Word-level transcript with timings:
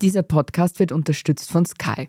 Dieser 0.00 0.22
Podcast 0.22 0.78
wird 0.78 0.92
unterstützt 0.92 1.50
von 1.50 1.66
Sky. 1.66 2.08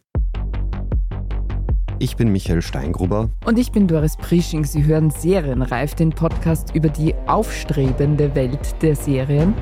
Ich 1.98 2.16
bin 2.16 2.32
Michael 2.32 2.62
Steingruber. 2.62 3.32
Und 3.46 3.58
ich 3.58 3.72
bin 3.72 3.88
Doris 3.88 4.16
Prisching. 4.16 4.64
Sie 4.64 4.86
hören 4.86 5.10
Serienreif, 5.10 5.96
den 5.96 6.12
Podcast 6.12 6.76
über 6.76 6.90
die 6.90 7.16
aufstrebende 7.26 8.36
Welt 8.36 8.76
der 8.84 8.96
Serien. 8.96 9.56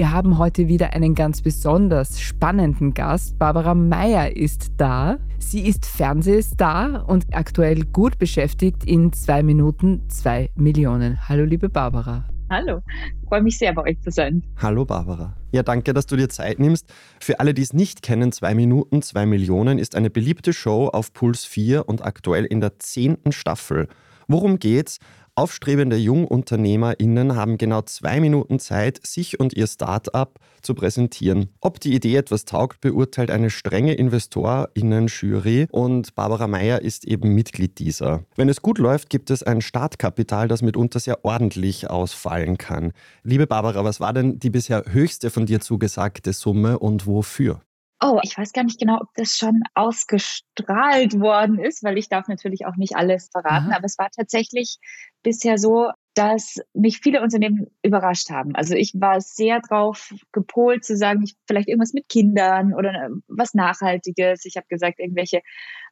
Wir 0.00 0.12
haben 0.12 0.38
heute 0.38 0.66
wieder 0.66 0.94
einen 0.94 1.14
ganz 1.14 1.42
besonders 1.42 2.22
spannenden 2.22 2.94
Gast. 2.94 3.38
Barbara 3.38 3.74
Meyer 3.74 4.34
ist 4.34 4.72
da. 4.78 5.18
Sie 5.38 5.68
ist 5.68 5.84
Fernsehstar 5.84 7.06
und 7.06 7.26
aktuell 7.34 7.84
gut 7.84 8.18
beschäftigt 8.18 8.82
in 8.86 9.12
zwei 9.12 9.42
Minuten 9.42 10.08
zwei 10.08 10.48
Millionen. 10.54 11.28
Hallo, 11.28 11.44
liebe 11.44 11.68
Barbara. 11.68 12.24
Hallo, 12.48 12.80
freue 13.28 13.42
mich 13.42 13.58
sehr, 13.58 13.74
bei 13.74 13.82
euch 13.82 14.00
zu 14.00 14.10
sein. 14.10 14.42
Hallo, 14.56 14.86
Barbara. 14.86 15.36
Ja, 15.52 15.62
danke, 15.62 15.92
dass 15.92 16.06
du 16.06 16.16
dir 16.16 16.30
Zeit 16.30 16.58
nimmst. 16.58 16.90
Für 17.20 17.38
alle, 17.38 17.52
die 17.52 17.60
es 17.60 17.74
nicht 17.74 18.00
kennen, 18.00 18.32
zwei 18.32 18.54
Minuten 18.54 19.02
zwei 19.02 19.26
Millionen 19.26 19.78
ist 19.78 19.96
eine 19.96 20.08
beliebte 20.08 20.54
Show 20.54 20.88
auf 20.88 21.12
Puls 21.12 21.44
4 21.44 21.86
und 21.86 22.02
aktuell 22.02 22.46
in 22.46 22.62
der 22.62 22.78
zehnten 22.78 23.32
Staffel. 23.32 23.86
Worum 24.28 24.60
geht's? 24.60 24.98
Aufstrebende 25.34 25.96
JungunternehmerInnen 25.96 27.34
haben 27.36 27.58
genau 27.58 27.82
zwei 27.82 28.20
Minuten 28.20 28.58
Zeit, 28.58 29.00
sich 29.06 29.40
und 29.40 29.54
ihr 29.54 29.66
Start-up 29.66 30.38
zu 30.62 30.74
präsentieren. 30.74 31.50
Ob 31.60 31.80
die 31.80 31.94
Idee 31.94 32.16
etwas 32.16 32.44
taugt, 32.44 32.80
beurteilt 32.80 33.30
eine 33.30 33.50
strenge 33.50 33.94
InvestorInnen-Jury 33.94 35.68
und 35.70 36.14
Barbara 36.14 36.46
Meyer 36.46 36.82
ist 36.82 37.06
eben 37.06 37.34
Mitglied 37.34 37.78
dieser. 37.78 38.24
Wenn 38.36 38.48
es 38.48 38.62
gut 38.62 38.78
läuft, 38.78 39.10
gibt 39.10 39.30
es 39.30 39.42
ein 39.42 39.60
Startkapital, 39.60 40.48
das 40.48 40.62
mitunter 40.62 41.00
sehr 41.00 41.24
ordentlich 41.24 41.88
ausfallen 41.88 42.58
kann. 42.58 42.92
Liebe 43.22 43.46
Barbara, 43.46 43.84
was 43.84 44.00
war 44.00 44.12
denn 44.12 44.38
die 44.38 44.50
bisher 44.50 44.84
höchste 44.88 45.30
von 45.30 45.46
dir 45.46 45.60
zugesagte 45.60 46.32
Summe 46.32 46.78
und 46.78 47.06
wofür? 47.06 47.60
Oh, 48.02 48.18
ich 48.22 48.36
weiß 48.36 48.52
gar 48.54 48.64
nicht 48.64 48.80
genau, 48.80 48.98
ob 49.00 49.08
das 49.14 49.36
schon 49.36 49.62
ausgestrahlt 49.74 51.20
worden 51.20 51.58
ist, 51.58 51.82
weil 51.82 51.98
ich 51.98 52.08
darf 52.08 52.28
natürlich 52.28 52.64
auch 52.64 52.76
nicht 52.76 52.96
alles 52.96 53.28
verraten. 53.30 53.66
Mhm. 53.66 53.72
Aber 53.72 53.84
es 53.84 53.98
war 53.98 54.08
tatsächlich 54.10 54.78
bisher 55.22 55.58
so, 55.58 55.90
dass 56.14 56.56
mich 56.72 57.00
viele 57.00 57.20
Unternehmen 57.20 57.66
überrascht 57.82 58.30
haben. 58.30 58.54
Also 58.54 58.74
ich 58.74 58.94
war 58.94 59.20
sehr 59.20 59.60
drauf 59.60 60.14
gepolt 60.32 60.84
zu 60.84 60.96
sagen, 60.96 61.22
ich, 61.22 61.34
vielleicht 61.46 61.68
irgendwas 61.68 61.92
mit 61.92 62.08
Kindern 62.08 62.72
oder 62.74 62.90
äh, 62.90 63.08
was 63.28 63.52
Nachhaltiges. 63.52 64.46
Ich 64.46 64.56
habe 64.56 64.66
gesagt, 64.68 64.98
irgendwelche 64.98 65.42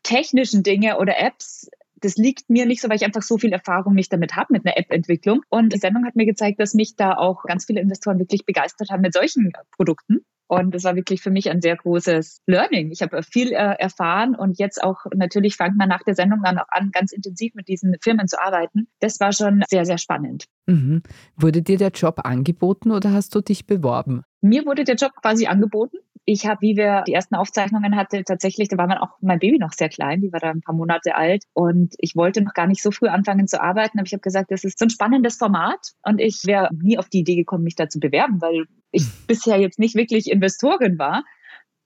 technischen 0.02 0.62
Dinge 0.62 0.98
oder 0.98 1.18
Apps. 1.18 1.68
Das 1.96 2.16
liegt 2.16 2.48
mir 2.48 2.64
nicht 2.64 2.80
so, 2.80 2.88
weil 2.88 2.96
ich 2.96 3.04
einfach 3.04 3.22
so 3.22 3.36
viel 3.36 3.52
Erfahrung 3.52 3.94
nicht 3.94 4.12
damit 4.12 4.34
habe, 4.34 4.52
mit 4.52 4.64
einer 4.64 4.78
App-Entwicklung. 4.78 5.42
Und 5.50 5.74
die 5.74 5.78
Sendung 5.78 6.06
hat 6.06 6.16
mir 6.16 6.26
gezeigt, 6.26 6.58
dass 6.58 6.72
mich 6.72 6.96
da 6.96 7.16
auch 7.16 7.42
ganz 7.42 7.66
viele 7.66 7.80
Investoren 7.80 8.18
wirklich 8.18 8.46
begeistert 8.46 8.90
haben 8.90 9.02
mit 9.02 9.12
solchen 9.12 9.52
Produkten. 9.76 10.24
Und 10.48 10.74
das 10.74 10.84
war 10.84 10.96
wirklich 10.96 11.20
für 11.20 11.30
mich 11.30 11.50
ein 11.50 11.60
sehr 11.60 11.76
großes 11.76 12.40
Learning. 12.46 12.90
Ich 12.90 13.02
habe 13.02 13.22
viel 13.22 13.52
äh, 13.52 13.76
erfahren 13.78 14.34
und 14.34 14.58
jetzt 14.58 14.82
auch 14.82 15.04
natürlich 15.14 15.56
fängt 15.56 15.76
man 15.76 15.90
nach 15.90 16.02
der 16.02 16.14
Sendung 16.14 16.40
dann 16.42 16.58
auch 16.58 16.68
an, 16.68 16.90
ganz 16.90 17.12
intensiv 17.12 17.54
mit 17.54 17.68
diesen 17.68 17.94
Firmen 18.00 18.26
zu 18.28 18.40
arbeiten. 18.40 18.88
Das 19.00 19.20
war 19.20 19.32
schon 19.32 19.62
sehr, 19.68 19.84
sehr 19.84 19.98
spannend. 19.98 20.46
Mhm. 20.66 21.02
Wurde 21.36 21.62
dir 21.62 21.76
der 21.76 21.90
Job 21.90 22.20
angeboten 22.24 22.90
oder 22.90 23.12
hast 23.12 23.34
du 23.34 23.42
dich 23.42 23.66
beworben? 23.66 24.22
Mir 24.40 24.64
wurde 24.64 24.84
der 24.84 24.94
Job 24.94 25.12
quasi 25.20 25.46
angeboten. 25.46 25.98
Ich 26.24 26.46
habe, 26.46 26.60
wie 26.60 26.76
wir 26.76 27.04
die 27.06 27.14
ersten 27.14 27.36
Aufzeichnungen 27.36 27.96
hatten, 27.96 28.22
tatsächlich, 28.24 28.68
da 28.68 28.76
war 28.76 28.86
man 28.86 28.98
auch 28.98 29.16
mein 29.20 29.38
Baby 29.38 29.58
noch 29.58 29.72
sehr 29.72 29.88
klein, 29.88 30.20
die 30.20 30.30
war 30.30 30.40
da 30.40 30.50
ein 30.50 30.60
paar 30.60 30.74
Monate 30.74 31.14
alt 31.14 31.44
und 31.54 31.94
ich 31.98 32.16
wollte 32.16 32.42
noch 32.42 32.52
gar 32.52 32.66
nicht 32.66 32.82
so 32.82 32.90
früh 32.90 33.08
anfangen 33.08 33.48
zu 33.48 33.62
arbeiten, 33.62 33.98
aber 33.98 34.06
ich 34.06 34.12
habe 34.12 34.20
gesagt, 34.20 34.50
das 34.50 34.62
ist 34.62 34.78
so 34.78 34.84
ein 34.84 34.90
spannendes 34.90 35.36
Format 35.36 35.92
und 36.02 36.20
ich 36.20 36.42
wäre 36.44 36.68
nie 36.74 36.98
auf 36.98 37.08
die 37.08 37.20
Idee 37.20 37.36
gekommen, 37.36 37.64
mich 37.64 37.76
da 37.76 37.88
zu 37.88 37.98
bewerben, 37.98 38.42
weil 38.42 38.66
ich 38.90 39.02
hm. 39.02 39.12
bisher 39.26 39.58
jetzt 39.58 39.78
nicht 39.78 39.94
wirklich 39.94 40.30
Investorin 40.30 40.98
war. 40.98 41.24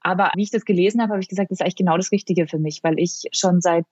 Aber 0.01 0.33
wie 0.35 0.43
ich 0.43 0.51
das 0.51 0.65
gelesen 0.65 1.01
habe, 1.01 1.13
habe 1.13 1.23
ich 1.23 1.29
gesagt, 1.29 1.51
das 1.51 1.59
ist 1.59 1.63
eigentlich 1.63 1.77
genau 1.77 1.97
das 1.97 2.11
Richtige 2.11 2.47
für 2.49 2.59
mich, 2.59 2.81
weil 2.83 2.99
ich 2.99 3.23
schon 3.33 3.61
seit, 3.61 3.87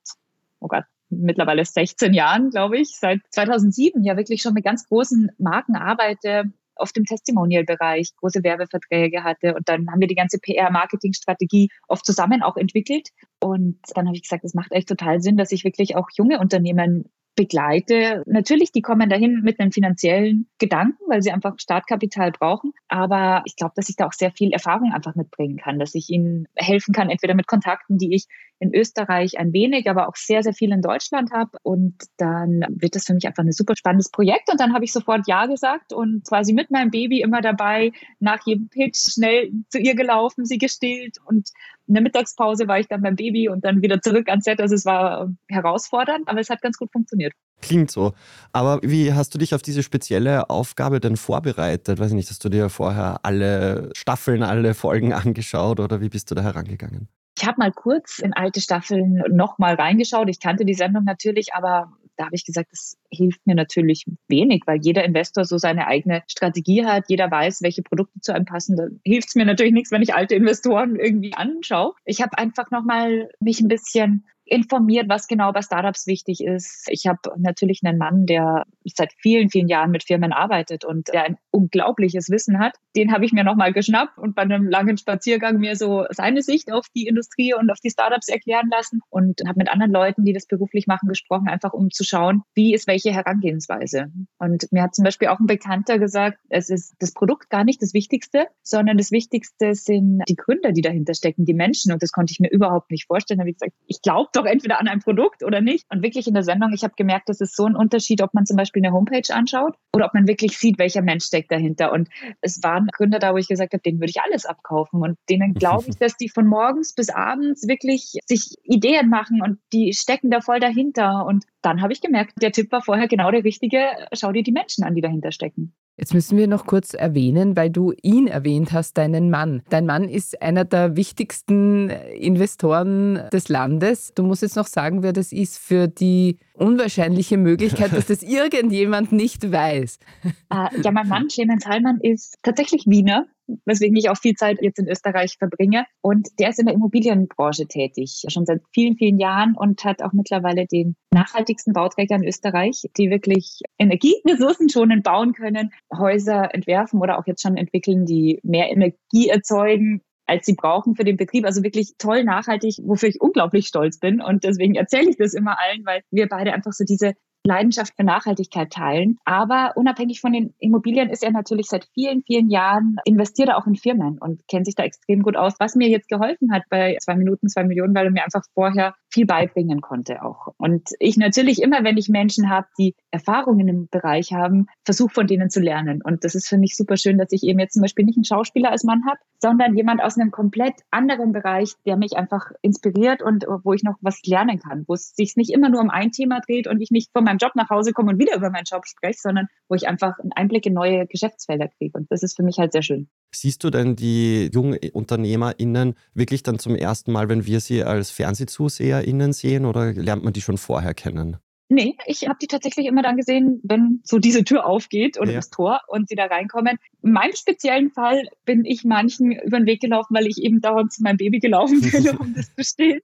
oh 0.58 0.66
Gott, 0.66 0.84
mittlerweile 1.08 1.64
16 1.64 2.14
Jahren, 2.14 2.50
glaube 2.50 2.78
ich, 2.78 2.96
seit 2.96 3.20
2007 3.30 4.02
ja 4.04 4.16
wirklich 4.16 4.42
schon 4.42 4.54
mit 4.54 4.64
ganz 4.64 4.86
großen 4.86 5.30
Marken 5.38 5.76
arbeite, 5.76 6.44
auf 6.76 6.92
dem 6.92 7.04
Testimonial-Bereich 7.04 8.14
große 8.16 8.42
Werbeverträge 8.42 9.22
hatte. 9.22 9.54
Und 9.54 9.68
dann 9.68 9.90
haben 9.90 10.00
wir 10.00 10.08
die 10.08 10.14
ganze 10.14 10.38
PR-Marketing-Strategie 10.38 11.68
oft 11.88 12.06
zusammen 12.06 12.42
auch 12.42 12.56
entwickelt. 12.56 13.10
Und 13.38 13.78
dann 13.94 14.06
habe 14.06 14.16
ich 14.16 14.22
gesagt, 14.22 14.44
es 14.44 14.54
macht 14.54 14.72
echt 14.72 14.88
total 14.88 15.20
Sinn, 15.20 15.36
dass 15.36 15.52
ich 15.52 15.64
wirklich 15.64 15.96
auch 15.96 16.08
junge 16.16 16.38
Unternehmen 16.38 17.10
begleite. 17.40 18.22
Natürlich, 18.26 18.70
die 18.70 18.82
kommen 18.82 19.08
dahin 19.08 19.40
mit 19.42 19.58
einem 19.58 19.72
finanziellen 19.72 20.46
Gedanken, 20.58 21.02
weil 21.08 21.22
sie 21.22 21.32
einfach 21.32 21.54
Startkapital 21.58 22.32
brauchen. 22.32 22.74
Aber 22.88 23.42
ich 23.46 23.56
glaube, 23.56 23.72
dass 23.76 23.88
ich 23.88 23.96
da 23.96 24.06
auch 24.06 24.12
sehr 24.12 24.30
viel 24.30 24.52
Erfahrung 24.52 24.92
einfach 24.92 25.14
mitbringen 25.14 25.56
kann, 25.56 25.78
dass 25.78 25.94
ich 25.94 26.10
ihnen 26.10 26.48
helfen 26.54 26.92
kann, 26.92 27.08
entweder 27.08 27.34
mit 27.34 27.46
Kontakten, 27.46 27.96
die 27.96 28.14
ich 28.14 28.26
in 28.60 28.74
Österreich 28.74 29.38
ein 29.38 29.52
wenig, 29.54 29.88
aber 29.88 30.06
auch 30.08 30.16
sehr, 30.16 30.42
sehr 30.42 30.52
viel 30.52 30.70
in 30.70 30.82
Deutschland 30.82 31.32
habe. 31.32 31.56
Und 31.62 31.94
dann 32.18 32.60
wird 32.68 32.94
das 32.94 33.06
für 33.06 33.14
mich 33.14 33.26
einfach 33.26 33.42
ein 33.42 33.52
super 33.52 33.74
spannendes 33.74 34.10
Projekt. 34.10 34.50
Und 34.50 34.60
dann 34.60 34.74
habe 34.74 34.84
ich 34.84 34.92
sofort 34.92 35.26
Ja 35.26 35.46
gesagt 35.46 35.94
und 35.94 36.28
quasi 36.28 36.52
mit 36.52 36.70
meinem 36.70 36.90
Baby 36.90 37.22
immer 37.22 37.40
dabei, 37.40 37.92
nach 38.18 38.44
jedem 38.44 38.68
Pitch 38.68 39.12
schnell 39.14 39.50
zu 39.70 39.78
ihr 39.78 39.94
gelaufen, 39.94 40.44
sie 40.44 40.58
gestillt. 40.58 41.16
Und 41.24 41.48
in 41.86 41.94
der 41.94 42.02
Mittagspause 42.02 42.68
war 42.68 42.78
ich 42.78 42.86
dann 42.86 43.00
beim 43.00 43.16
Baby 43.16 43.48
und 43.48 43.64
dann 43.64 43.80
wieder 43.80 44.02
zurück 44.02 44.28
ans 44.28 44.44
Set. 44.44 44.60
Also 44.60 44.74
es 44.74 44.84
war 44.84 45.30
herausfordernd, 45.48 46.28
aber 46.28 46.40
es 46.40 46.50
hat 46.50 46.60
ganz 46.60 46.76
gut 46.76 46.92
funktioniert. 46.92 47.32
Klingt 47.62 47.90
so. 47.90 48.12
Aber 48.52 48.80
wie 48.82 49.14
hast 49.14 49.34
du 49.34 49.38
dich 49.38 49.54
auf 49.54 49.62
diese 49.62 49.82
spezielle 49.82 50.50
Aufgabe 50.50 51.00
denn 51.00 51.16
vorbereitet? 51.16 51.98
Weiß 51.98 52.08
ich 52.08 52.14
nicht, 52.14 52.28
hast 52.28 52.44
du 52.44 52.50
dir 52.50 52.68
vorher 52.68 53.20
alle 53.22 53.90
Staffeln, 53.94 54.42
alle 54.42 54.74
Folgen 54.74 55.14
angeschaut 55.14 55.80
oder 55.80 56.02
wie 56.02 56.10
bist 56.10 56.30
du 56.30 56.34
da 56.34 56.42
herangegangen? 56.42 57.08
Ich 57.36 57.46
habe 57.46 57.58
mal 57.58 57.72
kurz 57.72 58.18
in 58.18 58.32
alte 58.32 58.60
Staffeln 58.60 59.22
nochmal 59.30 59.74
reingeschaut. 59.74 60.28
Ich 60.28 60.40
kannte 60.40 60.64
die 60.64 60.74
Sendung 60.74 61.04
natürlich, 61.04 61.54
aber 61.54 61.92
da 62.20 62.26
habe 62.26 62.36
ich 62.36 62.44
gesagt, 62.44 62.70
das 62.70 62.98
hilft 63.10 63.46
mir 63.46 63.54
natürlich 63.54 64.04
wenig, 64.28 64.64
weil 64.66 64.78
jeder 64.82 65.04
Investor 65.04 65.46
so 65.46 65.56
seine 65.56 65.86
eigene 65.86 66.22
Strategie 66.26 66.84
hat. 66.84 67.04
Jeder 67.08 67.30
weiß, 67.30 67.62
welche 67.62 67.82
Produkte 67.82 68.20
zu 68.20 68.34
einem 68.34 68.44
passen. 68.44 68.76
Da 68.76 68.88
hilft 69.04 69.28
es 69.28 69.34
mir 69.36 69.46
natürlich 69.46 69.72
nichts, 69.72 69.90
wenn 69.90 70.02
ich 70.02 70.14
alte 70.14 70.34
Investoren 70.34 70.96
irgendwie 70.96 71.32
anschaue. 71.32 71.94
Ich 72.04 72.20
habe 72.20 72.36
einfach 72.36 72.70
nochmal 72.70 73.30
mich 73.40 73.60
ein 73.60 73.68
bisschen 73.68 74.26
informiert, 74.50 75.08
was 75.08 75.28
genau 75.28 75.52
bei 75.52 75.62
Startups 75.62 76.06
wichtig 76.08 76.42
ist. 76.42 76.88
Ich 76.90 77.06
habe 77.06 77.20
natürlich 77.38 77.80
einen 77.84 77.98
Mann, 77.98 78.26
der 78.26 78.64
seit 78.84 79.12
vielen, 79.18 79.48
vielen 79.48 79.68
Jahren 79.68 79.92
mit 79.92 80.02
Firmen 80.02 80.32
arbeitet 80.32 80.84
und 80.84 81.08
der 81.08 81.24
ein 81.24 81.36
unglaubliches 81.52 82.30
Wissen 82.30 82.58
hat. 82.58 82.74
Den 82.96 83.12
habe 83.12 83.24
ich 83.24 83.32
mir 83.32 83.44
nochmal 83.44 83.72
geschnappt 83.72 84.18
und 84.18 84.34
bei 84.34 84.42
einem 84.42 84.68
langen 84.68 84.96
Spaziergang 84.96 85.58
mir 85.58 85.76
so 85.76 86.04
seine 86.10 86.42
Sicht 86.42 86.72
auf 86.72 86.86
die 86.96 87.06
Industrie 87.06 87.54
und 87.54 87.70
auf 87.70 87.78
die 87.78 87.90
Startups 87.90 88.28
erklären 88.28 88.68
lassen 88.70 89.00
und 89.08 89.40
habe 89.46 89.58
mit 89.58 89.70
anderen 89.70 89.92
Leuten, 89.92 90.24
die 90.24 90.32
das 90.32 90.46
beruflich 90.46 90.88
machen, 90.88 91.08
gesprochen, 91.08 91.48
einfach 91.48 91.72
um 91.72 91.90
zu 91.90 92.02
schauen, 92.02 92.42
wie 92.54 92.74
ist 92.74 92.88
welche 92.88 93.12
Herangehensweise. 93.12 94.10
Und 94.38 94.66
mir 94.72 94.82
hat 94.82 94.96
zum 94.96 95.04
Beispiel 95.04 95.28
auch 95.28 95.38
ein 95.38 95.46
Bekannter 95.46 96.00
gesagt, 96.00 96.38
es 96.48 96.70
ist 96.70 96.96
das 96.98 97.12
Produkt 97.12 97.50
gar 97.50 97.62
nicht 97.62 97.80
das 97.82 97.94
Wichtigste, 97.94 98.46
sondern 98.64 98.98
das 98.98 99.12
Wichtigste 99.12 99.74
sind 99.74 100.22
die 100.28 100.34
Gründer, 100.34 100.72
die 100.72 100.82
dahinter 100.82 101.14
stecken, 101.14 101.44
die 101.44 101.54
Menschen. 101.54 101.92
Und 101.92 102.02
das 102.02 102.10
konnte 102.10 102.32
ich 102.32 102.40
mir 102.40 102.50
überhaupt 102.50 102.90
nicht 102.90 103.06
vorstellen. 103.06 103.38
Da 103.38 103.42
habe 103.42 103.50
ich 103.50 103.58
gesagt, 103.58 103.76
ich 103.86 104.02
glaube 104.02 104.28
doch 104.32 104.39
entweder 104.46 104.80
an 104.80 104.88
ein 104.88 105.00
Produkt 105.00 105.42
oder 105.42 105.60
nicht. 105.60 105.84
Und 105.90 106.02
wirklich 106.02 106.26
in 106.26 106.34
der 106.34 106.42
Sendung, 106.42 106.72
ich 106.72 106.84
habe 106.84 106.94
gemerkt, 106.96 107.28
das 107.28 107.40
ist 107.40 107.56
so 107.56 107.66
ein 107.66 107.76
Unterschied, 107.76 108.22
ob 108.22 108.34
man 108.34 108.46
zum 108.46 108.56
Beispiel 108.56 108.84
eine 108.84 108.94
Homepage 108.94 109.34
anschaut 109.34 109.76
oder 109.94 110.06
ob 110.06 110.14
man 110.14 110.28
wirklich 110.28 110.58
sieht, 110.58 110.78
welcher 110.78 111.02
Mensch 111.02 111.24
steckt 111.24 111.50
dahinter. 111.50 111.92
Und 111.92 112.08
es 112.40 112.62
waren 112.62 112.88
Gründer 112.92 113.18
da, 113.18 113.32
wo 113.32 113.38
ich 113.38 113.48
gesagt 113.48 113.72
habe, 113.72 113.82
denen 113.82 114.00
würde 114.00 114.10
ich 114.10 114.20
alles 114.20 114.46
abkaufen. 114.46 115.02
Und 115.02 115.18
denen 115.28 115.54
glaube 115.54 115.84
ich, 115.88 115.96
dass 115.98 116.16
die 116.16 116.28
von 116.28 116.46
morgens 116.46 116.94
bis 116.94 117.10
abends 117.10 117.66
wirklich 117.66 118.18
sich 118.26 118.54
Ideen 118.62 119.08
machen 119.08 119.42
und 119.42 119.58
die 119.72 119.92
stecken 119.92 120.30
da 120.30 120.40
voll 120.40 120.60
dahinter. 120.60 121.26
Und 121.26 121.44
dann 121.62 121.82
habe 121.82 121.92
ich 121.92 122.00
gemerkt, 122.00 122.34
der 122.42 122.52
Tipp 122.52 122.72
war 122.72 122.82
vorher 122.82 123.08
genau 123.08 123.30
der 123.30 123.44
richtige. 123.44 123.86
Schau 124.12 124.32
dir 124.32 124.42
die 124.42 124.52
Menschen 124.52 124.84
an, 124.84 124.94
die 124.94 125.00
dahinter 125.00 125.32
stecken. 125.32 125.74
Jetzt 126.00 126.14
müssen 126.14 126.38
wir 126.38 126.48
noch 126.48 126.64
kurz 126.64 126.94
erwähnen, 126.94 127.56
weil 127.58 127.68
du 127.68 127.92
ihn 128.00 128.26
erwähnt 128.26 128.72
hast, 128.72 128.96
deinen 128.96 129.28
Mann. 129.28 129.60
Dein 129.68 129.84
Mann 129.84 130.08
ist 130.08 130.40
einer 130.40 130.64
der 130.64 130.96
wichtigsten 130.96 131.90
Investoren 131.90 133.20
des 133.30 133.50
Landes. 133.50 134.14
Du 134.14 134.22
musst 134.22 134.40
jetzt 134.40 134.56
noch 134.56 134.66
sagen, 134.66 135.02
wer 135.02 135.12
das 135.12 135.30
ist 135.30 135.58
für 135.58 135.88
die 135.88 136.38
unwahrscheinliche 136.54 137.36
Möglichkeit, 137.36 137.92
dass 137.92 138.06
das 138.06 138.22
irgendjemand 138.22 139.12
nicht 139.12 139.52
weiß. 139.52 139.98
Äh, 140.24 140.80
ja, 140.82 140.90
mein 140.90 141.06
Mann, 141.06 141.28
Clemens 141.28 141.66
Heilmann, 141.66 141.98
ist 142.00 142.38
tatsächlich 142.42 142.86
Wiener 142.86 143.26
weswegen 143.64 143.96
ich 143.96 144.10
auch 144.10 144.16
viel 144.16 144.34
Zeit 144.34 144.58
jetzt 144.60 144.78
in 144.78 144.88
Österreich 144.88 145.36
verbringe. 145.38 145.84
Und 146.02 146.28
der 146.38 146.50
ist 146.50 146.58
in 146.58 146.66
der 146.66 146.74
Immobilienbranche 146.74 147.66
tätig, 147.66 148.24
schon 148.28 148.46
seit 148.46 148.62
vielen, 148.72 148.96
vielen 148.96 149.18
Jahren 149.18 149.54
und 149.56 149.84
hat 149.84 150.02
auch 150.02 150.12
mittlerweile 150.12 150.66
den 150.66 150.96
nachhaltigsten 151.12 151.72
Bauträger 151.72 152.16
in 152.16 152.24
Österreich, 152.24 152.82
die 152.96 153.10
wirklich 153.10 153.60
energieressourcenschonend 153.78 155.02
bauen 155.02 155.32
können, 155.32 155.70
Häuser 155.96 156.54
entwerfen 156.54 157.00
oder 157.00 157.18
auch 157.18 157.26
jetzt 157.26 157.42
schon 157.42 157.56
entwickeln, 157.56 158.06
die 158.06 158.40
mehr 158.42 158.70
Energie 158.70 159.28
erzeugen 159.28 160.02
als 160.30 160.46
sie 160.46 160.54
brauchen 160.54 160.94
für 160.94 161.02
den 161.02 161.16
Betrieb. 161.16 161.44
Also 161.44 161.64
wirklich 161.64 161.94
toll, 161.98 162.22
nachhaltig, 162.22 162.76
wofür 162.84 163.08
ich 163.08 163.20
unglaublich 163.20 163.66
stolz 163.66 163.98
bin. 163.98 164.22
Und 164.22 164.44
deswegen 164.44 164.76
erzähle 164.76 165.10
ich 165.10 165.16
das 165.16 165.34
immer 165.34 165.56
allen, 165.60 165.84
weil 165.84 166.02
wir 166.12 166.28
beide 166.28 166.52
einfach 166.52 166.72
so 166.72 166.84
diese 166.84 167.14
Leidenschaft 167.44 167.94
für 167.96 168.04
Nachhaltigkeit 168.04 168.70
teilen. 168.70 169.18
Aber 169.24 169.72
unabhängig 169.76 170.20
von 170.20 170.32
den 170.32 170.54
Immobilien 170.58 171.10
ist 171.10 171.24
er 171.24 171.30
natürlich 171.30 171.66
seit 171.66 171.86
vielen, 171.94 172.22
vielen 172.22 172.50
Jahren 172.50 172.96
investiert 173.04 173.48
er 173.48 173.58
auch 173.58 173.66
in 173.66 173.76
Firmen 173.76 174.18
und 174.18 174.46
kennt 174.48 174.66
sich 174.66 174.74
da 174.74 174.82
extrem 174.82 175.22
gut 175.22 175.36
aus, 175.36 175.54
was 175.58 175.74
mir 175.74 175.88
jetzt 175.88 176.08
geholfen 176.08 176.52
hat 176.52 176.64
bei 176.68 176.96
zwei 177.00 177.14
Minuten, 177.14 177.48
zwei 177.48 177.64
Millionen, 177.64 177.94
weil 177.94 178.06
er 178.06 178.10
mir 178.10 178.24
einfach 178.24 178.44
vorher 178.54 178.94
viel 179.08 179.26
beibringen 179.26 179.80
konnte 179.80 180.22
auch. 180.22 180.48
Und 180.56 180.90
ich 180.98 181.16
natürlich 181.16 181.62
immer, 181.62 181.82
wenn 181.82 181.96
ich 181.96 182.08
Menschen 182.08 182.48
habe, 182.48 182.68
die 182.78 182.94
Erfahrungen 183.10 183.68
im 183.68 183.88
Bereich 183.90 184.32
haben, 184.32 184.66
versuche 184.84 185.14
von 185.14 185.26
denen 185.26 185.50
zu 185.50 185.60
lernen. 185.60 186.00
Und 186.02 186.24
das 186.24 186.34
ist 186.34 186.48
für 186.48 186.58
mich 186.58 186.76
super 186.76 186.96
schön, 186.96 187.18
dass 187.18 187.32
ich 187.32 187.42
eben 187.42 187.58
jetzt 187.58 187.74
zum 187.74 187.82
Beispiel 187.82 188.04
nicht 188.04 188.16
einen 188.16 188.24
Schauspieler 188.24 188.70
als 188.70 188.84
Mann 188.84 189.02
habe, 189.06 189.18
sondern 189.38 189.76
jemand 189.76 190.02
aus 190.02 190.16
einem 190.16 190.30
komplett 190.30 190.74
anderen 190.90 191.32
Bereich, 191.32 191.74
der 191.86 191.96
mich 191.96 192.16
einfach 192.16 192.50
inspiriert 192.62 193.22
und 193.22 193.46
wo 193.64 193.72
ich 193.72 193.82
noch 193.82 193.96
was 194.00 194.20
lernen 194.24 194.60
kann, 194.60 194.84
wo 194.86 194.94
es 194.94 195.14
sich 195.14 195.36
nicht 195.36 195.50
immer 195.50 195.68
nur 195.68 195.80
um 195.80 195.90
ein 195.90 196.12
Thema 196.12 196.40
dreht 196.40 196.68
und 196.68 196.80
ich 196.80 196.90
nicht 196.90 197.10
von 197.12 197.24
meinem 197.30 197.38
Job 197.38 197.52
nach 197.54 197.70
Hause 197.70 197.92
komme 197.92 198.10
und 198.10 198.18
wieder 198.18 198.36
über 198.36 198.50
meinen 198.50 198.64
Job 198.64 198.86
spreche, 198.86 199.18
sondern 199.20 199.46
wo 199.68 199.74
ich 199.74 199.88
einfach 199.88 200.18
einen 200.18 200.32
Einblick 200.32 200.66
in 200.66 200.74
neue 200.74 201.06
Geschäftsfelder 201.06 201.68
kriege. 201.68 201.96
Und 201.96 202.10
das 202.10 202.22
ist 202.22 202.36
für 202.36 202.42
mich 202.42 202.58
halt 202.58 202.72
sehr 202.72 202.82
schön. 202.82 203.08
Siehst 203.34 203.62
du 203.64 203.70
denn 203.70 203.96
die 203.96 204.50
jungen 204.52 204.78
UnternehmerInnen 204.92 205.94
wirklich 206.14 206.42
dann 206.42 206.58
zum 206.58 206.74
ersten 206.74 207.12
Mal, 207.12 207.28
wenn 207.28 207.46
wir 207.46 207.60
sie 207.60 207.84
als 207.84 208.10
FernsehzuseherInnen 208.10 209.32
sehen 209.32 209.64
oder 209.64 209.92
lernt 209.92 210.24
man 210.24 210.32
die 210.32 210.42
schon 210.42 210.58
vorher 210.58 210.94
kennen? 210.94 211.38
Nee, 211.72 211.96
ich 212.04 212.26
habe 212.26 212.36
die 212.42 212.48
tatsächlich 212.48 212.86
immer 212.86 213.02
dann 213.02 213.16
gesehen, 213.16 213.60
wenn 213.62 214.00
so 214.02 214.18
diese 214.18 214.42
Tür 214.42 214.66
aufgeht 214.66 215.20
oder 215.20 215.30
ja. 215.30 215.36
das 215.36 215.50
Tor 215.50 215.80
und 215.86 216.08
sie 216.08 216.16
da 216.16 216.24
reinkommen. 216.24 216.78
In 217.00 217.12
meinem 217.12 217.32
speziellen 217.32 217.90
Fall 217.90 218.24
bin 218.44 218.64
ich 218.64 218.82
manchen 218.82 219.30
über 219.30 219.58
den 219.60 219.66
Weg 219.66 219.80
gelaufen, 219.80 220.16
weil 220.16 220.26
ich 220.26 220.42
eben 220.42 220.60
dauernd 220.60 220.92
zu 220.92 221.04
meinem 221.04 221.18
Baby 221.18 221.38
gelaufen 221.38 221.80
bin, 221.92 222.08
um 222.18 222.34
das 222.34 222.52
zu 222.56 222.64
stehen 222.64 223.00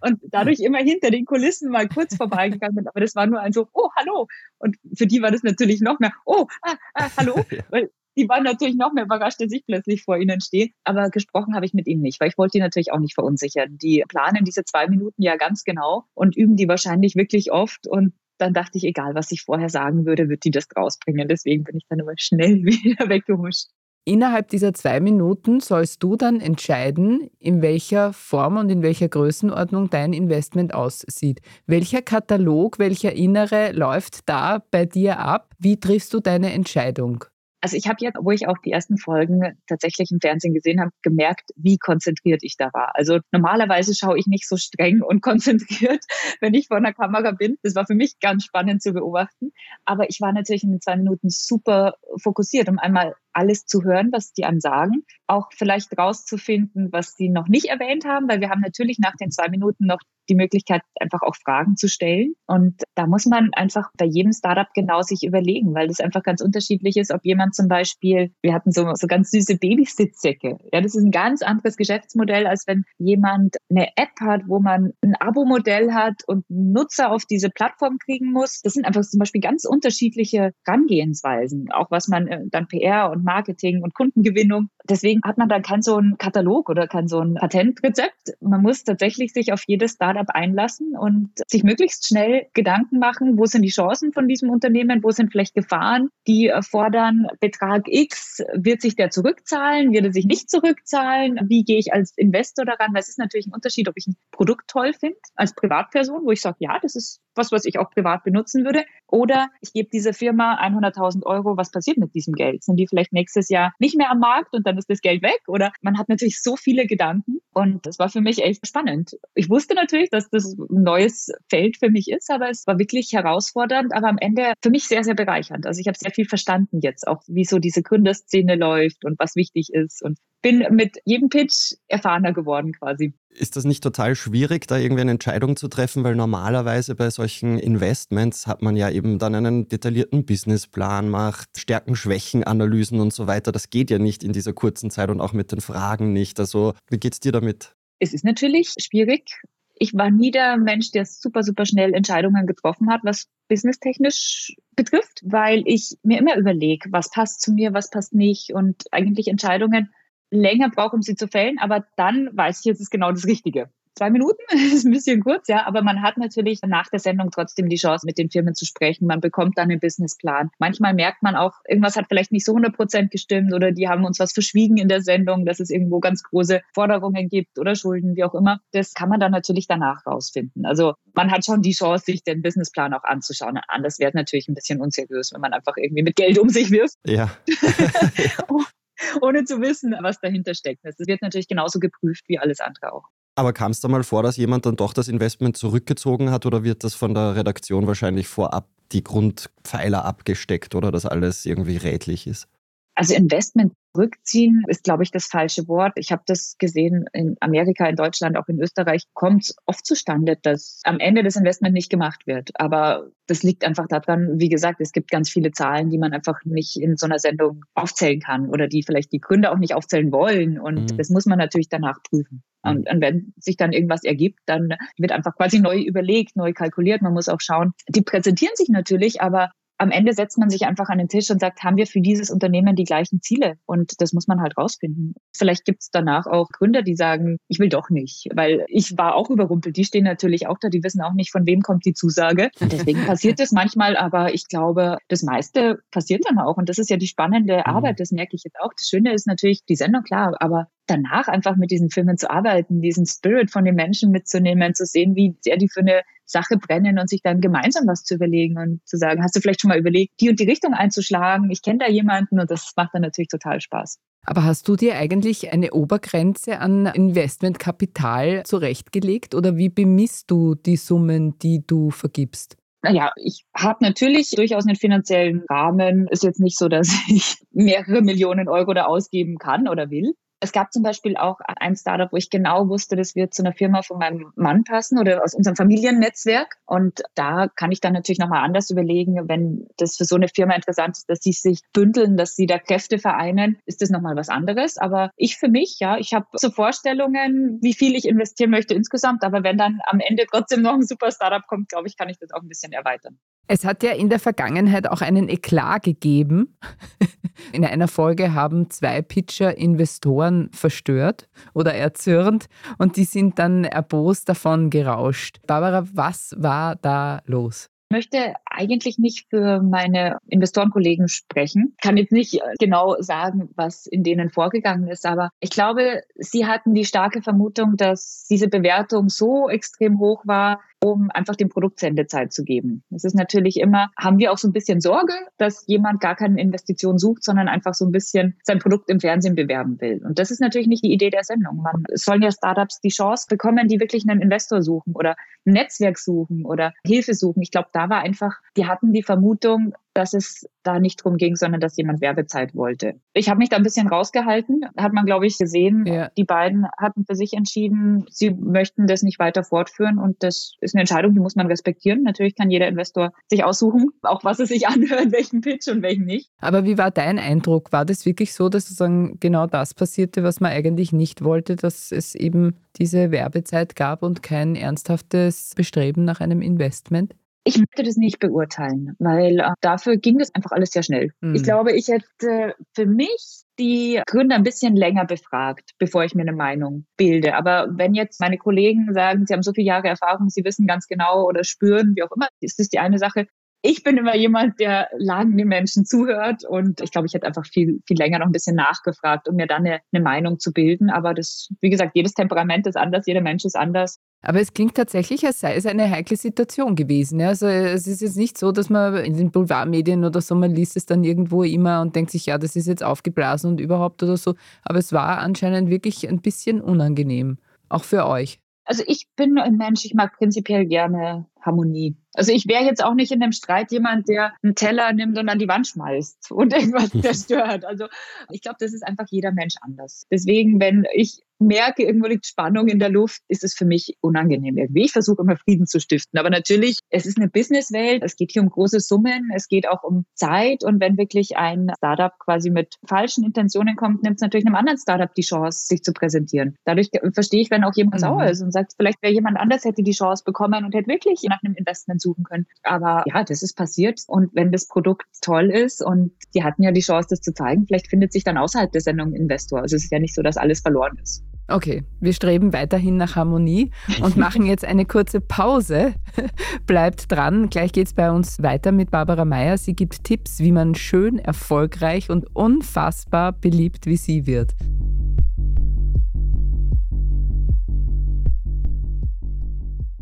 und 0.00 0.20
dadurch 0.30 0.60
immer 0.60 0.78
hinter 0.78 1.10
den 1.10 1.24
Kulissen 1.24 1.70
mal 1.70 1.88
kurz 1.88 2.16
vorbeigegangen 2.16 2.76
bin. 2.76 2.88
Aber 2.88 3.00
das 3.00 3.14
war 3.14 3.26
nur 3.26 3.40
ein 3.40 3.52
so, 3.52 3.68
oh, 3.72 3.88
hallo. 3.96 4.26
Und 4.58 4.76
für 4.96 5.06
die 5.06 5.22
war 5.22 5.30
das 5.30 5.42
natürlich 5.42 5.80
noch 5.80 5.98
mehr, 6.00 6.12
oh, 6.24 6.46
ah, 6.62 6.74
ah, 6.94 7.10
hallo. 7.16 7.34
Weil 7.70 7.90
die 8.16 8.28
waren 8.28 8.42
natürlich 8.42 8.76
noch 8.76 8.92
mehr 8.92 9.04
überrascht, 9.04 9.40
dass 9.40 9.52
ich 9.52 9.64
plötzlich 9.64 10.02
vor 10.02 10.18
ihnen 10.18 10.40
stehe. 10.40 10.70
Aber 10.84 11.10
gesprochen 11.10 11.54
habe 11.54 11.64
ich 11.64 11.74
mit 11.74 11.86
ihnen 11.86 12.02
nicht, 12.02 12.20
weil 12.20 12.28
ich 12.28 12.38
wollte 12.38 12.58
die 12.58 12.60
natürlich 12.60 12.92
auch 12.92 12.98
nicht 12.98 13.14
verunsichern. 13.14 13.78
Die 13.78 14.04
planen 14.08 14.44
diese 14.44 14.64
zwei 14.64 14.88
Minuten 14.88 15.22
ja 15.22 15.36
ganz 15.36 15.64
genau 15.64 16.04
und 16.14 16.36
üben 16.36 16.56
die 16.56 16.68
wahrscheinlich 16.68 17.14
wirklich 17.14 17.52
oft. 17.52 17.86
Und 17.86 18.12
dann 18.38 18.52
dachte 18.52 18.78
ich, 18.78 18.84
egal 18.84 19.14
was 19.14 19.30
ich 19.30 19.42
vorher 19.42 19.68
sagen 19.68 20.06
würde, 20.06 20.28
wird 20.28 20.44
die 20.44 20.50
das 20.50 20.66
draus 20.68 20.98
bringen. 20.98 21.28
Deswegen 21.28 21.64
bin 21.64 21.76
ich 21.76 21.86
dann 21.88 22.00
immer 22.00 22.14
schnell 22.16 22.64
wieder 22.64 23.08
weggehuscht. 23.08 23.68
Innerhalb 24.04 24.48
dieser 24.48 24.72
zwei 24.72 24.98
Minuten 24.98 25.60
sollst 25.60 26.02
du 26.02 26.16
dann 26.16 26.40
entscheiden, 26.40 27.30
in 27.38 27.60
welcher 27.60 28.14
Form 28.14 28.56
und 28.56 28.70
in 28.70 28.82
welcher 28.82 29.08
Größenordnung 29.08 29.90
dein 29.90 30.14
Investment 30.14 30.72
aussieht. 30.72 31.40
Welcher 31.66 32.00
Katalog, 32.00 32.78
welcher 32.78 33.12
innere 33.12 33.72
läuft 33.72 34.28
da 34.28 34.62
bei 34.70 34.86
dir 34.86 35.18
ab? 35.18 35.52
Wie 35.58 35.78
triffst 35.78 36.14
du 36.14 36.20
deine 36.20 36.52
Entscheidung? 36.54 37.24
Also 37.62 37.76
ich 37.76 37.88
habe 37.88 37.98
jetzt, 38.00 38.16
wo 38.18 38.30
ich 38.30 38.48
auch 38.48 38.56
die 38.64 38.72
ersten 38.72 38.96
Folgen 38.96 39.58
tatsächlich 39.66 40.10
im 40.10 40.20
Fernsehen 40.20 40.54
gesehen 40.54 40.80
habe, 40.80 40.92
gemerkt, 41.02 41.50
wie 41.56 41.76
konzentriert 41.76 42.42
ich 42.42 42.56
da 42.56 42.70
war. 42.72 42.92
Also 42.94 43.18
normalerweise 43.32 43.94
schaue 43.94 44.18
ich 44.18 44.26
nicht 44.26 44.48
so 44.48 44.56
streng 44.56 45.02
und 45.02 45.20
konzentriert, 45.22 46.02
wenn 46.40 46.54
ich 46.54 46.68
vor 46.68 46.80
der 46.80 46.94
Kamera 46.94 47.32
bin. 47.32 47.58
Das 47.62 47.74
war 47.74 47.86
für 47.86 47.94
mich 47.94 48.18
ganz 48.20 48.44
spannend 48.44 48.82
zu 48.82 48.92
beobachten. 48.92 49.52
Aber 49.84 50.08
ich 50.08 50.20
war 50.20 50.32
natürlich 50.32 50.64
in 50.64 50.70
den 50.70 50.80
zwei 50.80 50.96
Minuten 50.96 51.28
super 51.28 51.94
fokussiert, 52.22 52.68
um 52.70 52.78
einmal 52.78 53.14
alles 53.32 53.66
zu 53.66 53.82
hören, 53.82 54.10
was 54.12 54.32
die 54.32 54.44
einem 54.44 54.60
sagen, 54.60 55.04
auch 55.26 55.48
vielleicht 55.52 55.96
rauszufinden, 55.96 56.92
was 56.92 57.14
sie 57.16 57.28
noch 57.28 57.48
nicht 57.48 57.66
erwähnt 57.66 58.04
haben, 58.04 58.28
weil 58.28 58.40
wir 58.40 58.50
haben 58.50 58.60
natürlich 58.60 58.98
nach 58.98 59.16
den 59.16 59.30
zwei 59.30 59.48
Minuten 59.48 59.86
noch 59.86 60.00
die 60.30 60.34
Möglichkeit, 60.34 60.82
einfach 61.00 61.22
auch 61.22 61.34
Fragen 61.36 61.76
zu 61.76 61.88
stellen. 61.88 62.34
Und 62.46 62.82
da 62.94 63.06
muss 63.06 63.26
man 63.26 63.50
einfach 63.52 63.90
bei 63.98 64.06
jedem 64.06 64.32
Startup 64.32 64.68
genau 64.74 65.02
sich 65.02 65.24
überlegen, 65.24 65.74
weil 65.74 65.88
das 65.88 66.00
einfach 66.00 66.22
ganz 66.22 66.40
unterschiedlich 66.40 66.96
ist, 66.96 67.12
ob 67.12 67.24
jemand 67.24 67.54
zum 67.54 67.68
Beispiel, 67.68 68.32
wir 68.42 68.54
hatten 68.54 68.70
so, 68.70 68.94
so 68.94 69.06
ganz 69.06 69.30
süße 69.32 69.56
Babysitzsäcke. 69.58 70.58
Ja, 70.72 70.80
das 70.80 70.94
ist 70.94 71.04
ein 71.04 71.10
ganz 71.10 71.42
anderes 71.42 71.76
Geschäftsmodell, 71.76 72.46
als 72.46 72.66
wenn 72.66 72.84
jemand 72.98 73.56
eine 73.68 73.88
App 73.96 74.20
hat, 74.20 74.42
wo 74.46 74.60
man 74.60 74.92
ein 75.02 75.16
Abo-Modell 75.16 75.92
hat 75.92 76.22
und 76.26 76.44
Nutzer 76.48 77.10
auf 77.10 77.24
diese 77.24 77.50
Plattform 77.50 77.98
kriegen 77.98 78.32
muss. 78.32 78.60
Das 78.62 78.74
sind 78.74 78.86
einfach 78.86 79.02
zum 79.02 79.18
Beispiel 79.18 79.40
ganz 79.40 79.64
unterschiedliche 79.64 80.52
Herangehensweisen, 80.64 81.72
auch 81.72 81.90
was 81.90 82.08
man 82.08 82.28
äh, 82.28 82.42
dann 82.50 82.68
PR 82.68 83.10
und 83.10 83.19
Marketing 83.22 83.82
und 83.82 83.94
Kundengewinnung. 83.94 84.68
Deswegen 84.88 85.20
hat 85.24 85.38
man 85.38 85.48
da 85.48 85.60
kein 85.60 85.82
so 85.82 85.98
ein 85.98 86.16
Katalog 86.18 86.68
oder 86.68 86.86
kein 86.86 87.08
so 87.08 87.20
ein 87.20 87.34
Patentrezept. 87.34 88.34
Man 88.40 88.62
muss 88.62 88.84
tatsächlich 88.84 89.32
sich 89.32 89.52
auf 89.52 89.62
jedes 89.66 89.92
Startup 89.92 90.28
einlassen 90.28 90.96
und 90.96 91.30
sich 91.46 91.62
möglichst 91.62 92.06
schnell 92.06 92.46
Gedanken 92.54 92.98
machen, 92.98 93.38
wo 93.38 93.46
sind 93.46 93.62
die 93.62 93.68
Chancen 93.70 94.12
von 94.12 94.28
diesem 94.28 94.50
Unternehmen, 94.50 95.02
wo 95.02 95.10
sind 95.10 95.30
vielleicht 95.30 95.54
Gefahren, 95.54 96.08
die 96.26 96.46
erfordern 96.46 97.28
Betrag 97.40 97.84
X, 97.86 98.42
wird 98.54 98.80
sich 98.80 98.96
der 98.96 99.10
zurückzahlen, 99.10 99.92
wird 99.92 100.04
er 100.06 100.12
sich 100.12 100.26
nicht 100.26 100.50
zurückzahlen, 100.50 101.38
wie 101.48 101.64
gehe 101.64 101.78
ich 101.78 101.92
als 101.92 102.12
Investor 102.16 102.64
daran, 102.64 102.92
weil 102.92 103.00
es 103.00 103.08
ist 103.08 103.18
natürlich 103.18 103.46
ein 103.46 103.54
Unterschied, 103.54 103.88
ob 103.88 103.94
ich 103.96 104.06
ein 104.06 104.16
Produkt 104.30 104.68
toll 104.68 104.92
finde 104.92 105.18
als 105.34 105.54
Privatperson, 105.54 106.24
wo 106.24 106.30
ich 106.30 106.40
sage, 106.40 106.56
ja, 106.60 106.78
das 106.80 106.96
ist 106.96 107.20
was, 107.34 107.52
was 107.52 107.64
ich 107.64 107.78
auch 107.78 107.90
privat 107.90 108.24
benutzen 108.24 108.64
würde. 108.64 108.84
Oder 109.06 109.48
ich 109.60 109.72
gebe 109.72 109.88
dieser 109.90 110.12
Firma 110.12 110.60
100.000 110.60 111.24
Euro, 111.24 111.56
was 111.56 111.70
passiert 111.70 111.98
mit 111.98 112.14
diesem 112.14 112.34
Geld? 112.34 112.64
Sind 112.64 112.76
die 112.76 112.86
vielleicht 112.86 113.09
nächstes 113.12 113.48
Jahr 113.48 113.72
nicht 113.78 113.96
mehr 113.96 114.10
am 114.10 114.18
Markt 114.18 114.54
und 114.54 114.66
dann 114.66 114.78
ist 114.78 114.90
das 114.90 115.00
Geld 115.00 115.22
weg? 115.22 115.40
Oder 115.46 115.72
man 115.82 115.98
hat 115.98 116.08
natürlich 116.08 116.42
so 116.42 116.56
viele 116.56 116.86
Gedanken 116.86 117.40
und 117.52 117.86
das 117.86 117.98
war 117.98 118.08
für 118.08 118.20
mich 118.20 118.42
echt 118.42 118.66
spannend. 118.66 119.16
Ich 119.34 119.48
wusste 119.50 119.74
natürlich, 119.74 120.10
dass 120.10 120.30
das 120.30 120.56
ein 120.58 120.82
neues 120.82 121.32
Feld 121.48 121.76
für 121.78 121.90
mich 121.90 122.08
ist, 122.10 122.30
aber 122.30 122.50
es 122.50 122.66
war 122.66 122.78
wirklich 122.78 123.12
herausfordernd, 123.12 123.94
aber 123.94 124.08
am 124.08 124.18
Ende 124.18 124.52
für 124.62 124.70
mich 124.70 124.84
sehr, 124.84 125.04
sehr 125.04 125.14
bereichernd. 125.14 125.66
Also 125.66 125.80
ich 125.80 125.88
habe 125.88 125.98
sehr 125.98 126.12
viel 126.12 126.26
verstanden 126.26 126.80
jetzt 126.82 127.06
auch, 127.06 127.22
wie 127.26 127.44
so 127.44 127.58
diese 127.58 127.82
Gründerszene 127.82 128.56
läuft 128.56 129.04
und 129.04 129.18
was 129.18 129.36
wichtig 129.36 129.70
ist 129.72 130.02
und 130.02 130.18
bin 130.42 130.64
mit 130.70 130.98
jedem 131.04 131.28
Pitch 131.28 131.74
erfahrener 131.88 132.32
geworden 132.32 132.72
quasi. 132.72 133.14
Ist 133.32 133.56
das 133.56 133.64
nicht 133.64 133.82
total 133.82 134.16
schwierig, 134.16 134.66
da 134.66 134.76
irgendwie 134.76 135.02
eine 135.02 135.12
Entscheidung 135.12 135.56
zu 135.56 135.68
treffen? 135.68 136.02
Weil 136.02 136.16
normalerweise 136.16 136.94
bei 136.96 137.10
solchen 137.10 137.58
Investments 137.58 138.46
hat 138.46 138.60
man 138.60 138.76
ja 138.76 138.90
eben 138.90 139.18
dann 139.18 139.34
einen 139.34 139.68
detaillierten 139.68 140.26
Businessplan, 140.26 141.08
macht 141.08 141.48
Stärken, 141.56 141.94
Schwächen, 141.94 142.42
Analysen 142.42 143.00
und 143.00 143.12
so 143.12 143.26
weiter. 143.26 143.52
Das 143.52 143.70
geht 143.70 143.90
ja 143.90 143.98
nicht 143.98 144.24
in 144.24 144.32
dieser 144.32 144.52
kurzen 144.52 144.90
Zeit 144.90 145.10
und 145.10 145.20
auch 145.20 145.32
mit 145.32 145.52
den 145.52 145.60
Fragen 145.60 146.12
nicht. 146.12 146.40
Also, 146.40 146.74
wie 146.90 146.98
geht 146.98 147.14
es 147.14 147.20
dir 147.20 147.32
damit? 147.32 147.76
Es 148.00 148.12
ist 148.12 148.24
natürlich 148.24 148.74
schwierig. 148.78 149.40
Ich 149.74 149.94
war 149.94 150.10
nie 150.10 150.30
der 150.30 150.58
Mensch, 150.58 150.90
der 150.90 151.06
super, 151.06 151.42
super 151.42 151.64
schnell 151.64 151.94
Entscheidungen 151.94 152.46
getroffen 152.46 152.90
hat, 152.90 153.00
was 153.04 153.28
businesstechnisch 153.48 154.54
betrifft, 154.76 155.20
weil 155.22 155.62
ich 155.66 155.96
mir 156.02 156.18
immer 156.18 156.36
überlege, 156.36 156.90
was 156.92 157.10
passt 157.10 157.40
zu 157.40 157.52
mir, 157.52 157.72
was 157.72 157.90
passt 157.90 158.12
nicht 158.12 158.52
und 158.52 158.84
eigentlich 158.90 159.28
Entscheidungen 159.28 159.90
länger 160.30 160.70
brauche, 160.70 160.96
um 160.96 161.02
sie 161.02 161.14
zu 161.14 161.28
fällen, 161.28 161.58
aber 161.58 161.84
dann 161.96 162.30
weiß 162.32 162.60
ich, 162.60 162.64
jetzt 162.66 162.80
ist 162.80 162.90
genau 162.90 163.10
das 163.10 163.26
Richtige. 163.26 163.70
Zwei 164.00 164.10
Minuten 164.10 164.40
ist 164.72 164.86
ein 164.86 164.92
bisschen 164.92 165.22
kurz, 165.22 165.48
ja, 165.48 165.66
aber 165.66 165.82
man 165.82 166.00
hat 166.02 166.16
natürlich 166.16 166.60
nach 166.62 166.88
der 166.88 167.00
Sendung 167.00 167.30
trotzdem 167.30 167.68
die 167.68 167.76
Chance, 167.76 168.06
mit 168.06 168.18
den 168.18 168.30
Firmen 168.30 168.54
zu 168.54 168.64
sprechen. 168.64 169.06
Man 169.06 169.20
bekommt 169.20 169.58
dann 169.58 169.70
einen 169.70 169.80
Businessplan. 169.80 170.50
Manchmal 170.58 170.94
merkt 170.94 171.22
man 171.22 171.36
auch, 171.36 171.52
irgendwas 171.68 171.96
hat 171.96 172.06
vielleicht 172.08 172.32
nicht 172.32 172.46
so 172.46 172.52
100 172.52 172.74
Prozent 172.74 173.10
gestimmt 173.10 173.52
oder 173.52 173.72
die 173.72 173.88
haben 173.88 174.04
uns 174.04 174.18
was 174.18 174.32
verschwiegen 174.32 174.76
in 174.76 174.88
der 174.88 175.02
Sendung, 175.02 175.44
dass 175.44 175.60
es 175.60 175.70
irgendwo 175.70 176.00
ganz 176.00 176.22
große 176.22 176.62
Forderungen 176.72 177.28
gibt 177.28 177.58
oder 177.58 177.74
Schulden, 177.74 178.16
wie 178.16 178.24
auch 178.24 178.34
immer. 178.34 178.60
Das 178.72 178.94
kann 178.94 179.08
man 179.08 179.20
dann 179.20 179.32
natürlich 179.32 179.66
danach 179.66 180.06
rausfinden. 180.06 180.64
Also 180.64 180.94
man 181.12 181.30
hat 181.30 181.44
schon 181.44 181.60
die 181.60 181.72
Chance, 181.72 182.04
sich 182.06 182.22
den 182.22 182.42
Businessplan 182.42 182.94
auch 182.94 183.04
anzuschauen. 183.04 183.58
Anders 183.68 183.98
wäre 183.98 184.12
natürlich 184.14 184.48
ein 184.48 184.54
bisschen 184.54 184.80
unseriös, 184.80 185.32
wenn 185.34 185.40
man 185.40 185.52
einfach 185.52 185.76
irgendwie 185.76 186.02
mit 186.02 186.16
Geld 186.16 186.38
um 186.38 186.48
sich 186.48 186.70
wirft. 186.70 186.94
Ja. 187.04 187.30
ohne 189.22 189.44
zu 189.44 189.60
wissen, 189.60 189.94
was 190.00 190.20
dahinter 190.20 190.54
steckt. 190.54 190.84
Das 190.84 190.96
wird 190.98 191.22
natürlich 191.22 191.48
genauso 191.48 191.78
geprüft 191.78 192.24
wie 192.28 192.38
alles 192.38 192.60
andere 192.60 192.92
auch. 192.92 193.04
Aber 193.36 193.52
kam 193.52 193.70
es 193.70 193.80
da 193.80 193.88
mal 193.88 194.02
vor, 194.02 194.22
dass 194.22 194.36
jemand 194.36 194.66
dann 194.66 194.76
doch 194.76 194.92
das 194.92 195.08
Investment 195.08 195.56
zurückgezogen 195.56 196.30
hat 196.30 196.46
oder 196.46 196.64
wird 196.64 196.84
das 196.84 196.94
von 196.94 197.14
der 197.14 197.36
Redaktion 197.36 197.86
wahrscheinlich 197.86 198.28
vorab 198.28 198.68
die 198.92 199.04
Grundpfeiler 199.04 200.04
abgesteckt 200.04 200.74
oder 200.74 200.90
dass 200.90 201.06
alles 201.06 201.46
irgendwie 201.46 201.76
rätlich 201.76 202.26
ist? 202.26 202.48
Also 202.94 203.14
Investment 203.14 203.72
Rückziehen 203.96 204.62
ist, 204.68 204.84
glaube 204.84 205.02
ich, 205.02 205.10
das 205.10 205.26
falsche 205.26 205.66
Wort. 205.66 205.92
Ich 205.96 206.12
habe 206.12 206.22
das 206.26 206.56
gesehen 206.58 207.06
in 207.12 207.36
Amerika, 207.40 207.86
in 207.86 207.96
Deutschland, 207.96 208.36
auch 208.36 208.46
in 208.48 208.60
Österreich, 208.60 209.04
kommt 209.14 209.44
es 209.44 209.56
oft 209.66 209.84
zustande, 209.84 210.36
dass 210.40 210.80
am 210.84 211.00
Ende 211.00 211.24
das 211.24 211.36
Investment 211.36 211.74
nicht 211.74 211.90
gemacht 211.90 212.26
wird. 212.26 212.50
Aber 212.54 213.08
das 213.26 213.42
liegt 213.42 213.64
einfach 213.64 213.88
daran, 213.88 214.38
wie 214.38 214.48
gesagt, 214.48 214.80
es 214.80 214.92
gibt 214.92 215.10
ganz 215.10 215.30
viele 215.30 215.50
Zahlen, 215.50 215.90
die 215.90 215.98
man 215.98 216.12
einfach 216.12 216.44
nicht 216.44 216.76
in 216.76 216.96
so 216.96 217.06
einer 217.06 217.18
Sendung 217.18 217.64
aufzählen 217.74 218.20
kann 218.20 218.48
oder 218.48 218.68
die 218.68 218.82
vielleicht 218.82 219.12
die 219.12 219.20
Gründer 219.20 219.52
auch 219.52 219.58
nicht 219.58 219.74
aufzählen 219.74 220.12
wollen. 220.12 220.60
Und 220.60 220.92
mhm. 220.92 220.96
das 220.96 221.10
muss 221.10 221.26
man 221.26 221.38
natürlich 221.38 221.68
danach 221.68 222.00
prüfen. 222.02 222.42
Mhm. 222.64 222.70
Und, 222.70 222.90
und, 222.90 223.00
wenn 223.00 223.32
sich 223.38 223.56
dann 223.56 223.72
irgendwas 223.72 224.04
ergibt, 224.04 224.40
dann 224.46 224.74
wird 224.98 225.12
einfach 225.12 225.34
quasi 225.36 225.58
neu 225.58 225.80
überlegt, 225.80 226.36
neu 226.36 226.52
kalkuliert. 226.52 227.02
Man 227.02 227.14
muss 227.14 227.28
auch 227.28 227.40
schauen, 227.40 227.72
die 227.88 228.02
präsentieren 228.02 228.54
sich 228.54 228.68
natürlich, 228.68 229.20
aber 229.20 229.50
am 229.80 229.90
Ende 229.90 230.12
setzt 230.12 230.36
man 230.36 230.50
sich 230.50 230.66
einfach 230.66 230.90
an 230.90 230.98
den 230.98 231.08
Tisch 231.08 231.30
und 231.30 231.40
sagt, 231.40 231.62
haben 231.64 231.78
wir 231.78 231.86
für 231.86 232.02
dieses 232.02 232.30
Unternehmen 232.30 232.76
die 232.76 232.84
gleichen 232.84 233.22
Ziele? 233.22 233.54
Und 233.64 233.98
das 234.02 234.12
muss 234.12 234.28
man 234.28 234.42
halt 234.42 234.58
rausfinden. 234.58 235.14
Vielleicht 235.34 235.64
gibt 235.64 235.80
es 235.80 235.90
danach 235.90 236.26
auch 236.26 236.48
Gründer, 236.50 236.82
die 236.82 236.94
sagen, 236.94 237.38
ich 237.48 237.58
will 237.60 237.70
doch 237.70 237.88
nicht, 237.88 238.28
weil 238.34 238.66
ich 238.68 238.98
war 238.98 239.14
auch 239.14 239.30
überrumpelt. 239.30 239.78
Die 239.78 239.84
stehen 239.84 240.04
natürlich 240.04 240.46
auch 240.46 240.58
da, 240.60 240.68
die 240.68 240.84
wissen 240.84 241.00
auch 241.00 241.14
nicht, 241.14 241.32
von 241.32 241.46
wem 241.46 241.62
kommt 241.62 241.86
die 241.86 241.94
Zusage. 241.94 242.50
Und 242.60 242.72
deswegen 242.72 243.06
passiert 243.06 243.40
es 243.40 243.52
manchmal, 243.52 243.96
aber 243.96 244.34
ich 244.34 244.48
glaube, 244.48 244.98
das 245.08 245.22
meiste 245.22 245.78
passiert 245.90 246.24
dann 246.28 246.38
auch. 246.38 246.58
Und 246.58 246.68
das 246.68 246.76
ist 246.76 246.90
ja 246.90 246.98
die 246.98 247.06
spannende 247.06 247.56
mhm. 247.56 247.62
Arbeit, 247.64 248.00
das 248.00 248.12
merke 248.12 248.36
ich 248.36 248.44
jetzt 248.44 248.60
auch. 248.60 248.74
Das 248.76 248.86
Schöne 248.86 249.14
ist 249.14 249.26
natürlich 249.26 249.64
die 249.64 249.76
Sendung, 249.76 250.02
klar, 250.02 250.36
aber 250.40 250.68
danach 250.86 251.28
einfach 251.28 251.56
mit 251.56 251.70
diesen 251.70 251.88
Filmen 251.88 252.18
zu 252.18 252.30
arbeiten, 252.30 252.82
diesen 252.82 253.06
Spirit 253.06 253.50
von 253.50 253.64
den 253.64 253.76
Menschen 253.76 254.10
mitzunehmen, 254.10 254.74
zu 254.74 254.84
sehen, 254.84 255.14
wie 255.16 255.36
sehr 255.40 255.56
die 255.56 255.70
für 255.70 255.80
eine 255.80 256.02
Sache 256.30 256.56
brennen 256.56 256.98
und 256.98 257.08
sich 257.08 257.22
dann 257.22 257.40
gemeinsam 257.40 257.86
was 257.86 258.02
zu 258.04 258.14
überlegen 258.14 258.58
und 258.58 258.80
zu 258.86 258.96
sagen, 258.96 259.22
hast 259.22 259.36
du 259.36 259.40
vielleicht 259.40 259.60
schon 259.60 259.68
mal 259.68 259.78
überlegt, 259.78 260.20
die 260.20 260.30
und 260.30 260.40
die 260.40 260.44
Richtung 260.44 260.74
einzuschlagen? 260.74 261.50
Ich 261.50 261.62
kenne 261.62 261.80
da 261.80 261.88
jemanden 261.88 262.40
und 262.40 262.50
das 262.50 262.72
macht 262.76 262.90
dann 262.94 263.02
natürlich 263.02 263.28
total 263.28 263.60
Spaß. 263.60 263.98
Aber 264.26 264.44
hast 264.44 264.68
du 264.68 264.76
dir 264.76 264.96
eigentlich 264.96 265.52
eine 265.52 265.72
Obergrenze 265.72 266.58
an 266.58 266.86
Investmentkapital 266.86 268.42
zurechtgelegt 268.44 269.34
oder 269.34 269.56
wie 269.56 269.70
bemisst 269.70 270.30
du 270.30 270.54
die 270.54 270.76
Summen, 270.76 271.38
die 271.38 271.64
du 271.66 271.90
vergibst? 271.90 272.56
Naja, 272.82 273.12
ich 273.16 273.44
habe 273.54 273.84
natürlich 273.84 274.30
durchaus 274.30 274.66
einen 274.66 274.76
finanziellen 274.76 275.44
Rahmen. 275.48 276.06
Ist 276.08 276.22
jetzt 276.22 276.40
nicht 276.40 276.58
so, 276.58 276.68
dass 276.68 276.88
ich 277.08 277.36
mehrere 277.50 278.02
Millionen 278.02 278.48
Euro 278.48 278.72
da 278.72 278.84
ausgeben 278.84 279.38
kann 279.38 279.68
oder 279.68 279.90
will. 279.90 280.14
Es 280.40 280.52
gab 280.52 280.72
zum 280.72 280.82
Beispiel 280.82 281.16
auch 281.16 281.38
ein 281.44 281.76
Startup, 281.76 282.10
wo 282.10 282.16
ich 282.16 282.30
genau 282.30 282.68
wusste, 282.68 282.96
das 282.96 283.14
wird 283.14 283.34
zu 283.34 283.42
einer 283.42 283.52
Firma 283.52 283.82
von 283.82 283.98
meinem 283.98 284.32
Mann 284.36 284.64
passen 284.64 284.98
oder 284.98 285.22
aus 285.22 285.34
unserem 285.34 285.54
Familiennetzwerk. 285.54 286.56
Und 286.64 287.02
da 287.14 287.48
kann 287.48 287.72
ich 287.72 287.80
dann 287.80 287.92
natürlich 287.92 288.18
nochmal 288.18 288.42
anders 288.42 288.70
überlegen, 288.70 289.28
wenn 289.28 289.66
das 289.76 289.96
für 289.96 290.06
so 290.06 290.16
eine 290.16 290.28
Firma 290.28 290.54
interessant 290.54 290.96
ist, 290.96 291.10
dass 291.10 291.20
sie 291.20 291.32
sich 291.32 291.60
bündeln, 291.74 292.16
dass 292.16 292.34
sie 292.36 292.46
da 292.46 292.58
Kräfte 292.58 292.98
vereinen, 292.98 293.58
ist 293.66 293.82
das 293.82 293.90
nochmal 293.90 294.16
was 294.16 294.30
anderes. 294.30 294.78
Aber 294.78 295.10
ich 295.16 295.36
für 295.36 295.48
mich, 295.48 295.76
ja, 295.78 295.98
ich 295.98 296.14
habe 296.14 296.26
so 296.32 296.50
Vorstellungen, 296.50 297.58
wie 297.60 297.74
viel 297.74 297.94
ich 297.94 298.08
investieren 298.08 298.50
möchte 298.50 298.74
insgesamt. 298.74 299.22
Aber 299.24 299.44
wenn 299.44 299.58
dann 299.58 299.80
am 299.86 300.00
Ende 300.00 300.24
trotzdem 300.30 300.62
noch 300.62 300.74
ein 300.74 300.86
super 300.86 301.10
Startup 301.10 301.46
kommt, 301.46 301.68
glaube 301.68 301.86
ich, 301.86 301.98
kann 301.98 302.08
ich 302.08 302.18
das 302.18 302.32
auch 302.32 302.40
ein 302.40 302.48
bisschen 302.48 302.72
erweitern. 302.72 303.18
Es 303.52 303.64
hat 303.64 303.82
ja 303.82 303.90
in 303.90 304.08
der 304.08 304.20
Vergangenheit 304.20 304.88
auch 304.88 305.00
einen 305.00 305.28
Eklat 305.28 305.82
gegeben. 305.82 306.56
In 307.52 307.64
einer 307.64 307.88
Folge 307.88 308.32
haben 308.32 308.70
zwei 308.70 309.02
Pitcher 309.02 309.58
Investoren 309.58 310.50
verstört 310.52 311.28
oder 311.52 311.74
erzürnt 311.74 312.46
und 312.78 312.96
die 312.96 313.02
sind 313.02 313.40
dann 313.40 313.64
erbost 313.64 314.28
davon 314.28 314.70
gerauscht. 314.70 315.40
Barbara, 315.48 315.84
was 315.92 316.32
war 316.38 316.76
da 316.76 317.22
los? 317.26 317.70
möchte 317.90 318.34
eigentlich 318.46 318.98
nicht 318.98 319.26
für 319.30 319.60
meine 319.60 320.18
Investorenkollegen 320.28 321.08
sprechen. 321.08 321.74
Kann 321.82 321.96
jetzt 321.96 322.12
nicht 322.12 322.34
äh, 322.34 322.54
genau 322.58 322.96
sagen, 323.00 323.50
was 323.56 323.86
in 323.86 324.04
denen 324.04 324.30
vorgegangen 324.30 324.88
ist, 324.88 325.04
aber 325.04 325.30
ich 325.40 325.50
glaube, 325.50 326.02
sie 326.14 326.46
hatten 326.46 326.74
die 326.74 326.84
starke 326.84 327.20
Vermutung, 327.20 327.76
dass 327.76 328.26
diese 328.30 328.48
Bewertung 328.48 329.08
so 329.08 329.48
extrem 329.48 329.98
hoch 329.98 330.22
war, 330.24 330.60
um 330.82 331.10
einfach 331.12 331.36
dem 331.36 331.48
Produkt 331.48 331.78
Sendezeit 331.78 332.32
zu 332.32 332.44
geben. 332.44 332.82
Es 332.90 333.04
ist 333.04 333.14
natürlich 333.14 333.58
immer, 333.58 333.90
haben 333.98 334.18
wir 334.18 334.32
auch 334.32 334.38
so 334.38 334.48
ein 334.48 334.52
bisschen 334.52 334.80
Sorge, 334.80 335.12
dass 335.36 335.64
jemand 335.66 336.00
gar 336.00 336.16
keine 336.16 336.40
Investition 336.40 336.98
sucht, 336.98 337.22
sondern 337.22 337.48
einfach 337.48 337.74
so 337.74 337.84
ein 337.84 337.92
bisschen 337.92 338.36
sein 338.42 338.58
Produkt 338.58 338.88
im 338.90 339.00
Fernsehen 339.00 339.34
bewerben 339.34 339.80
will. 339.80 340.00
Und 340.04 340.18
das 340.18 340.30
ist 340.30 340.40
natürlich 340.40 340.68
nicht 340.68 340.84
die 340.84 340.92
Idee 340.92 341.10
der 341.10 341.24
Sendung. 341.24 341.62
Man 341.62 341.84
sollen 341.92 342.22
ja 342.22 342.30
Startups 342.30 342.80
die 342.80 342.88
Chance 342.88 343.26
bekommen, 343.28 343.68
die 343.68 343.80
wirklich 343.80 344.08
einen 344.08 344.20
Investor 344.20 344.62
suchen 344.62 344.94
oder 344.94 345.16
ein 345.46 345.52
Netzwerk 345.52 345.98
suchen 345.98 346.44
oder 346.44 346.72
Hilfe 346.84 347.14
suchen. 347.14 347.42
Ich 347.42 347.50
glaube, 347.50 347.68
da 347.72 347.88
war 347.90 348.00
einfach, 348.00 348.38
die 348.56 348.66
hatten 348.66 348.92
die 348.92 349.02
Vermutung, 349.02 349.74
dass 350.00 350.14
es 350.14 350.48
da 350.62 350.78
nicht 350.78 351.04
drum 351.04 351.18
ging, 351.18 351.36
sondern 351.36 351.60
dass 351.60 351.76
jemand 351.76 352.00
Werbezeit 352.00 352.54
wollte. 352.54 352.94
Ich 353.12 353.28
habe 353.28 353.38
mich 353.38 353.50
da 353.50 353.56
ein 353.56 353.62
bisschen 353.62 353.86
rausgehalten, 353.86 354.62
hat 354.78 354.94
man, 354.94 355.04
glaube 355.04 355.26
ich, 355.26 355.36
gesehen. 355.36 355.84
Ja. 355.84 356.10
Die 356.16 356.24
beiden 356.24 356.66
hatten 356.78 357.04
für 357.04 357.14
sich 357.14 357.34
entschieden, 357.34 358.06
sie 358.10 358.30
möchten 358.30 358.86
das 358.86 359.02
nicht 359.02 359.18
weiter 359.18 359.44
fortführen 359.44 359.98
und 359.98 360.22
das 360.22 360.54
ist 360.60 360.74
eine 360.74 360.80
Entscheidung, 360.80 361.12
die 361.12 361.20
muss 361.20 361.36
man 361.36 361.48
respektieren. 361.48 362.02
Natürlich 362.02 362.34
kann 362.34 362.50
jeder 362.50 362.66
Investor 362.66 363.12
sich 363.28 363.44
aussuchen, 363.44 363.90
auch 364.02 364.24
was 364.24 364.40
er 364.40 364.46
sich 364.46 364.66
anhört, 364.68 365.12
welchen 365.12 365.42
Pitch 365.42 365.68
und 365.68 365.82
welchen 365.82 366.06
nicht. 366.06 366.30
Aber 366.40 366.64
wie 366.64 366.78
war 366.78 366.90
dein 366.90 367.18
Eindruck? 367.18 367.72
War 367.72 367.84
das 367.84 368.06
wirklich 368.06 368.32
so, 368.32 368.48
dass 368.48 368.64
sozusagen 368.64 369.18
genau 369.20 369.46
das 369.46 369.74
passierte, 369.74 370.22
was 370.22 370.40
man 370.40 370.52
eigentlich 370.52 370.92
nicht 370.92 371.22
wollte, 371.22 371.56
dass 371.56 371.92
es 371.92 372.14
eben 372.14 372.56
diese 372.76 373.10
Werbezeit 373.10 373.76
gab 373.76 374.02
und 374.02 374.22
kein 374.22 374.56
ernsthaftes 374.56 375.52
Bestreben 375.54 376.04
nach 376.04 376.20
einem 376.20 376.40
Investment? 376.40 377.14
Ich 377.44 377.56
möchte 377.56 377.82
das 377.82 377.96
nicht 377.96 378.18
beurteilen, 378.18 378.96
weil 378.98 379.40
äh, 379.40 379.52
dafür 379.60 379.96
ging 379.96 380.18
das 380.18 380.34
einfach 380.34 380.52
alles 380.52 380.70
sehr 380.70 380.82
schnell. 380.82 381.12
Mhm. 381.20 381.34
Ich 381.34 381.42
glaube, 381.42 381.72
ich 381.72 381.88
hätte 381.88 382.54
für 382.74 382.86
mich 382.86 383.44
die 383.58 384.00
Gründer 384.06 384.36
ein 384.36 384.42
bisschen 384.42 384.76
länger 384.76 385.06
befragt, 385.06 385.72
bevor 385.78 386.04
ich 386.04 386.14
mir 386.14 386.22
eine 386.22 386.32
Meinung 386.32 386.86
bilde. 386.96 387.34
Aber 387.34 387.68
wenn 387.72 387.94
jetzt 387.94 388.20
meine 388.20 388.38
Kollegen 388.38 388.92
sagen, 388.92 389.26
sie 389.26 389.34
haben 389.34 389.42
so 389.42 389.52
viele 389.52 389.66
Jahre 389.66 389.88
Erfahrung, 389.88 390.28
sie 390.28 390.44
wissen 390.44 390.66
ganz 390.66 390.86
genau 390.86 391.26
oder 391.26 391.44
spüren, 391.44 391.94
wie 391.96 392.02
auch 392.02 392.12
immer, 392.14 392.28
ist 392.40 392.58
das 392.58 392.68
die 392.68 392.78
eine 392.78 392.98
Sache. 392.98 393.26
Ich 393.62 393.84
bin 393.84 393.98
immer 393.98 394.16
jemand, 394.16 394.58
der 394.58 394.88
lang 394.96 395.36
den 395.36 395.48
Menschen 395.48 395.84
zuhört 395.84 396.44
und 396.44 396.80
ich 396.80 396.90
glaube, 396.90 397.06
ich 397.06 397.12
hätte 397.12 397.26
einfach 397.26 397.44
viel, 397.44 397.80
viel 397.86 397.98
länger 397.98 398.18
noch 398.18 398.26
ein 398.26 398.32
bisschen 398.32 398.56
nachgefragt, 398.56 399.28
um 399.28 399.36
mir 399.36 399.46
dann 399.46 399.66
eine, 399.66 399.80
eine 399.92 400.02
Meinung 400.02 400.38
zu 400.38 400.52
bilden. 400.52 400.88
Aber 400.88 401.12
das, 401.12 401.48
wie 401.60 401.68
gesagt, 401.68 401.92
jedes 401.94 402.14
Temperament 402.14 402.66
ist 402.66 402.76
anders, 402.76 403.06
jeder 403.06 403.20
Mensch 403.20 403.44
ist 403.44 403.56
anders. 403.56 403.98
Aber 404.22 404.40
es 404.40 404.54
klingt 404.54 404.74
tatsächlich, 404.74 405.26
als 405.26 405.40
sei 405.40 405.54
es 405.56 405.66
eine 405.66 405.90
heikle 405.90 406.16
Situation 406.16 406.74
gewesen. 406.74 407.20
Also 407.20 407.46
es 407.46 407.86
ist 407.86 408.00
jetzt 408.00 408.16
nicht 408.16 408.38
so, 408.38 408.50
dass 408.50 408.70
man 408.70 408.96
in 408.96 409.16
den 409.16 409.30
Boulevardmedien 409.30 410.04
oder 410.04 410.22
so, 410.22 410.34
man 410.34 410.54
liest 410.54 410.76
es 410.76 410.86
dann 410.86 411.04
irgendwo 411.04 411.42
immer 411.42 411.82
und 411.82 411.94
denkt 411.94 412.10
sich, 412.10 412.26
ja, 412.26 412.38
das 412.38 412.56
ist 412.56 412.66
jetzt 412.66 412.82
aufgeblasen 412.82 413.50
und 413.50 413.60
überhaupt 413.60 414.02
oder 414.02 414.16
so. 414.16 414.34
Aber 414.62 414.78
es 414.78 414.92
war 414.92 415.18
anscheinend 415.18 415.68
wirklich 415.68 416.08
ein 416.08 416.20
bisschen 416.20 416.62
unangenehm, 416.62 417.38
auch 417.68 417.84
für 417.84 418.06
euch. 418.06 418.40
Also 418.70 418.84
ich 418.86 419.08
bin 419.16 419.36
ein 419.36 419.56
Mensch, 419.56 419.84
ich 419.84 419.94
mag 419.94 420.16
prinzipiell 420.16 420.64
gerne 420.64 421.26
Harmonie. 421.40 421.96
Also 422.14 422.30
ich 422.30 422.46
wäre 422.46 422.62
jetzt 422.62 422.84
auch 422.84 422.94
nicht 422.94 423.10
in 423.10 423.20
einem 423.20 423.32
Streit 423.32 423.72
jemand, 423.72 424.06
der 424.08 424.32
einen 424.44 424.54
Teller 424.54 424.92
nimmt 424.92 425.18
und 425.18 425.28
an 425.28 425.40
die 425.40 425.48
Wand 425.48 425.66
schmeißt 425.66 426.30
und 426.30 426.52
irgendwas 426.56 426.90
zerstört. 427.02 427.64
Also 427.64 427.86
ich 428.30 428.42
glaube, 428.42 428.58
das 428.60 428.72
ist 428.72 428.86
einfach 428.86 429.06
jeder 429.10 429.32
Mensch 429.32 429.54
anders. 429.60 430.06
Deswegen, 430.08 430.60
wenn 430.60 430.86
ich 430.94 431.20
merke, 431.40 431.82
irgendwo 431.82 432.06
liegt 432.06 432.26
Spannung 432.26 432.68
in 432.68 432.78
der 432.78 432.90
Luft, 432.90 433.22
ist 433.28 433.44
es 433.44 433.54
für 433.54 433.64
mich 433.64 433.96
unangenehm 434.00 434.56
irgendwie. 434.56 434.84
Ich 434.84 434.92
versuche 434.92 435.22
immer 435.22 435.36
Frieden 435.36 435.66
zu 435.66 435.80
stiften. 435.80 436.18
Aber 436.18 436.30
natürlich, 436.30 436.78
es 436.90 437.06
ist 437.06 437.18
eine 437.18 437.28
Businesswelt, 437.28 438.02
es 438.04 438.16
geht 438.16 438.32
hier 438.32 438.42
um 438.42 438.50
große 438.50 438.80
Summen, 438.80 439.30
es 439.34 439.48
geht 439.48 439.68
auch 439.68 439.82
um 439.82 440.04
Zeit. 440.14 440.64
Und 440.64 440.80
wenn 440.80 440.98
wirklich 440.98 441.36
ein 441.36 441.70
Startup 441.78 442.12
quasi 442.18 442.50
mit 442.50 442.76
falschen 442.86 443.24
Intentionen 443.24 443.76
kommt, 443.76 444.02
nimmt 444.02 444.16
es 444.16 444.22
natürlich 444.22 444.46
einem 444.46 444.54
anderen 444.54 444.78
Startup 444.78 445.12
die 445.14 445.22
Chance, 445.22 445.66
sich 445.66 445.82
zu 445.82 445.92
präsentieren. 445.92 446.56
Dadurch 446.64 446.90
verstehe 447.14 447.40
ich, 447.40 447.50
wenn 447.50 447.64
auch 447.64 447.74
jemand 447.74 447.96
mhm. 447.96 448.00
sauer 448.00 448.26
ist 448.26 448.42
und 448.42 448.52
sagt, 448.52 448.72
vielleicht 448.76 449.02
wäre 449.02 449.12
jemand 449.12 449.38
anders 449.38 449.64
hätte 449.64 449.82
die 449.82 449.92
Chance 449.92 450.24
bekommen 450.24 450.64
und 450.64 450.74
hätte 450.74 450.88
wirklich 450.88 451.22
nach 451.28 451.42
einem 451.42 451.54
Investment 451.54 452.00
suchen 452.00 452.24
können. 452.24 452.46
Aber 452.62 453.04
ja, 453.06 453.24
das 453.24 453.42
ist 453.42 453.56
passiert. 453.56 454.02
Und 454.06 454.34
wenn 454.34 454.52
das 454.52 454.68
Produkt 454.68 455.06
toll 455.22 455.50
ist 455.50 455.82
und 455.82 456.12
die 456.34 456.44
hatten 456.44 456.62
ja 456.62 456.72
die 456.72 456.80
Chance, 456.80 457.08
das 457.10 457.20
zu 457.20 457.32
zeigen, 457.32 457.66
vielleicht 457.66 457.88
findet 457.88 458.12
sich 458.12 458.24
dann 458.24 458.36
außerhalb 458.36 458.70
der 458.72 458.80
Sendung 458.80 459.08
ein 459.08 459.14
Investor. 459.14 459.60
Also 459.60 459.76
es 459.76 459.84
ist 459.84 459.92
ja 459.92 459.98
nicht 459.98 460.14
so, 460.14 460.22
dass 460.22 460.36
alles 460.36 460.60
verloren 460.60 460.98
ist. 461.02 461.24
Okay, 461.50 461.82
wir 461.98 462.12
streben 462.12 462.52
weiterhin 462.52 462.96
nach 462.96 463.16
Harmonie 463.16 463.72
und 464.00 464.16
machen 464.18 464.46
jetzt 464.46 464.64
eine 464.64 464.84
kurze 464.84 465.20
Pause. 465.20 465.94
Bleibt 466.66 467.10
dran, 467.10 467.50
gleich 467.50 467.72
geht 467.72 467.88
es 467.88 467.94
bei 467.94 468.10
uns 468.10 468.40
weiter 468.42 468.70
mit 468.70 468.92
Barbara 468.92 469.24
Meyer. 469.24 469.58
Sie 469.58 469.74
gibt 469.74 470.04
Tipps, 470.04 470.38
wie 470.38 470.52
man 470.52 470.76
schön, 470.76 471.18
erfolgreich 471.18 472.08
und 472.08 472.24
unfassbar 472.34 473.32
beliebt 473.32 473.86
wie 473.86 473.96
sie 473.96 474.26
wird. 474.26 474.54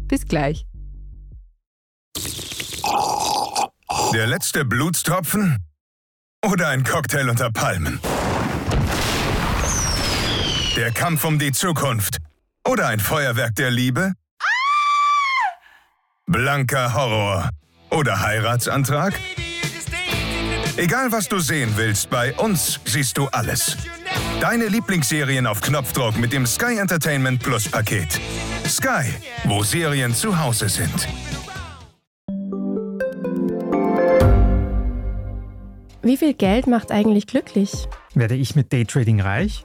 Bis 0.06 0.26
gleich. 0.26 0.66
Der 4.14 4.26
letzte 4.26 4.64
Blutstropfen 4.64 5.58
oder 6.44 6.68
ein 6.68 6.84
Cocktail 6.84 7.28
unter 7.28 7.50
Palmen? 7.50 8.00
Der 10.78 10.92
Kampf 10.92 11.24
um 11.24 11.40
die 11.40 11.50
Zukunft. 11.50 12.18
Oder 12.64 12.86
ein 12.86 13.00
Feuerwerk 13.00 13.52
der 13.56 13.68
Liebe? 13.68 14.12
Blanker 16.26 16.94
Horror. 16.94 17.50
Oder 17.90 18.20
Heiratsantrag? 18.20 19.12
Egal 20.76 21.10
was 21.10 21.28
du 21.28 21.40
sehen 21.40 21.72
willst, 21.74 22.10
bei 22.10 22.32
uns 22.34 22.78
siehst 22.84 23.18
du 23.18 23.26
alles. 23.32 23.76
Deine 24.40 24.68
Lieblingsserien 24.68 25.48
auf 25.48 25.60
Knopfdruck 25.62 26.16
mit 26.16 26.32
dem 26.32 26.46
Sky 26.46 26.78
Entertainment 26.78 27.42
Plus 27.42 27.68
Paket. 27.68 28.20
Sky, 28.64 29.12
wo 29.46 29.64
Serien 29.64 30.14
zu 30.14 30.38
Hause 30.38 30.68
sind. 30.68 31.08
Wie 36.02 36.16
viel 36.16 36.34
Geld 36.34 36.68
macht 36.68 36.92
eigentlich 36.92 37.26
glücklich? 37.26 37.88
Werde 38.14 38.36
ich 38.36 38.54
mit 38.54 38.72
Daytrading 38.72 39.20
reich? 39.20 39.64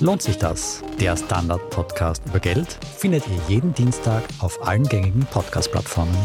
Lohnt 0.00 0.22
sich 0.22 0.38
das? 0.38 0.82
Der 1.00 1.16
Standard-Podcast 1.16 2.22
über 2.26 2.38
Geld 2.38 2.78
findet 2.96 3.24
ihr 3.26 3.40
jeden 3.48 3.74
Dienstag 3.74 4.22
auf 4.38 4.66
allen 4.66 4.84
gängigen 4.84 5.26
Podcast-Plattformen 5.30 6.16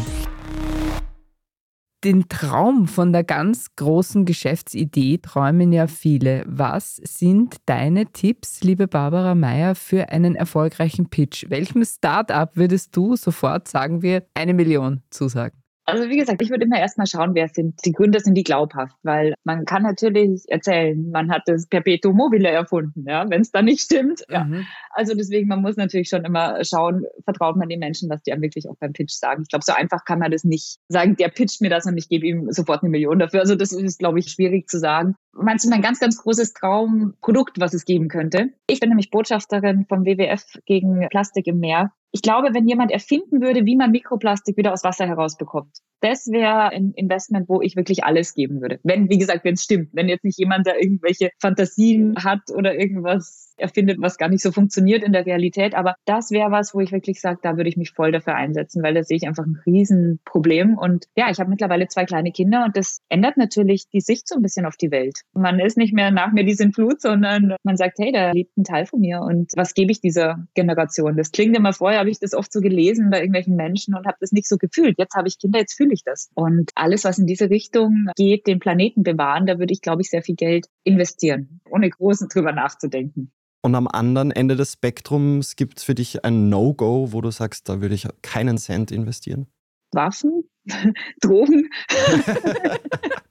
den 2.03 2.27
Traum 2.27 2.87
von 2.87 3.13
der 3.13 3.23
ganz 3.23 3.75
großen 3.77 4.25
Geschäftsidee 4.25 5.19
träumen 5.19 5.71
ja 5.71 5.87
viele. 5.87 6.43
Was 6.45 6.97
sind 6.97 7.55
deine 7.65 8.07
Tipps, 8.07 8.61
liebe 8.61 8.87
Barbara 8.87 9.35
Meyer, 9.35 9.73
für 9.73 10.09
einen 10.09 10.35
erfolgreichen 10.35 11.09
Pitch? 11.09 11.45
Welchem 11.49 11.85
Startup 11.85 12.49
würdest 12.55 12.95
du 12.95 13.15
sofort, 13.15 13.69
sagen 13.69 14.01
wir, 14.01 14.25
eine 14.33 14.53
Million 14.53 15.01
zusagen? 15.11 15.62
Also 15.85 16.09
wie 16.09 16.17
gesagt, 16.17 16.41
ich 16.41 16.49
würde 16.49 16.63
immer 16.63 16.79
erstmal 16.79 17.07
schauen, 17.07 17.35
wer 17.35 17.49
sind 17.49 17.75
die 17.85 17.91
Gründer, 17.91 18.19
sind 18.19 18.35
die 18.35 18.43
glaubhaft, 18.43 18.95
weil 19.03 19.33
man 19.43 19.65
kann 19.65 19.83
natürlich 19.83 20.43
erzählen, 20.47 21.09
man 21.11 21.29
hat 21.29 21.43
das 21.45 21.67
Perpetuum 21.67 22.15
mobile 22.15 22.49
erfunden, 22.49 23.03
ja, 23.07 23.29
wenn 23.29 23.41
es 23.41 23.51
dann 23.51 23.65
nicht 23.65 23.81
stimmt. 23.81 24.23
Ja. 24.29 24.45
Mhm. 24.45 24.65
Also 24.91 25.13
deswegen, 25.13 25.47
man 25.47 25.61
muss 25.61 25.75
natürlich 25.75 26.07
schon 26.07 26.23
immer 26.23 26.63
schauen, 26.63 27.03
vertraut 27.25 27.57
man 27.57 27.67
den 27.67 27.79
Menschen, 27.79 28.09
was 28.09 28.23
die 28.23 28.31
einem 28.31 28.41
wirklich 28.41 28.69
auch 28.69 28.77
beim 28.79 28.93
Pitch 28.93 29.13
sagen. 29.13 29.41
Ich 29.43 29.49
glaube, 29.49 29.65
so 29.65 29.73
einfach 29.73 30.05
kann 30.05 30.19
man 30.19 30.31
das 30.31 30.43
nicht 30.43 30.77
sagen, 30.87 31.17
der 31.17 31.27
pitcht 31.29 31.61
mir 31.61 31.69
das 31.69 31.85
und 31.85 31.97
ich 31.97 32.07
gebe 32.07 32.25
ihm 32.27 32.51
sofort 32.51 32.81
eine 32.81 32.89
Million 32.89 33.19
dafür. 33.19 33.41
Also 33.41 33.55
das 33.55 33.73
ist, 33.73 33.99
glaube 33.99 34.19
ich, 34.19 34.27
schwierig 34.27 34.69
zu 34.69 34.79
sagen. 34.79 35.15
Meinst 35.33 35.65
du 35.65 35.69
mein 35.69 35.81
ganz, 35.81 35.99
ganz 35.99 36.17
großes 36.17 36.53
Traumprodukt, 36.53 37.59
was 37.59 37.73
es 37.73 37.85
geben 37.85 38.07
könnte? 38.07 38.49
Ich 38.67 38.79
bin 38.79 38.89
nämlich 38.89 39.09
Botschafterin 39.09 39.85
vom 39.89 40.05
WWF 40.05 40.43
gegen 40.65 41.07
Plastik 41.09 41.47
im 41.47 41.59
Meer 41.59 41.91
ich 42.15 42.21
glaube, 42.21 42.53
wenn 42.53 42.67
jemand 42.67 42.91
erfinden 42.91 43.41
würde, 43.41 43.65
wie 43.65 43.75
man 43.75 43.89
Mikroplastik 43.89 44.55
wieder 44.55 44.71
aus 44.71 44.83
Wasser 44.83 45.07
herausbekommt, 45.07 45.79
das 45.99 46.27
wäre 46.27 46.69
ein 46.69 46.91
Investment, 46.95 47.49
wo 47.49 47.59
ich 47.59 47.75
wirklich 47.75 48.03
alles 48.03 48.35
geben 48.35 48.61
würde. 48.61 48.79
Wenn, 48.83 49.09
wie 49.09 49.17
gesagt, 49.17 49.43
wenn 49.43 49.55
es 49.55 49.63
stimmt. 49.63 49.89
Wenn 49.93 50.07
jetzt 50.07 50.23
nicht 50.23 50.37
jemand, 50.37 50.67
der 50.67 50.79
irgendwelche 50.79 51.31
Fantasien 51.41 52.15
hat 52.23 52.41
oder 52.55 52.77
irgendwas 52.79 53.52
erfindet, 53.57 53.97
was 53.99 54.17
gar 54.17 54.29
nicht 54.29 54.41
so 54.41 54.51
funktioniert 54.51 55.03
in 55.03 55.13
der 55.13 55.25
Realität. 55.25 55.75
Aber 55.75 55.95
das 56.05 56.31
wäre 56.31 56.51
was, 56.51 56.73
wo 56.73 56.79
ich 56.79 56.91
wirklich 56.91 57.21
sage, 57.21 57.39
da 57.41 57.57
würde 57.57 57.69
ich 57.69 57.77
mich 57.77 57.91
voll 57.91 58.11
dafür 58.11 58.35
einsetzen, 58.35 58.83
weil 58.83 58.93
da 58.93 59.03
sehe 59.03 59.17
ich 59.17 59.27
einfach 59.27 59.45
ein 59.45 59.61
Riesenproblem. 59.65 60.77
Und 60.77 61.05
ja, 61.15 61.29
ich 61.29 61.39
habe 61.39 61.49
mittlerweile 61.49 61.87
zwei 61.87 62.05
kleine 62.05 62.31
Kinder 62.31 62.65
und 62.65 62.77
das 62.77 62.99
ändert 63.09 63.37
natürlich 63.37 63.87
die 63.89 64.01
Sicht 64.01 64.27
so 64.27 64.35
ein 64.35 64.41
bisschen 64.41 64.65
auf 64.65 64.77
die 64.77 64.91
Welt. 64.91 65.21
Man 65.33 65.59
ist 65.59 65.77
nicht 65.77 65.93
mehr 65.93 66.11
nach 66.11 66.31
mir 66.31 66.43
die 66.43 66.53
sind 66.53 66.75
Flut, 66.75 67.01
sondern 67.01 67.55
man 67.63 67.77
sagt, 67.77 67.99
hey, 67.99 68.11
da 68.11 68.31
lebt 68.31 68.57
ein 68.57 68.63
Teil 68.63 68.85
von 68.85 68.99
mir 68.99 69.21
und 69.21 69.51
was 69.55 69.73
gebe 69.73 69.91
ich 69.91 70.01
dieser 70.01 70.45
Generation? 70.53 71.17
Das 71.17 71.31
klingt 71.31 71.55
immer 71.55 71.73
vorher, 71.73 71.99
habe 71.99 72.09
ich 72.09 72.19
das 72.19 72.33
oft 72.33 72.51
so 72.51 72.61
gelesen 72.61 73.09
bei 73.09 73.19
irgendwelchen 73.19 73.55
Menschen 73.55 73.95
und 73.95 74.05
habe 74.05 74.17
das 74.19 74.31
nicht 74.31 74.47
so 74.47 74.57
gefühlt. 74.57 74.97
Jetzt 74.97 75.15
habe 75.15 75.27
ich 75.27 75.39
Kinder, 75.39 75.59
jetzt 75.59 75.75
fühle 75.75 75.93
ich 75.93 76.03
das. 76.03 76.29
Und 76.35 76.71
alles, 76.75 77.03
was 77.03 77.19
in 77.19 77.27
diese 77.27 77.49
Richtung 77.49 78.07
geht, 78.15 78.47
den 78.47 78.59
Planeten 78.59 79.03
bewahren, 79.03 79.45
da 79.45 79.59
würde 79.59 79.73
ich, 79.73 79.81
glaube 79.81 80.01
ich, 80.01 80.09
sehr 80.09 80.23
viel 80.23 80.35
Geld 80.35 80.67
investieren, 80.83 81.61
ohne 81.69 81.89
großen 81.89 82.29
drüber 82.29 82.51
nachzudenken. 82.51 83.31
Und 83.65 83.75
am 83.75 83.87
anderen 83.87 84.31
Ende 84.31 84.57
des 84.57 84.73
Spektrums 84.73 85.55
gibt 85.55 85.77
es 85.77 85.83
für 85.85 85.95
dich 85.95 86.25
ein 86.25 86.49
No-Go, 86.49 87.13
wo 87.13 87.21
du 87.21 87.31
sagst, 87.31 87.69
da 87.69 87.79
würde 87.79 87.95
ich 87.95 88.05
keinen 88.21 88.57
Cent 88.57 88.91
investieren? 88.91 89.47
Waffen, 89.93 90.43
Drogen. 91.21 91.69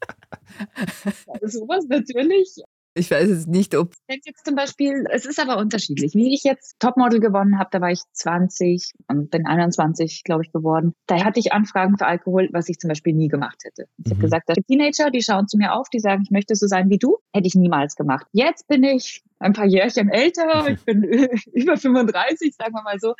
Sowas 1.42 1.84
natürlich. 1.88 2.56
Ich 2.94 3.10
weiß 3.10 3.28
jetzt 3.28 3.48
nicht, 3.48 3.74
ob. 3.74 3.94
Jetzt 4.08 4.44
zum 4.44 4.54
Beispiel, 4.54 5.04
es 5.10 5.24
ist 5.24 5.40
aber 5.40 5.56
unterschiedlich. 5.56 6.14
Wie 6.14 6.34
ich 6.34 6.44
jetzt 6.44 6.78
Topmodel 6.78 7.20
gewonnen 7.20 7.58
habe, 7.58 7.70
da 7.72 7.80
war 7.80 7.90
ich 7.90 8.00
20 8.12 8.92
und 9.08 9.30
bin 9.30 9.46
21, 9.46 10.24
glaube 10.24 10.42
ich, 10.44 10.52
geworden. 10.52 10.94
Da 11.06 11.24
hatte 11.24 11.40
ich 11.40 11.52
Anfragen 11.52 11.96
für 11.96 12.06
Alkohol, 12.06 12.50
was 12.52 12.68
ich 12.68 12.78
zum 12.78 12.88
Beispiel 12.88 13.14
nie 13.14 13.28
gemacht 13.28 13.62
hätte. 13.64 13.86
Ich 13.98 14.06
mhm. 14.06 14.10
habe 14.10 14.20
gesagt, 14.20 14.48
die 14.54 14.62
Teenager, 14.62 15.10
die 15.10 15.22
schauen 15.22 15.48
zu 15.48 15.56
mir 15.56 15.72
auf, 15.72 15.88
die 15.88 16.00
sagen, 16.00 16.22
ich 16.24 16.30
möchte 16.30 16.54
so 16.54 16.66
sein 16.66 16.90
wie 16.90 16.98
du, 16.98 17.16
hätte 17.32 17.46
ich 17.46 17.54
niemals 17.54 17.96
gemacht. 17.96 18.26
Jetzt 18.32 18.68
bin 18.68 18.84
ich 18.84 19.22
ein 19.38 19.54
paar 19.54 19.66
Jährchen 19.66 20.10
älter, 20.10 20.68
ich 20.68 20.84
bin 20.84 21.02
über 21.52 21.76
35, 21.78 22.54
sagen 22.54 22.74
wir 22.74 22.82
mal 22.82 22.98
so. 22.98 23.14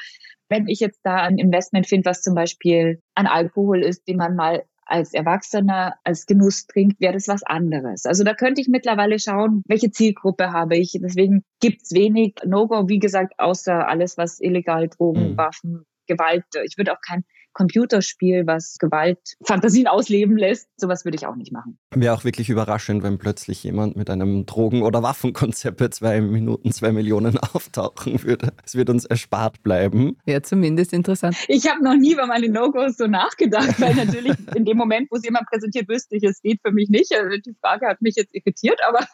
Wenn 0.50 0.68
ich 0.68 0.80
jetzt 0.80 1.00
da 1.02 1.16
ein 1.16 1.38
Investment 1.38 1.86
finde, 1.86 2.10
was 2.10 2.20
zum 2.20 2.34
Beispiel 2.34 3.00
an 3.14 3.26
Alkohol 3.26 3.82
ist, 3.82 4.06
den 4.06 4.18
man 4.18 4.36
mal 4.36 4.64
als 4.92 5.14
Erwachsener 5.14 5.94
als 6.04 6.26
Genuss 6.26 6.66
trinkt, 6.66 7.00
wäre 7.00 7.14
das 7.14 7.26
was 7.26 7.42
anderes. 7.42 8.04
Also 8.04 8.24
da 8.24 8.34
könnte 8.34 8.60
ich 8.60 8.68
mittlerweile 8.68 9.18
schauen, 9.18 9.62
welche 9.66 9.90
Zielgruppe 9.90 10.52
habe 10.52 10.76
ich. 10.76 10.98
Deswegen 11.02 11.44
gibt's 11.60 11.92
wenig 11.94 12.34
No-Go, 12.44 12.88
wie 12.88 12.98
gesagt, 12.98 13.32
außer 13.38 13.88
alles, 13.88 14.18
was 14.18 14.38
illegal 14.38 14.88
Drogen, 14.88 15.30
mhm. 15.32 15.36
Waffen, 15.38 15.86
Gewalt. 16.06 16.44
Ich 16.64 16.76
würde 16.76 16.92
auch 16.92 17.00
kein 17.00 17.24
Computerspiel, 17.52 18.46
was 18.46 18.78
Gewalt, 18.78 19.36
Fantasien 19.44 19.86
ausleben 19.86 20.36
lässt. 20.36 20.68
Sowas 20.76 21.04
würde 21.04 21.16
ich 21.16 21.26
auch 21.26 21.36
nicht 21.36 21.52
machen. 21.52 21.78
Wäre 21.94 22.14
auch 22.14 22.24
wirklich 22.24 22.48
überraschend, 22.48 23.02
wenn 23.02 23.18
plötzlich 23.18 23.62
jemand 23.62 23.96
mit 23.96 24.10
einem 24.10 24.46
Drogen- 24.46 24.82
oder 24.82 25.02
Waffenkonzept 25.02 25.78
bei 25.78 25.88
zwei 25.88 26.20
Minuten 26.20 26.72
zwei 26.72 26.92
Millionen 26.92 27.38
auftauchen 27.54 28.22
würde. 28.22 28.52
Es 28.64 28.74
wird 28.74 28.90
uns 28.90 29.04
erspart 29.04 29.62
bleiben. 29.62 30.16
Wäre 30.24 30.42
zumindest 30.42 30.92
interessant. 30.92 31.36
Ich 31.48 31.68
habe 31.68 31.82
noch 31.82 31.94
nie 31.94 32.12
über 32.12 32.26
meine 32.26 32.48
No-Gos 32.48 32.96
so 32.96 33.06
nachgedacht, 33.06 33.80
weil 33.80 33.94
natürlich 33.94 34.34
in 34.54 34.64
dem 34.64 34.76
Moment, 34.76 35.10
wo 35.10 35.16
es 35.16 35.24
jemand 35.24 35.46
präsentiert, 35.48 35.88
wüsste 35.88 36.16
ich, 36.16 36.24
es 36.24 36.40
geht 36.40 36.60
für 36.64 36.72
mich 36.72 36.88
nicht. 36.88 37.12
Also 37.14 37.36
die 37.38 37.54
Frage 37.60 37.86
hat 37.86 38.00
mich 38.02 38.16
jetzt 38.16 38.34
irritiert, 38.34 38.80
aber. 38.86 39.06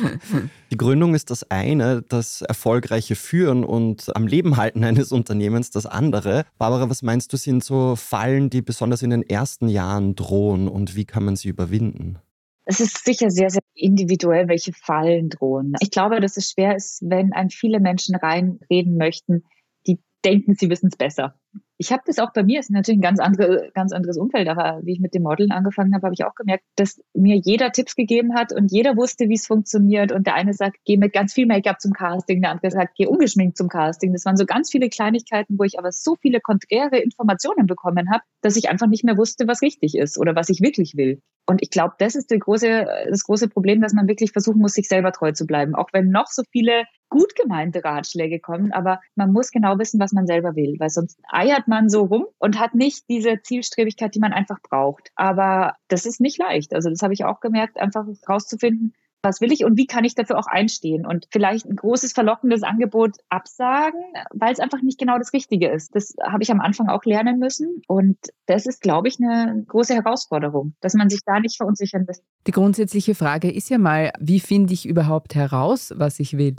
die 0.70 0.76
Gründung 0.76 1.14
ist 1.14 1.30
das 1.30 1.50
eine, 1.50 2.02
das 2.02 2.42
erfolgreiche 2.42 3.16
Führen 3.16 3.64
und 3.64 4.14
am 4.14 4.26
Leben 4.26 4.56
halten 4.56 4.84
eines 4.84 5.12
Unternehmens 5.12 5.70
das 5.70 5.86
andere. 5.86 6.44
War 6.58 6.69
Barbara, 6.70 6.88
was 6.88 7.02
meinst 7.02 7.32
du, 7.32 7.36
sind 7.36 7.64
so 7.64 7.96
Fallen, 7.96 8.48
die 8.48 8.62
besonders 8.62 9.02
in 9.02 9.10
den 9.10 9.28
ersten 9.28 9.68
Jahren 9.68 10.14
drohen 10.14 10.68
und 10.68 10.94
wie 10.94 11.04
kann 11.04 11.24
man 11.24 11.34
sie 11.34 11.48
überwinden? 11.48 12.20
Es 12.64 12.78
ist 12.78 13.04
sicher 13.04 13.28
sehr, 13.28 13.50
sehr 13.50 13.62
individuell, 13.74 14.46
welche 14.46 14.72
Fallen 14.72 15.30
drohen. 15.30 15.72
Ich 15.80 15.90
glaube, 15.90 16.20
dass 16.20 16.36
es 16.36 16.52
schwer 16.52 16.76
ist, 16.76 17.02
wenn 17.02 17.32
einem 17.32 17.50
viele 17.50 17.80
Menschen 17.80 18.14
reinreden 18.14 18.96
möchten, 18.96 19.42
die 19.88 19.98
denken, 20.24 20.54
sie 20.54 20.70
wissen 20.70 20.90
es 20.92 20.96
besser 20.96 21.34
ich 21.80 21.92
habe 21.92 22.02
das 22.04 22.18
auch 22.18 22.30
bei 22.34 22.42
mir, 22.42 22.60
ist 22.60 22.70
natürlich 22.70 22.98
ein 22.98 23.02
ganz, 23.02 23.20
andere, 23.20 23.70
ganz 23.72 23.92
anderes 23.92 24.18
Umfeld, 24.18 24.48
aber 24.48 24.80
wie 24.82 24.92
ich 24.92 25.00
mit 25.00 25.14
dem 25.14 25.22
Modeln 25.22 25.50
angefangen 25.50 25.94
habe, 25.94 26.04
habe 26.04 26.14
ich 26.14 26.26
auch 26.26 26.34
gemerkt, 26.34 26.62
dass 26.76 27.00
mir 27.14 27.36
jeder 27.36 27.72
Tipps 27.72 27.96
gegeben 27.96 28.34
hat 28.34 28.52
und 28.52 28.70
jeder 28.70 28.98
wusste, 28.98 29.30
wie 29.30 29.34
es 29.34 29.46
funktioniert. 29.46 30.12
Und 30.12 30.26
der 30.26 30.34
eine 30.34 30.52
sagt, 30.52 30.76
geh 30.84 30.98
mit 30.98 31.14
ganz 31.14 31.32
viel 31.32 31.46
Make-up 31.46 31.80
zum 31.80 31.94
Casting, 31.94 32.42
der 32.42 32.50
andere 32.50 32.70
sagt, 32.70 32.96
geh 32.98 33.06
ungeschminkt 33.06 33.56
zum 33.56 33.68
Casting. 33.68 34.12
Das 34.12 34.26
waren 34.26 34.36
so 34.36 34.44
ganz 34.44 34.70
viele 34.70 34.90
Kleinigkeiten, 34.90 35.58
wo 35.58 35.64
ich 35.64 35.78
aber 35.78 35.90
so 35.90 36.16
viele 36.20 36.42
konträre 36.42 36.98
Informationen 36.98 37.66
bekommen 37.66 38.10
habe, 38.12 38.24
dass 38.42 38.56
ich 38.56 38.68
einfach 38.68 38.86
nicht 38.86 39.04
mehr 39.04 39.16
wusste, 39.16 39.48
was 39.48 39.62
richtig 39.62 39.96
ist 39.96 40.18
oder 40.18 40.36
was 40.36 40.50
ich 40.50 40.60
wirklich 40.60 40.98
will. 40.98 41.22
Und 41.46 41.62
ich 41.62 41.70
glaube, 41.70 41.94
das 41.98 42.14
ist 42.14 42.28
große, 42.28 42.86
das 43.08 43.24
große 43.24 43.48
Problem, 43.48 43.80
dass 43.80 43.94
man 43.94 44.06
wirklich 44.06 44.32
versuchen 44.32 44.60
muss, 44.60 44.74
sich 44.74 44.86
selber 44.86 45.12
treu 45.12 45.32
zu 45.32 45.46
bleiben. 45.46 45.74
Auch 45.74 45.88
wenn 45.92 46.10
noch 46.10 46.26
so 46.26 46.42
viele 46.52 46.84
gut 47.08 47.34
gemeinte 47.34 47.82
Ratschläge 47.84 48.38
kommen, 48.38 48.70
aber 48.72 49.00
man 49.16 49.32
muss 49.32 49.50
genau 49.50 49.78
wissen, 49.78 49.98
was 49.98 50.12
man 50.12 50.26
selber 50.26 50.54
will, 50.54 50.76
weil 50.78 50.90
sonst 50.90 51.20
eiert 51.28 51.66
man 51.70 51.88
so 51.88 52.02
rum 52.02 52.26
und 52.38 52.60
hat 52.60 52.74
nicht 52.74 53.08
diese 53.08 53.40
Zielstrebigkeit, 53.42 54.14
die 54.14 54.20
man 54.20 54.34
einfach 54.34 54.60
braucht. 54.60 55.10
Aber 55.14 55.76
das 55.88 56.04
ist 56.04 56.20
nicht 56.20 56.38
leicht. 56.38 56.74
Also 56.74 56.90
das 56.90 57.00
habe 57.00 57.14
ich 57.14 57.24
auch 57.24 57.40
gemerkt, 57.40 57.80
einfach 57.80 58.04
rauszufinden, 58.28 58.92
was 59.22 59.40
will 59.40 59.52
ich 59.52 59.64
und 59.64 59.76
wie 59.76 59.86
kann 59.86 60.04
ich 60.04 60.14
dafür 60.14 60.38
auch 60.38 60.46
einstehen 60.46 61.04
und 61.06 61.26
vielleicht 61.30 61.66
ein 61.66 61.76
großes 61.76 62.12
verlockendes 62.12 62.62
Angebot 62.62 63.16
absagen, 63.28 64.00
weil 64.32 64.52
es 64.52 64.60
einfach 64.60 64.82
nicht 64.82 64.98
genau 64.98 65.18
das 65.18 65.32
Richtige 65.32 65.68
ist. 65.68 65.94
Das 65.94 66.14
habe 66.22 66.42
ich 66.42 66.50
am 66.50 66.60
Anfang 66.60 66.88
auch 66.88 67.04
lernen 67.04 67.38
müssen 67.38 67.82
und 67.86 68.16
das 68.46 68.66
ist, 68.66 68.80
glaube 68.80 69.08
ich, 69.08 69.18
eine 69.20 69.62
große 69.66 69.94
Herausforderung, 69.94 70.74
dass 70.80 70.94
man 70.94 71.10
sich 71.10 71.20
da 71.24 71.40
nicht 71.40 71.56
verunsichern 71.56 72.04
lässt. 72.06 72.24
Die 72.46 72.52
grundsätzliche 72.52 73.14
Frage 73.14 73.50
ist 73.50 73.68
ja 73.68 73.78
mal, 73.78 74.12
wie 74.18 74.40
finde 74.40 74.72
ich 74.72 74.86
überhaupt 74.86 75.34
heraus, 75.34 75.92
was 75.96 76.18
ich 76.20 76.38
will? 76.38 76.56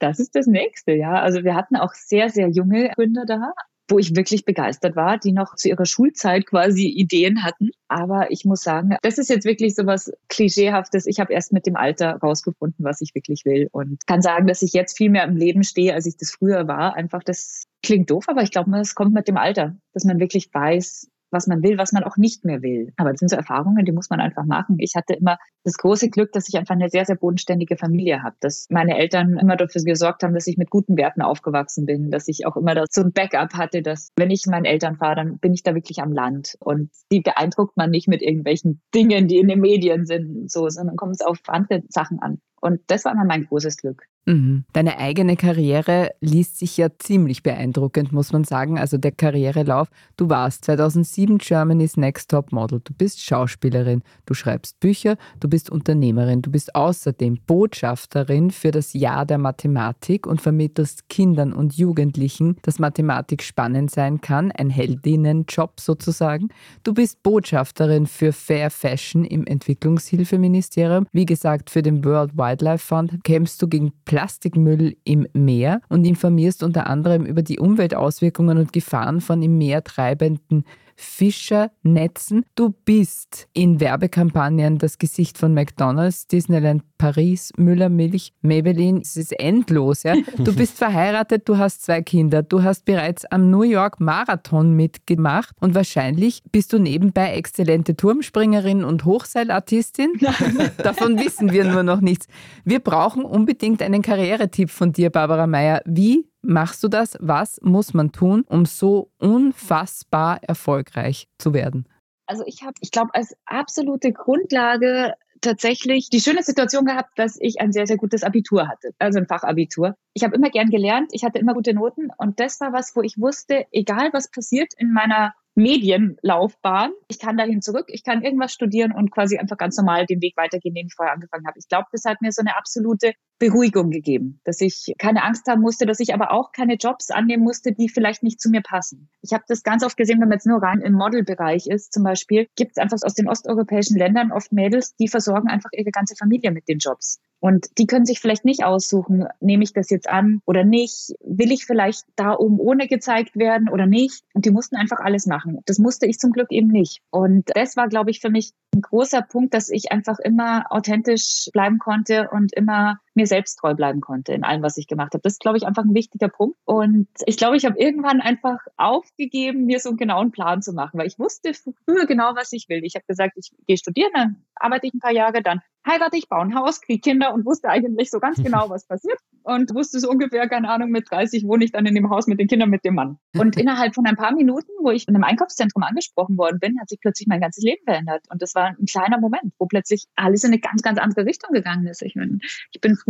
Das 0.00 0.18
ist 0.18 0.34
das 0.34 0.46
nächste, 0.46 0.92
ja. 0.92 1.12
Also 1.12 1.44
wir 1.44 1.54
hatten 1.54 1.76
auch 1.76 1.92
sehr, 1.92 2.30
sehr 2.30 2.48
junge 2.48 2.90
Gründer 2.94 3.26
da, 3.26 3.52
wo 3.90 3.98
ich 3.98 4.14
wirklich 4.16 4.44
begeistert 4.44 4.96
war, 4.96 5.18
die 5.18 5.32
noch 5.32 5.54
zu 5.56 5.68
ihrer 5.68 5.86
Schulzeit 5.86 6.46
quasi 6.46 6.86
Ideen 6.86 7.44
hatten. 7.44 7.70
Aber 7.88 8.30
ich 8.30 8.44
muss 8.44 8.62
sagen, 8.62 8.96
das 9.02 9.18
ist 9.18 9.30
jetzt 9.30 9.44
wirklich 9.44 9.74
so 9.74 9.86
was 9.86 10.12
Klischeehaftes. 10.28 11.06
Ich 11.06 11.20
habe 11.20 11.32
erst 11.32 11.52
mit 11.52 11.66
dem 11.66 11.76
Alter 11.76 12.16
rausgefunden, 12.22 12.84
was 12.84 13.00
ich 13.00 13.14
wirklich 13.14 13.44
will 13.44 13.68
und 13.72 14.06
kann 14.06 14.22
sagen, 14.22 14.46
dass 14.46 14.62
ich 14.62 14.72
jetzt 14.72 14.96
viel 14.96 15.10
mehr 15.10 15.24
im 15.24 15.36
Leben 15.36 15.64
stehe, 15.64 15.94
als 15.94 16.06
ich 16.06 16.16
das 16.16 16.30
früher 16.30 16.68
war. 16.68 16.94
Einfach 16.94 17.22
das 17.22 17.64
klingt 17.82 18.10
doof, 18.10 18.26
aber 18.28 18.42
ich 18.42 18.50
glaube, 18.50 18.70
das 18.70 18.94
kommt 18.94 19.12
mit 19.12 19.28
dem 19.28 19.36
Alter, 19.36 19.76
dass 19.92 20.04
man 20.04 20.20
wirklich 20.20 20.50
weiß, 20.52 21.08
was 21.30 21.46
man 21.46 21.62
will, 21.62 21.78
was 21.78 21.92
man 21.92 22.04
auch 22.04 22.16
nicht 22.16 22.44
mehr 22.44 22.62
will. 22.62 22.92
Aber 22.96 23.10
das 23.10 23.20
sind 23.20 23.28
so 23.28 23.36
Erfahrungen, 23.36 23.84
die 23.84 23.92
muss 23.92 24.10
man 24.10 24.20
einfach 24.20 24.44
machen. 24.44 24.76
Ich 24.78 24.94
hatte 24.94 25.14
immer 25.14 25.38
das 25.64 25.76
große 25.76 26.10
Glück, 26.10 26.32
dass 26.32 26.48
ich 26.48 26.56
einfach 26.56 26.74
eine 26.74 26.88
sehr, 26.88 27.04
sehr 27.04 27.16
bodenständige 27.16 27.76
Familie 27.76 28.22
habe, 28.22 28.36
dass 28.40 28.66
meine 28.70 28.96
Eltern 28.98 29.38
immer 29.38 29.56
dafür 29.56 29.82
gesorgt 29.82 30.22
haben, 30.22 30.34
dass 30.34 30.46
ich 30.46 30.56
mit 30.56 30.70
guten 30.70 30.96
Werten 30.96 31.22
aufgewachsen 31.22 31.86
bin, 31.86 32.10
dass 32.10 32.28
ich 32.28 32.46
auch 32.46 32.56
immer 32.56 32.84
so 32.90 33.02
ein 33.02 33.12
Backup 33.12 33.54
hatte, 33.54 33.82
dass 33.82 34.10
wenn 34.16 34.30
ich 34.30 34.46
meinen 34.46 34.64
Eltern 34.64 34.96
fahre, 34.96 35.16
dann 35.16 35.38
bin 35.38 35.52
ich 35.52 35.62
da 35.62 35.74
wirklich 35.74 36.00
am 36.00 36.12
Land. 36.12 36.56
Und 36.60 36.90
die 37.12 37.20
beeindruckt 37.20 37.76
man 37.76 37.90
nicht 37.90 38.08
mit 38.08 38.22
irgendwelchen 38.22 38.82
Dingen, 38.94 39.28
die 39.28 39.38
in 39.38 39.48
den 39.48 39.60
Medien 39.60 40.06
sind, 40.06 40.50
so, 40.50 40.68
sondern 40.68 40.96
kommt 40.96 41.14
es 41.14 41.26
auf 41.26 41.38
andere 41.48 41.82
Sachen 41.88 42.20
an. 42.20 42.40
Und 42.60 42.80
das 42.88 43.04
war 43.04 43.12
immer 43.12 43.24
mein 43.24 43.46
großes 43.46 43.78
Glück. 43.78 44.04
Mhm. 44.26 44.64
Deine 44.72 44.98
eigene 44.98 45.36
Karriere 45.36 46.10
liest 46.20 46.58
sich 46.58 46.76
ja 46.76 46.88
ziemlich 46.98 47.42
beeindruckend, 47.42 48.12
muss 48.12 48.32
man 48.32 48.44
sagen. 48.44 48.78
Also 48.78 48.98
der 48.98 49.12
Karrierelauf. 49.12 49.88
Du 50.16 50.28
warst 50.28 50.64
2007 50.66 51.38
Germany's 51.38 51.96
Next 51.96 52.30
Top 52.30 52.52
Model. 52.52 52.80
Du 52.84 52.92
bist 52.92 53.22
Schauspielerin, 53.22 54.02
du 54.26 54.34
schreibst 54.34 54.78
Bücher, 54.80 55.16
du 55.40 55.48
bist 55.48 55.70
Unternehmerin, 55.70 56.42
du 56.42 56.50
bist 56.50 56.74
außerdem 56.74 57.38
Botschafterin 57.46 58.50
für 58.50 58.70
das 58.70 58.92
Jahr 58.92 59.24
der 59.24 59.38
Mathematik 59.38 60.26
und 60.26 60.42
vermittelst 60.42 61.08
Kindern 61.08 61.52
und 61.52 61.76
Jugendlichen, 61.76 62.56
dass 62.62 62.78
Mathematik 62.78 63.42
spannend 63.42 63.90
sein 63.90 64.20
kann, 64.20 64.52
ein 64.52 64.70
Heldinnenjob 64.70 65.80
sozusagen. 65.80 66.48
Du 66.84 66.92
bist 66.92 67.22
Botschafterin 67.22 68.06
für 68.06 68.32
Fair 68.32 68.70
Fashion 68.70 69.24
im 69.24 69.46
Entwicklungshilfeministerium. 69.46 71.06
Wie 71.12 71.26
gesagt, 71.26 71.70
für 71.70 71.82
den 71.82 72.04
World 72.04 72.36
Wildlife 72.36 72.84
Fund 72.86 73.24
kämpfst 73.24 73.62
du 73.62 73.68
gegen 73.68 73.92
Plastikmüll 74.10 74.96
im 75.04 75.28
Meer 75.34 75.82
und 75.88 76.04
informierst 76.04 76.64
unter 76.64 76.88
anderem 76.88 77.24
über 77.24 77.42
die 77.42 77.60
Umweltauswirkungen 77.60 78.58
und 78.58 78.72
Gefahren 78.72 79.20
von 79.20 79.40
im 79.40 79.56
Meer 79.56 79.84
treibenden 79.84 80.64
Fischernetzen. 81.00 82.44
Du 82.54 82.74
bist 82.84 83.48
in 83.52 83.80
Werbekampagnen 83.80 84.78
das 84.78 84.98
Gesicht 84.98 85.38
von 85.38 85.54
McDonald's, 85.54 86.26
Disneyland 86.26 86.82
Paris, 86.98 87.52
Müller 87.56 87.88
Milch, 87.88 88.34
Maybelline. 88.42 89.00
Es 89.00 89.16
ist 89.16 89.32
endlos. 89.32 90.02
Ja? 90.02 90.14
Du 90.36 90.54
bist 90.54 90.76
verheiratet, 90.78 91.48
du 91.48 91.58
hast 91.58 91.82
zwei 91.82 92.02
Kinder, 92.02 92.42
du 92.42 92.62
hast 92.62 92.84
bereits 92.84 93.24
am 93.26 93.50
New 93.50 93.62
York 93.62 94.00
Marathon 94.00 94.74
mitgemacht 94.74 95.54
und 95.60 95.74
wahrscheinlich 95.74 96.42
bist 96.50 96.72
du 96.72 96.78
nebenbei 96.78 97.32
exzellente 97.32 97.96
Turmspringerin 97.96 98.84
und 98.84 99.04
Hochseilartistin. 99.04 100.12
Davon 100.78 101.18
wissen 101.18 101.52
wir 101.52 101.64
nur 101.64 101.82
noch 101.82 102.00
nichts. 102.00 102.26
Wir 102.64 102.80
brauchen 102.80 103.24
unbedingt 103.24 103.82
einen 103.82 104.02
Karrieretipp 104.02 104.70
von 104.70 104.92
dir, 104.92 105.10
Barbara 105.10 105.46
Meyer. 105.46 105.82
Wie 105.84 106.26
machst 106.42 106.82
du 106.82 106.88
das? 106.88 107.16
Was 107.20 107.60
muss 107.62 107.94
man 107.94 108.12
tun, 108.12 108.44
um 108.48 108.64
so 108.66 109.10
unfassbar 109.18 110.42
erfolgreich 110.42 111.28
zu 111.38 111.54
werden? 111.54 111.86
Also 112.26 112.44
ich 112.46 112.62
habe, 112.62 112.74
ich 112.80 112.90
glaube, 112.90 113.10
als 113.14 113.36
absolute 113.44 114.12
Grundlage 114.12 115.14
tatsächlich 115.40 116.10
die 116.10 116.20
schöne 116.20 116.42
Situation 116.42 116.84
gehabt, 116.84 117.18
dass 117.18 117.36
ich 117.40 117.60
ein 117.60 117.72
sehr, 117.72 117.86
sehr 117.86 117.96
gutes 117.96 118.22
Abitur 118.22 118.68
hatte, 118.68 118.90
also 118.98 119.18
ein 119.18 119.26
Fachabitur. 119.26 119.96
Ich 120.14 120.22
habe 120.22 120.36
immer 120.36 120.50
gern 120.50 120.68
gelernt, 120.68 121.10
ich 121.12 121.24
hatte 121.24 121.38
immer 121.38 121.54
gute 121.54 121.74
Noten 121.74 122.08
und 122.18 122.40
das 122.40 122.60
war 122.60 122.72
was, 122.72 122.94
wo 122.94 123.02
ich 123.02 123.18
wusste, 123.18 123.66
egal 123.72 124.10
was 124.12 124.30
passiert 124.30 124.72
in 124.76 124.92
meiner 124.92 125.34
Medienlaufbahn. 125.60 126.92
Ich 127.08 127.18
kann 127.18 127.36
dahin 127.36 127.62
zurück, 127.62 127.86
ich 127.88 128.02
kann 128.02 128.22
irgendwas 128.22 128.52
studieren 128.52 128.92
und 128.92 129.10
quasi 129.10 129.38
einfach 129.38 129.56
ganz 129.56 129.76
normal 129.76 130.06
den 130.06 130.20
Weg 130.20 130.36
weitergehen, 130.36 130.74
den 130.74 130.86
ich 130.86 130.94
vorher 130.94 131.14
angefangen 131.14 131.46
habe. 131.46 131.58
Ich 131.58 131.68
glaube, 131.68 131.86
das 131.92 132.04
hat 132.04 132.20
mir 132.22 132.32
so 132.32 132.40
eine 132.40 132.56
absolute 132.56 133.12
Beruhigung 133.38 133.90
gegeben, 133.90 134.40
dass 134.44 134.60
ich 134.60 134.92
keine 134.98 135.24
Angst 135.24 135.46
haben 135.46 135.62
musste, 135.62 135.86
dass 135.86 136.00
ich 136.00 136.12
aber 136.12 136.32
auch 136.32 136.52
keine 136.52 136.74
Jobs 136.74 137.10
annehmen 137.10 137.42
musste, 137.42 137.72
die 137.72 137.88
vielleicht 137.88 138.22
nicht 138.22 138.40
zu 138.40 138.50
mir 138.50 138.62
passen. 138.62 139.08
Ich 139.22 139.32
habe 139.32 139.44
das 139.48 139.62
ganz 139.62 139.84
oft 139.84 139.96
gesehen, 139.96 140.20
wenn 140.20 140.28
man 140.28 140.36
jetzt 140.36 140.46
nur 140.46 140.62
rein 140.62 140.80
im 140.80 140.92
Modelbereich 140.92 141.66
ist, 141.66 141.92
zum 141.92 142.02
Beispiel, 142.02 142.48
gibt 142.56 142.72
es 142.72 142.82
einfach 142.82 142.98
aus 143.02 143.14
den 143.14 143.28
osteuropäischen 143.28 143.96
Ländern 143.96 144.32
oft 144.32 144.52
Mädels, 144.52 144.94
die 144.96 145.08
versorgen 145.08 145.48
einfach 145.48 145.70
ihre 145.72 145.90
ganze 145.90 146.14
Familie 146.16 146.50
mit 146.50 146.68
den 146.68 146.78
Jobs. 146.78 147.20
Und 147.40 147.78
die 147.78 147.86
können 147.86 148.04
sich 148.04 148.20
vielleicht 148.20 148.44
nicht 148.44 148.64
aussuchen, 148.64 149.26
nehme 149.40 149.64
ich 149.64 149.72
das 149.72 149.90
jetzt 149.90 150.08
an 150.08 150.42
oder 150.44 150.64
nicht, 150.64 151.14
will 151.24 151.50
ich 151.50 151.64
vielleicht 151.64 152.04
da 152.14 152.34
oben 152.36 152.58
ohne 152.60 152.86
gezeigt 152.86 153.36
werden 153.36 153.68
oder 153.68 153.86
nicht. 153.86 154.22
Und 154.34 154.44
die 154.44 154.50
mussten 154.50 154.76
einfach 154.76 155.00
alles 155.00 155.26
machen. 155.26 155.58
Das 155.64 155.78
musste 155.78 156.06
ich 156.06 156.18
zum 156.18 156.32
Glück 156.32 156.52
eben 156.52 156.68
nicht. 156.68 157.00
Und 157.10 157.50
das 157.54 157.76
war, 157.76 157.88
glaube 157.88 158.10
ich, 158.10 158.20
für 158.20 158.30
mich 158.30 158.52
ein 158.74 158.82
großer 158.82 159.22
Punkt, 159.22 159.54
dass 159.54 159.70
ich 159.70 159.90
einfach 159.90 160.18
immer 160.18 160.66
authentisch 160.70 161.48
bleiben 161.52 161.78
konnte 161.78 162.28
und 162.30 162.52
immer 162.52 163.00
mir 163.20 163.26
selbst 163.26 163.56
treu 163.56 163.74
bleiben 163.74 164.00
konnte 164.00 164.32
in 164.32 164.44
allem, 164.44 164.62
was 164.62 164.76
ich 164.76 164.86
gemacht 164.86 165.12
habe. 165.12 165.22
Das 165.22 165.34
ist, 165.34 165.40
glaube 165.40 165.58
ich, 165.58 165.66
einfach 165.66 165.84
ein 165.84 165.94
wichtiger 165.94 166.28
Punkt. 166.28 166.56
Und 166.64 167.08
ich 167.26 167.36
glaube, 167.36 167.56
ich 167.56 167.64
habe 167.64 167.78
irgendwann 167.78 168.20
einfach 168.20 168.58
aufgegeben, 168.76 169.66
mir 169.66 169.78
so 169.78 169.90
einen 169.90 169.98
genauen 169.98 170.30
Plan 170.32 170.62
zu 170.62 170.72
machen, 170.72 170.98
weil 170.98 171.06
ich 171.06 171.18
wusste 171.18 171.52
früher 171.84 172.06
genau, 172.06 172.32
was 172.34 172.52
ich 172.52 172.68
will. 172.68 172.80
Ich 172.84 172.94
habe 172.94 173.04
gesagt, 173.06 173.34
ich 173.36 173.50
gehe 173.66 173.76
studieren, 173.76 174.10
dann 174.14 174.36
arbeite 174.54 174.86
ich 174.86 174.94
ein 174.94 175.00
paar 175.00 175.12
Jahre, 175.12 175.42
dann 175.42 175.60
heirate 175.86 176.16
ich, 176.16 176.28
baue 176.28 176.42
ein 176.42 176.54
Haus, 176.54 176.80
kriege 176.80 177.00
Kinder 177.00 177.32
und 177.32 177.44
wusste 177.46 177.68
eigentlich 177.68 178.10
so 178.10 178.20
ganz 178.20 178.42
genau, 178.42 178.68
was 178.70 178.86
passiert. 178.86 179.18
Und 179.42 179.74
wusste 179.74 180.00
so 180.00 180.10
ungefähr, 180.10 180.48
keine 180.48 180.68
Ahnung, 180.68 180.90
mit 180.90 181.10
30 181.10 181.46
wohne 181.46 181.64
ich 181.64 181.72
dann 181.72 181.86
in 181.86 181.94
dem 181.94 182.10
Haus 182.10 182.26
mit 182.26 182.38
den 182.38 182.46
Kindern, 182.46 182.68
mit 182.68 182.84
dem 182.84 182.94
Mann. 182.94 183.18
Und 183.38 183.56
innerhalb 183.56 183.94
von 183.94 184.06
ein 184.06 184.16
paar 184.16 184.32
Minuten, 184.32 184.70
wo 184.82 184.90
ich 184.90 185.08
in 185.08 185.14
einem 185.14 185.24
Einkaufszentrum 185.24 185.82
angesprochen 185.82 186.36
worden 186.36 186.58
bin, 186.60 186.78
hat 186.78 186.90
sich 186.90 187.00
plötzlich 187.00 187.26
mein 187.26 187.40
ganzes 187.40 187.64
Leben 187.64 187.82
verändert. 187.84 188.22
Und 188.28 188.42
das 188.42 188.54
war 188.54 188.66
ein 188.78 188.84
kleiner 188.84 189.18
Moment, 189.18 189.54
wo 189.58 189.66
plötzlich 189.66 190.04
alles 190.14 190.44
in 190.44 190.50
eine 190.50 190.60
ganz, 190.60 190.82
ganz 190.82 190.98
andere 190.98 191.24
Richtung 191.24 191.52
gegangen 191.54 191.86
ist. 191.86 192.02
Ich, 192.02 192.14
bin, 192.14 192.40
ich 192.72 192.80
bin 192.80 192.96
früher 192.96 193.09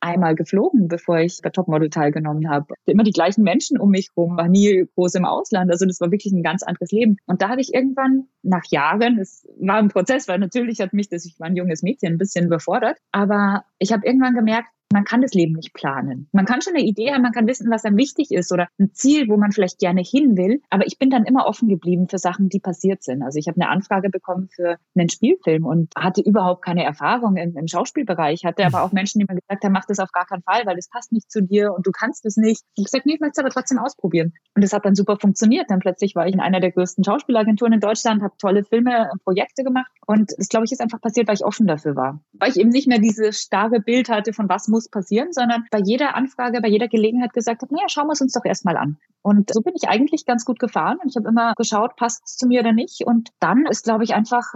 einmal 0.00 0.34
geflogen, 0.34 0.88
bevor 0.88 1.18
ich 1.18 1.40
bei 1.42 1.50
Topmodel 1.50 1.90
teilgenommen 1.90 2.48
habe. 2.48 2.74
Immer 2.86 3.02
die 3.02 3.12
gleichen 3.12 3.42
Menschen 3.42 3.78
um 3.78 3.90
mich 3.90 4.10
rum, 4.16 4.36
war 4.36 4.48
nie 4.48 4.86
groß 4.94 5.14
im 5.16 5.24
Ausland. 5.24 5.70
Also 5.70 5.86
das 5.86 6.00
war 6.00 6.10
wirklich 6.10 6.32
ein 6.32 6.42
ganz 6.42 6.62
anderes 6.62 6.90
Leben. 6.92 7.16
Und 7.26 7.42
da 7.42 7.48
habe 7.48 7.60
ich 7.60 7.74
irgendwann 7.74 8.28
nach 8.42 8.64
Jahren, 8.70 9.18
es 9.18 9.46
war 9.60 9.76
ein 9.76 9.88
Prozess, 9.88 10.28
weil 10.28 10.38
natürlich 10.38 10.80
hat 10.80 10.92
mich 10.92 11.08
das, 11.08 11.24
ich 11.26 11.38
war 11.40 11.48
ein 11.48 11.56
junges 11.56 11.82
Mädchen, 11.82 12.14
ein 12.14 12.18
bisschen 12.18 12.46
überfordert, 12.46 12.98
aber 13.12 13.64
ich 13.78 13.92
habe 13.92 14.06
irgendwann 14.06 14.34
gemerkt, 14.34 14.68
man 14.92 15.04
kann 15.04 15.20
das 15.20 15.34
Leben 15.34 15.54
nicht 15.54 15.74
planen. 15.74 16.28
Man 16.32 16.46
kann 16.46 16.62
schon 16.62 16.74
eine 16.74 16.84
Idee 16.84 17.12
haben, 17.12 17.22
man 17.22 17.32
kann 17.32 17.46
wissen, 17.46 17.70
was 17.70 17.84
einem 17.84 17.96
wichtig 17.96 18.30
ist 18.30 18.52
oder 18.52 18.68
ein 18.78 18.92
Ziel, 18.92 19.28
wo 19.28 19.36
man 19.36 19.52
vielleicht 19.52 19.78
gerne 19.78 20.00
hin 20.00 20.36
will. 20.36 20.62
Aber 20.70 20.86
ich 20.86 20.98
bin 20.98 21.10
dann 21.10 21.24
immer 21.24 21.46
offen 21.46 21.68
geblieben 21.68 22.08
für 22.08 22.18
Sachen, 22.18 22.48
die 22.48 22.60
passiert 22.60 23.02
sind. 23.02 23.22
Also 23.22 23.38
ich 23.38 23.48
habe 23.48 23.60
eine 23.60 23.70
Anfrage 23.70 24.08
bekommen 24.08 24.48
für 24.48 24.78
einen 24.96 25.08
Spielfilm 25.08 25.66
und 25.66 25.92
hatte 25.96 26.22
überhaupt 26.22 26.64
keine 26.64 26.84
Erfahrung 26.84 27.36
im, 27.36 27.56
im 27.56 27.66
Schauspielbereich, 27.66 28.44
hatte 28.44 28.64
aber 28.64 28.82
auch 28.82 28.92
Menschen, 28.92 29.18
die 29.18 29.26
mir 29.28 29.38
gesagt 29.40 29.64
haben, 29.64 29.72
mach 29.72 29.84
das 29.84 29.98
auf 29.98 30.12
gar 30.12 30.26
keinen 30.26 30.42
Fall, 30.42 30.64
weil 30.64 30.76
das 30.76 30.88
passt 30.88 31.12
nicht 31.12 31.30
zu 31.30 31.42
dir 31.42 31.74
und 31.74 31.86
du 31.86 31.90
kannst 31.90 32.24
es 32.24 32.36
nicht. 32.36 32.62
Ich 32.74 32.82
habe 32.82 32.84
gesagt, 32.84 33.06
nee, 33.06 33.14
ich 33.14 33.20
möchte 33.20 33.40
es 33.40 33.44
aber 33.44 33.50
trotzdem 33.50 33.78
ausprobieren. 33.78 34.32
Und 34.54 34.64
das 34.64 34.72
hat 34.72 34.84
dann 34.84 34.94
super 34.94 35.18
funktioniert. 35.20 35.70
Dann 35.70 35.80
plötzlich 35.80 36.14
war 36.14 36.26
ich 36.26 36.34
in 36.34 36.40
einer 36.40 36.60
der 36.60 36.72
größten 36.72 37.04
Schauspielagenturen 37.04 37.74
in 37.74 37.80
Deutschland, 37.80 38.22
habe 38.22 38.34
tolle 38.38 38.64
Filme, 38.64 39.10
Projekte 39.24 39.64
gemacht. 39.64 39.90
Und 40.06 40.32
das, 40.38 40.48
glaube 40.48 40.64
ich, 40.64 40.72
ist 40.72 40.80
einfach 40.80 41.00
passiert, 41.00 41.28
weil 41.28 41.34
ich 41.34 41.44
offen 41.44 41.66
dafür 41.66 41.94
war. 41.94 42.22
Weil 42.32 42.50
ich 42.50 42.56
eben 42.58 42.70
nicht 42.70 42.88
mehr 42.88 42.98
dieses 42.98 43.40
starre 43.40 43.80
Bild 43.80 44.08
hatte 44.08 44.32
von 44.32 44.48
was 44.48 44.68
muss 44.68 44.77
passieren, 44.86 45.32
sondern 45.32 45.64
bei 45.72 45.80
jeder 45.84 46.14
Anfrage, 46.14 46.60
bei 46.60 46.68
jeder 46.68 46.86
Gelegenheit 46.86 47.32
gesagt 47.32 47.62
habe, 47.62 47.74
naja, 47.74 47.88
schauen 47.88 48.06
wir 48.06 48.12
es 48.12 48.20
uns 48.20 48.32
doch 48.32 48.44
erstmal 48.44 48.76
an. 48.76 48.98
Und 49.22 49.52
so 49.52 49.62
bin 49.62 49.74
ich 49.74 49.88
eigentlich 49.88 50.26
ganz 50.26 50.44
gut 50.44 50.60
gefahren 50.60 50.98
und 51.02 51.10
ich 51.10 51.16
habe 51.16 51.28
immer 51.28 51.54
geschaut, 51.56 51.96
passt 51.96 52.22
es 52.24 52.36
zu 52.36 52.46
mir 52.46 52.60
oder 52.60 52.72
nicht. 52.72 53.02
Und 53.04 53.30
dann 53.40 53.66
ist, 53.66 53.82
glaube 53.82 54.04
ich, 54.04 54.14
einfach 54.14 54.54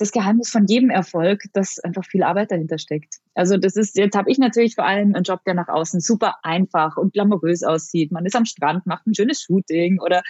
das 0.00 0.12
Geheimnis 0.12 0.50
von 0.50 0.66
jedem 0.66 0.88
Erfolg, 0.88 1.42
dass 1.52 1.78
einfach 1.78 2.04
viel 2.04 2.22
Arbeit 2.22 2.50
dahinter 2.50 2.78
steckt. 2.78 3.16
Also 3.34 3.58
das 3.58 3.76
ist, 3.76 3.98
jetzt 3.98 4.16
habe 4.16 4.30
ich 4.30 4.38
natürlich 4.38 4.74
vor 4.74 4.86
allem 4.86 5.14
einen 5.14 5.24
Job, 5.24 5.40
der 5.44 5.54
nach 5.54 5.68
außen 5.68 6.00
super 6.00 6.36
einfach 6.42 6.96
und 6.96 7.12
glamourös 7.12 7.62
aussieht. 7.62 8.10
Man 8.10 8.24
ist 8.24 8.34
am 8.34 8.46
Strand, 8.46 8.86
macht 8.86 9.06
ein 9.06 9.14
schönes 9.14 9.42
Shooting 9.42 10.00
oder 10.00 10.22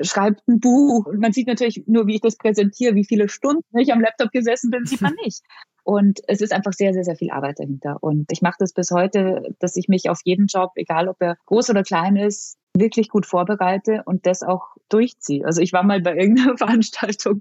schreibt 0.00 0.48
ein 0.48 0.58
Buch. 0.58 1.06
Und 1.06 1.20
man 1.20 1.32
sieht 1.32 1.48
natürlich 1.48 1.84
nur, 1.86 2.06
wie 2.06 2.14
ich 2.14 2.20
das 2.22 2.36
präsentiere, 2.36 2.94
wie 2.94 3.04
viele 3.04 3.28
Stunden 3.28 3.78
ich 3.78 3.92
am 3.92 4.00
Laptop 4.00 4.30
gesessen 4.30 4.70
bin, 4.70 4.86
sieht 4.86 5.02
man 5.02 5.14
nicht. 5.24 5.42
Und 5.84 6.20
es 6.26 6.40
ist 6.40 6.52
einfach 6.52 6.72
sehr, 6.72 6.92
sehr, 6.92 7.04
sehr 7.04 7.16
viel 7.16 7.30
Arbeit 7.30 7.58
dahinter. 7.58 7.98
Und 8.00 8.26
ich 8.30 8.42
mache 8.42 8.56
das 8.58 8.72
bis 8.72 8.90
heute, 8.90 9.54
dass 9.58 9.76
ich 9.76 9.88
mich 9.88 10.08
auf 10.08 10.20
jeden 10.24 10.46
Job, 10.46 10.72
egal 10.76 11.08
ob 11.08 11.16
er 11.20 11.36
groß 11.46 11.70
oder 11.70 11.82
klein 11.82 12.16
ist, 12.16 12.56
wirklich 12.76 13.08
gut 13.08 13.26
vorbereite 13.26 14.02
und 14.04 14.26
das 14.26 14.42
auch 14.42 14.76
durchziehe. 14.88 15.44
Also 15.44 15.60
ich 15.60 15.72
war 15.72 15.82
mal 15.82 16.00
bei 16.00 16.14
irgendeiner 16.16 16.56
Veranstaltung, 16.56 17.40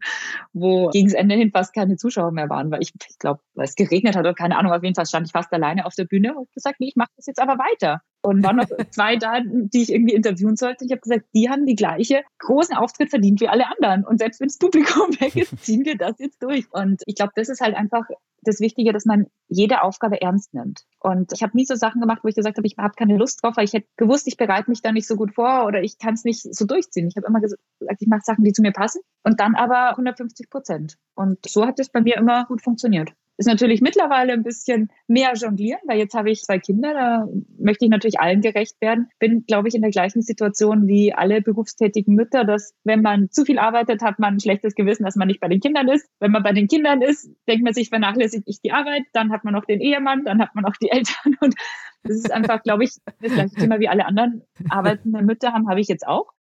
wo 0.53 0.89
gegen 0.89 1.07
das 1.07 1.15
Ende 1.15 1.35
hin 1.35 1.51
fast 1.51 1.73
keine 1.73 1.97
Zuschauer 1.97 2.31
mehr 2.31 2.49
waren, 2.49 2.71
weil 2.71 2.81
ich, 2.81 2.93
ich 3.09 3.19
glaube, 3.19 3.41
weil 3.53 3.65
es 3.65 3.75
geregnet 3.75 4.15
hat 4.15 4.21
oder 4.21 4.33
keine 4.33 4.57
Ahnung, 4.57 4.71
auf 4.71 4.83
jeden 4.83 4.95
Fall 4.95 5.05
stand 5.05 5.27
ich 5.27 5.31
fast 5.31 5.51
alleine 5.53 5.85
auf 5.85 5.95
der 5.95 6.05
Bühne 6.05 6.35
und 6.35 6.51
gesagt, 6.53 6.79
nee, 6.79 6.87
ich 6.87 6.95
mache 6.95 7.11
das 7.15 7.25
jetzt 7.25 7.41
aber 7.41 7.57
weiter. 7.57 8.01
Und 8.21 8.43
waren 8.43 8.58
noch 8.58 8.67
zwei 8.91 9.15
da, 9.15 9.39
die 9.43 9.82
ich 9.82 9.91
irgendwie 9.91 10.13
interviewen 10.13 10.58
sollte. 10.58 10.84
Ich 10.86 10.91
habe 10.91 11.01
gesagt, 11.01 11.25
die 11.34 11.49
haben 11.49 11.65
die 11.65 11.75
gleiche 11.75 12.23
großen 12.39 12.75
Auftritt 12.75 13.10
verdient 13.10 13.39
wie 13.39 13.47
alle 13.47 13.65
anderen. 13.67 14.03
Und 14.05 14.19
selbst 14.19 14.41
wenn 14.41 14.49
das 14.49 14.58
Publikum 14.58 15.10
weg 15.21 15.36
ist, 15.36 15.58
ziehen 15.63 15.86
wir 15.86 15.97
das 15.97 16.19
jetzt 16.19 16.43
durch. 16.43 16.65
Und 16.71 17.01
ich 17.05 17.15
glaube, 17.15 17.32
das 17.36 17.47
ist 17.47 17.62
halt 17.62 17.75
einfach 17.75 18.05
das 18.41 18.60
Wichtige, 18.60 18.93
dass 18.93 19.05
man 19.05 19.27
jede 19.47 19.82
Aufgabe 19.82 20.21
ernst 20.21 20.53
nimmt. 20.53 20.84
Und 20.99 21.34
ich 21.34 21.43
habe 21.43 21.55
nie 21.55 21.65
so 21.65 21.75
Sachen 21.75 22.01
gemacht, 22.01 22.19
wo 22.23 22.27
ich 22.27 22.36
gesagt 22.36 22.58
habe, 22.58 22.67
ich 22.67 22.77
habe 22.77 22.93
keine 22.95 23.17
Lust 23.17 23.43
drauf, 23.43 23.58
weil 23.58 23.65
ich 23.65 23.73
hätte 23.73 23.88
gewusst, 23.97 24.27
ich 24.27 24.38
bereite 24.38 24.69
mich 24.69 24.82
da 24.82 24.91
nicht 24.91 25.08
so 25.08 25.15
gut 25.15 25.34
vor 25.36 25.65
oder 25.65 25.82
ich 25.82 25.97
kann 25.97 26.13
es 26.13 26.23
nicht 26.23 26.41
so 26.41 26.65
durchziehen. 26.65 27.08
Ich 27.08 27.15
habe 27.17 27.27
immer 27.27 27.41
gesagt, 27.41 27.62
ich 27.99 28.08
mache 28.08 28.21
Sachen, 28.23 28.43
die 28.43 28.53
zu 28.53 28.62
mir 28.62 28.71
passen 28.71 29.01
und 29.23 29.39
dann 29.39 29.55
aber 29.55 29.91
150 29.91 30.49
Prozent. 30.49 30.97
Und 31.15 31.39
so 31.47 31.65
hat 31.65 31.79
es 31.79 31.89
bei 31.89 32.01
mir 32.01 32.17
immer 32.17 32.45
gut 32.45 32.62
funktioniert. 32.62 33.13
Ist 33.39 33.45
natürlich 33.45 33.80
mittlerweile 33.80 34.34
ein 34.34 34.43
bisschen 34.43 34.89
mehr 35.08 35.32
jonglieren, 35.34 35.80
weil 35.88 35.97
jetzt 35.97 36.13
habe 36.13 36.30
ich 36.30 36.43
zwei 36.43 36.60
Kinder, 36.60 36.93
da 36.93 37.28
möchte 37.58 37.86
ich 37.86 37.89
natürlich 37.89 38.19
allen 38.19 38.41
gerecht 38.41 38.75
werden. 38.82 39.08
Bin, 39.17 39.45
glaube 39.45 39.69
ich, 39.69 39.75
in 39.75 39.82
der 39.82 39.91
gleichen 39.91 40.21
Situation 40.21 40.88
wie 40.88 41.13
alle 41.13 41.41
berufstätigen 41.41 42.15
Mütter, 42.15 42.43
dass 42.43 42.73
wenn 42.84 43.02
man 43.02 43.32
zu 43.32 43.45
viel 43.45 43.58
arbeitet, 43.58 44.02
hat 44.02 44.19
man 44.19 44.34
ein 44.34 44.39
schlechtes 44.41 44.75
Gewissen, 44.75 45.06
dass 45.06 45.15
man 45.15 45.30
nicht 45.30 45.39
bei 45.39 45.47
den 45.47 45.62
Kindern 45.62 45.88
ist. 45.88 46.06
Wenn 46.19 46.32
man 46.32 46.43
bei 46.43 46.52
den 46.52 46.67
Kindern 46.67 47.02
ist, 47.02 47.32
denkt 47.47 47.63
man 47.63 47.73
sich, 47.73 47.88
vernachlässigt 47.88 48.43
ich 48.45 48.60
die 48.60 48.73
Arbeit, 48.73 49.04
dann 49.13 49.32
hat 49.32 49.45
man 49.45 49.54
noch 49.54 49.63
den 49.63 49.80
Ehemann, 49.80 50.25
dann 50.25 50.41
hat 50.41 50.54
man 50.54 50.65
noch 50.65 50.75
die 50.75 50.91
Eltern 50.91 51.38
und 51.39 51.56
Das 52.04 52.15
ist 52.15 52.32
einfach, 52.32 52.63
glaube 52.63 52.86
ich, 52.86 52.91
das 53.21 53.34
gleiche 53.34 53.56
Thema 53.56 53.80
wie 53.80 53.89
alle 53.89 54.06
anderen 54.06 54.43
arbeitenden 54.69 55.25
Mütter 55.25 55.52
haben, 55.52 55.67
habe 55.69 55.82
ich 55.82 55.88
jetzt 55.88 56.08
auch. 56.08 56.32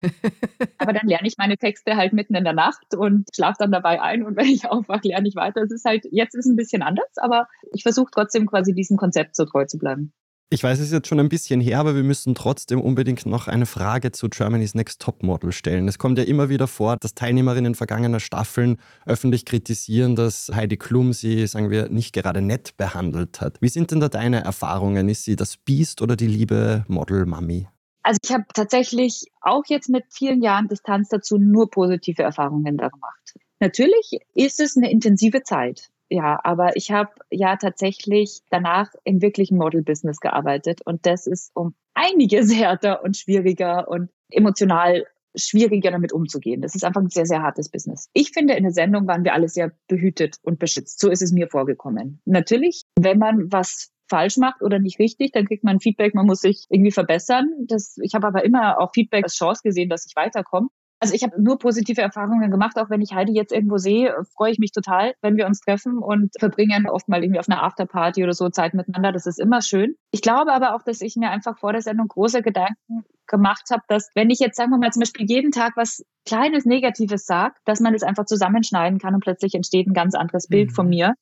Aber 0.77 0.93
dann 0.93 1.07
lerne 1.07 1.27
ich 1.27 1.37
meine 1.37 1.57
Texte 1.57 1.97
halt 1.97 2.13
mitten 2.13 2.35
in 2.35 2.45
der 2.45 2.53
Nacht 2.53 2.95
und 2.95 3.27
schlafe 3.35 3.57
dann 3.59 3.71
dabei 3.71 4.01
ein 4.01 4.23
und 4.23 4.37
wenn 4.37 4.45
ich 4.45 4.67
aufwache, 4.69 5.09
lerne 5.09 5.27
ich 5.27 5.35
weiter. 5.35 5.61
Es 5.61 5.71
ist 5.71 5.85
halt, 5.85 6.07
jetzt 6.11 6.35
ist 6.35 6.45
ein 6.45 6.55
bisschen 6.55 6.81
anders, 6.89 7.09
aber 7.17 7.47
ich 7.71 7.83
versuche 7.83 8.11
trotzdem 8.11 8.45
quasi 8.45 8.73
diesem 8.73 8.97
Konzept 8.97 9.35
so 9.35 9.45
treu 9.45 9.65
zu 9.65 9.77
bleiben. 9.77 10.13
Ich 10.51 10.63
weiß, 10.63 10.79
es 10.79 10.87
ist 10.87 10.93
jetzt 10.93 11.07
schon 11.07 11.19
ein 11.19 11.29
bisschen 11.29 11.61
her, 11.61 11.77
aber 11.77 11.95
wir 11.95 12.01
müssen 12.01 12.33
trotzdem 12.33 12.81
unbedingt 12.81 13.27
noch 13.27 13.47
eine 13.47 13.67
Frage 13.67 14.11
zu 14.11 14.29
Germany's 14.29 14.73
Next 14.73 14.99
Top 14.99 15.21
Model 15.21 15.51
stellen. 15.51 15.87
Es 15.87 15.99
kommt 15.99 16.17
ja 16.17 16.23
immer 16.23 16.49
wieder 16.49 16.65
vor, 16.65 16.97
dass 16.97 17.13
Teilnehmerinnen 17.13 17.75
vergangener 17.75 18.19
Staffeln 18.19 18.77
öffentlich 19.05 19.45
kritisieren, 19.45 20.15
dass 20.15 20.49
Heidi 20.51 20.77
Klum 20.77 21.13
sie, 21.13 21.45
sagen 21.45 21.69
wir, 21.69 21.89
nicht 21.89 22.13
gerade 22.13 22.41
nett 22.41 22.75
behandelt 22.77 23.41
hat. 23.41 23.61
Wie 23.61 23.69
sind 23.69 23.91
denn 23.91 23.99
da 23.99 24.09
deine 24.09 24.43
Erfahrungen? 24.43 25.07
Ist 25.07 25.23
sie 25.23 25.35
das 25.35 25.55
Biest 25.55 26.01
oder 26.01 26.15
die 26.15 26.25
liebe 26.25 26.83
Model-Mami? 26.87 27.67
Also 28.01 28.17
ich 28.23 28.31
habe 28.31 28.45
tatsächlich 28.51 29.25
auch 29.41 29.65
jetzt 29.67 29.87
mit 29.87 30.05
vielen 30.09 30.41
Jahren 30.41 30.67
Distanz 30.67 31.09
dazu 31.09 31.37
nur 31.37 31.69
positive 31.69 32.23
Erfahrungen 32.23 32.75
da 32.75 32.87
gemacht. 32.87 33.35
Natürlich 33.59 34.17
ist 34.33 34.59
es 34.59 34.75
eine 34.75 34.89
intensive 34.89 35.43
Zeit 35.43 35.91
ja, 36.09 36.39
aber 36.43 36.75
ich 36.75 36.91
habe 36.91 37.11
ja 37.29 37.55
tatsächlich 37.55 38.41
danach 38.49 38.91
im 39.03 39.21
wirklichen 39.21 39.57
Model-Business 39.57 40.19
gearbeitet 40.19 40.81
und 40.85 41.05
das 41.05 41.27
ist 41.27 41.51
um 41.55 41.75
einiges 41.93 42.53
härter 42.55 43.03
und 43.03 43.17
schwieriger 43.17 43.87
und 43.87 44.09
emotional 44.31 45.05
schwieriger 45.35 45.91
damit 45.91 46.11
umzugehen. 46.11 46.61
Das 46.61 46.73
ist 46.73 46.83
einfach 46.83 47.01
ein 47.01 47.09
sehr, 47.09 47.27
sehr 47.27 47.43
hartes 47.43 47.69
Business. 47.69 48.09
Ich 48.13 48.31
finde, 48.31 48.55
in 48.55 48.63
der 48.63 48.73
Sendung 48.73 49.07
waren 49.07 49.23
wir 49.23 49.33
alle 49.33 49.47
sehr 49.47 49.71
behütet 49.87 50.37
und 50.41 50.57
beschützt. 50.57 50.99
So 50.99 51.09
ist 51.09 51.21
es 51.21 51.31
mir 51.31 51.47
vorgekommen. 51.47 52.19
Natürlich, 52.25 52.83
wenn 52.99 53.19
man 53.19 53.51
was 53.51 53.91
falsch 54.09 54.37
macht 54.37 54.63
oder 54.63 54.79
nicht 54.79 54.97
richtig, 54.97 55.31
dann 55.31 55.45
kriegt 55.45 55.63
man 55.63 55.79
Feedback, 55.79 56.15
man 56.15 56.25
muss 56.25 56.41
sich 56.41 56.65
irgendwie 56.69 56.91
verbessern. 56.91 57.51
Das, 57.67 57.97
ich 58.01 58.15
habe 58.15 58.25
aber 58.25 58.43
immer 58.43 58.81
auch 58.81 58.91
Feedback 58.91 59.23
als 59.23 59.35
Chance 59.35 59.61
gesehen, 59.63 59.89
dass 59.89 60.07
ich 60.07 60.15
weiterkomme. 60.15 60.69
Also 61.01 61.13
ich 61.13 61.23
habe 61.23 61.41
nur 61.41 61.57
positive 61.57 62.01
Erfahrungen 62.01 62.51
gemacht, 62.51 62.77
auch 62.77 62.89
wenn 62.89 63.01
ich 63.01 63.13
Heidi 63.13 63.33
jetzt 63.33 63.53
irgendwo 63.53 63.77
sehe, 63.77 64.13
freue 64.35 64.51
ich 64.51 64.59
mich 64.59 64.73
total, 64.73 65.13
wenn 65.21 65.37
wir 65.37 65.45
uns 65.45 65.61
treffen 65.61 65.97
und 65.97 66.33
verbringen 66.37 66.89
oft 66.89 67.07
mal 67.07 67.23
irgendwie 67.23 67.39
auf 67.39 67.47
einer 67.47 67.63
Afterparty 67.63 68.21
oder 68.23 68.33
so 68.33 68.49
Zeit 68.49 68.73
miteinander. 68.73 69.13
Das 69.13 69.25
ist 69.25 69.39
immer 69.39 69.61
schön. 69.61 69.95
Ich 70.11 70.21
glaube 70.21 70.51
aber 70.51 70.75
auch, 70.75 70.83
dass 70.83 70.99
ich 70.99 71.15
mir 71.15 71.29
einfach 71.29 71.57
vor 71.57 71.71
der 71.71 71.81
Sendung 71.81 72.09
große 72.09 72.41
Gedanken 72.41 73.05
gemacht 73.27 73.69
habe, 73.71 73.83
dass 73.87 74.09
wenn 74.13 74.29
ich 74.29 74.39
jetzt, 74.39 74.57
sagen 74.57 74.71
wir 74.71 74.77
mal, 74.77 74.91
zum 74.91 75.01
Beispiel 75.01 75.25
jeden 75.29 75.51
Tag 75.51 75.73
was 75.77 76.03
Kleines 76.25 76.65
Negatives 76.65 77.25
sage, 77.25 77.55
dass 77.65 77.79
man 77.79 77.93
das 77.93 78.03
einfach 78.03 78.25
zusammenschneiden 78.25 78.99
kann 78.99 79.15
und 79.15 79.23
plötzlich 79.23 79.55
entsteht 79.55 79.87
ein 79.87 79.93
ganz 79.93 80.15
anderes 80.15 80.47
Bild 80.47 80.71
mhm. 80.71 80.75
von 80.75 80.89
mir. 80.89 81.13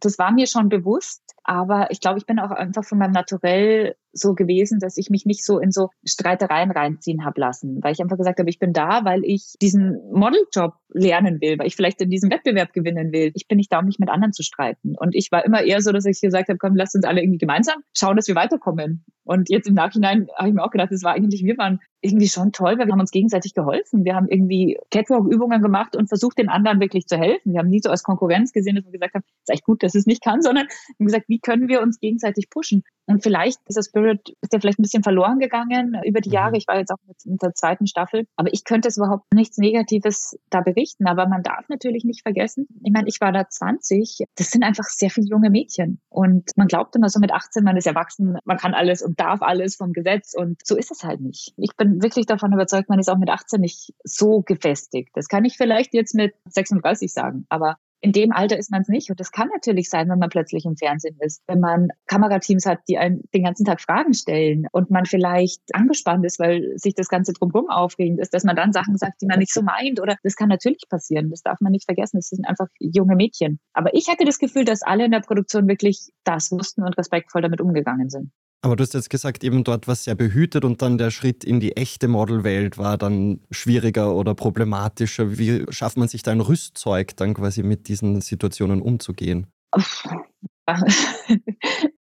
Das 0.00 0.18
war 0.18 0.32
mir 0.32 0.46
schon 0.46 0.68
bewusst, 0.68 1.22
aber 1.44 1.90
ich 1.90 2.00
glaube, 2.00 2.18
ich 2.18 2.26
bin 2.26 2.38
auch 2.38 2.50
einfach 2.50 2.84
von 2.84 2.98
meinem 2.98 3.12
Naturell 3.12 3.94
so 4.12 4.34
gewesen, 4.34 4.80
dass 4.80 4.96
ich 4.96 5.10
mich 5.10 5.26
nicht 5.26 5.44
so 5.44 5.58
in 5.58 5.70
so 5.70 5.90
Streitereien 6.04 6.70
reinziehen 6.70 7.24
habe 7.24 7.40
lassen, 7.40 7.78
weil 7.82 7.92
ich 7.92 8.00
einfach 8.00 8.16
gesagt 8.16 8.38
habe, 8.38 8.50
ich 8.50 8.58
bin 8.58 8.72
da, 8.72 9.04
weil 9.04 9.24
ich 9.24 9.54
diesen 9.60 10.00
Modeljob 10.12 10.74
lernen 10.92 11.40
will, 11.40 11.58
weil 11.58 11.66
ich 11.66 11.76
vielleicht 11.76 12.00
in 12.00 12.10
diesem 12.10 12.30
Wettbewerb 12.30 12.72
gewinnen 12.72 13.12
will. 13.12 13.30
Ich 13.34 13.46
bin 13.46 13.58
nicht 13.58 13.72
da, 13.72 13.78
um 13.78 13.86
mich 13.86 13.98
mit 13.98 14.08
anderen 14.08 14.32
zu 14.32 14.42
streiten. 14.42 14.96
Und 14.96 15.14
ich 15.14 15.30
war 15.30 15.44
immer 15.44 15.62
eher 15.62 15.80
so, 15.80 15.92
dass 15.92 16.04
ich 16.04 16.20
gesagt 16.20 16.48
habe, 16.48 16.58
komm, 16.58 16.74
lasst 16.74 16.96
uns 16.96 17.04
alle 17.04 17.22
irgendwie 17.22 17.38
gemeinsam 17.38 17.76
schauen, 17.96 18.16
dass 18.16 18.26
wir 18.26 18.34
weiterkommen. 18.34 19.04
Und 19.24 19.48
jetzt 19.48 19.68
im 19.68 19.74
Nachhinein 19.74 20.26
habe 20.36 20.48
ich 20.48 20.54
mir 20.54 20.64
auch 20.64 20.72
gedacht, 20.72 20.90
das 20.90 21.04
war 21.04 21.12
eigentlich, 21.12 21.44
wir 21.44 21.56
waren 21.56 21.78
irgendwie 22.00 22.26
schon 22.26 22.50
toll, 22.50 22.78
weil 22.78 22.86
wir 22.86 22.92
haben 22.92 23.00
uns 23.00 23.12
gegenseitig 23.12 23.54
geholfen. 23.54 24.04
Wir 24.04 24.16
haben 24.16 24.26
irgendwie 24.28 24.76
Catwalk-Übungen 24.90 25.62
gemacht 25.62 25.94
und 25.94 26.08
versucht, 26.08 26.38
den 26.38 26.48
anderen 26.48 26.80
wirklich 26.80 27.06
zu 27.06 27.16
helfen. 27.16 27.52
Wir 27.52 27.60
haben 27.60 27.68
nie 27.68 27.80
so 27.80 27.90
als 27.90 28.02
Konkurrenz 28.02 28.52
gesehen, 28.52 28.74
dass 28.74 28.84
wir 28.84 28.92
gesagt 28.92 29.14
haben, 29.14 29.22
ist 29.22 29.50
echt 29.50 29.64
gut, 29.64 29.84
dass 29.84 29.94
es 29.94 30.06
nicht 30.06 30.24
kann, 30.24 30.42
sondern 30.42 30.66
wir 30.66 30.94
haben 30.98 31.06
gesagt, 31.06 31.28
wie 31.30 31.38
können 31.38 31.68
wir 31.68 31.80
uns 31.80 32.00
gegenseitig 32.00 32.50
pushen? 32.50 32.82
Und 33.06 33.22
vielleicht 33.22 33.58
ist 33.66 33.76
der 33.76 33.82
Spirit, 33.82 34.36
ist 34.40 34.52
der 34.52 34.60
vielleicht 34.60 34.78
ein 34.78 34.82
bisschen 34.82 35.02
verloren 35.02 35.40
gegangen 35.40 36.00
über 36.04 36.20
die 36.20 36.30
Jahre. 36.30 36.50
Mhm. 36.50 36.56
Ich 36.56 36.68
war 36.68 36.78
jetzt 36.78 36.92
auch 36.92 36.98
in 37.24 37.38
der 37.38 37.54
zweiten 37.54 37.86
Staffel. 37.86 38.26
Aber 38.36 38.52
ich 38.52 38.64
könnte 38.64 38.88
es 38.88 38.98
überhaupt 38.98 39.32
nichts 39.34 39.58
Negatives 39.58 40.38
da 40.48 40.60
berichten. 40.60 41.06
Aber 41.08 41.26
man 41.26 41.42
darf 41.42 41.68
natürlich 41.68 42.04
nicht 42.04 42.22
vergessen, 42.22 42.68
ich 42.84 42.92
meine, 42.92 43.08
ich 43.08 43.20
war 43.20 43.32
da 43.32 43.48
20. 43.48 44.26
Das 44.36 44.50
sind 44.50 44.62
einfach 44.62 44.84
sehr 44.84 45.10
viele 45.10 45.26
junge 45.26 45.50
Mädchen. 45.50 46.00
Und 46.08 46.50
man 46.56 46.68
glaubt 46.68 46.94
immer 46.94 47.08
so 47.08 47.18
mit 47.18 47.32
18, 47.32 47.64
man 47.64 47.76
ist 47.76 47.86
erwachsen, 47.86 48.38
man 48.44 48.58
kann 48.58 48.74
alles 48.74 49.02
und 49.02 49.18
darf 49.18 49.42
alles 49.42 49.76
vom 49.76 49.92
Gesetz. 49.92 50.34
Und 50.34 50.60
so 50.64 50.76
ist 50.76 50.90
es 50.90 51.02
halt 51.02 51.20
nicht. 51.20 51.52
Ich 51.56 51.76
bin 51.76 52.02
wirklich 52.02 52.26
davon 52.26 52.52
überzeugt, 52.52 52.88
man 52.88 53.00
ist 53.00 53.08
auch 53.08 53.18
mit 53.18 53.30
18 53.30 53.60
nicht 53.60 53.92
so 54.04 54.42
gefestigt. 54.42 55.10
Das 55.14 55.28
kann 55.28 55.44
ich 55.44 55.56
vielleicht 55.56 55.94
jetzt 55.94 56.14
mit 56.14 56.34
36 56.48 57.12
sagen. 57.12 57.46
Aber 57.48 57.76
in 58.00 58.12
dem 58.12 58.32
Alter 58.32 58.58
ist 58.58 58.70
man 58.70 58.82
es 58.82 58.88
nicht. 58.88 59.10
Und 59.10 59.20
das 59.20 59.30
kann 59.30 59.48
natürlich 59.52 59.90
sein, 59.90 60.08
wenn 60.08 60.18
man 60.18 60.30
plötzlich 60.30 60.64
im 60.64 60.76
Fernsehen 60.76 61.16
ist, 61.20 61.42
wenn 61.46 61.60
man 61.60 61.88
Kamerateams 62.06 62.66
hat, 62.66 62.80
die 62.88 62.98
einen 62.98 63.22
den 63.34 63.44
ganzen 63.44 63.64
Tag 63.64 63.80
Fragen 63.80 64.14
stellen 64.14 64.66
und 64.72 64.90
man 64.90 65.04
vielleicht 65.04 65.60
angespannt 65.72 66.24
ist, 66.24 66.38
weil 66.38 66.72
sich 66.76 66.94
das 66.94 67.08
Ganze 67.08 67.32
drumherum 67.32 67.68
aufregend 67.68 68.20
ist, 68.20 68.32
dass 68.32 68.44
man 68.44 68.56
dann 68.56 68.72
Sachen 68.72 68.96
sagt, 68.96 69.20
die 69.20 69.26
man 69.26 69.38
nicht 69.38 69.52
so 69.52 69.62
meint. 69.62 70.00
Oder 70.00 70.16
das 70.22 70.36
kann 70.36 70.48
natürlich 70.48 70.84
passieren. 70.88 71.30
Das 71.30 71.42
darf 71.42 71.60
man 71.60 71.72
nicht 71.72 71.84
vergessen. 71.84 72.18
Das 72.18 72.28
sind 72.28 72.46
einfach 72.46 72.68
junge 72.78 73.16
Mädchen. 73.16 73.60
Aber 73.72 73.94
ich 73.94 74.08
hatte 74.08 74.24
das 74.24 74.38
Gefühl, 74.38 74.64
dass 74.64 74.82
alle 74.82 75.04
in 75.04 75.10
der 75.10 75.20
Produktion 75.20 75.68
wirklich 75.68 76.10
das 76.24 76.50
wussten 76.50 76.82
und 76.82 76.96
respektvoll 76.96 77.42
damit 77.42 77.60
umgegangen 77.60 78.08
sind. 78.08 78.32
Aber 78.62 78.76
du 78.76 78.82
hast 78.82 78.92
jetzt 78.92 79.08
gesagt, 79.08 79.42
eben 79.42 79.64
dort 79.64 79.86
war 79.88 79.92
es 79.92 80.04
sehr 80.04 80.14
behütet 80.14 80.66
und 80.66 80.82
dann 80.82 80.98
der 80.98 81.10
Schritt 81.10 81.44
in 81.44 81.60
die 81.60 81.78
echte 81.78 82.08
Modelwelt 82.08 82.76
war 82.76 82.98
dann 82.98 83.40
schwieriger 83.50 84.14
oder 84.14 84.34
problematischer. 84.34 85.38
Wie 85.38 85.64
schafft 85.70 85.96
man 85.96 86.08
sich 86.08 86.22
da 86.22 86.32
ein 86.32 86.42
Rüstzeug, 86.42 87.16
dann 87.16 87.32
quasi 87.32 87.62
mit 87.62 87.88
diesen 87.88 88.20
Situationen 88.20 88.82
umzugehen? 88.82 89.46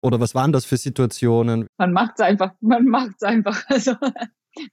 oder 0.02 0.19
was 0.19 0.36
waren 0.36 0.52
das 0.52 0.65
für 0.65 0.76
Situationen? 0.76 1.67
Man 1.78 1.93
macht 1.93 2.15
es 2.17 2.26
einfach, 2.26 2.52
man 2.60 2.86
macht 2.86 3.15
es 3.17 3.24
einfach. 3.24 3.63
Also, 3.69 3.93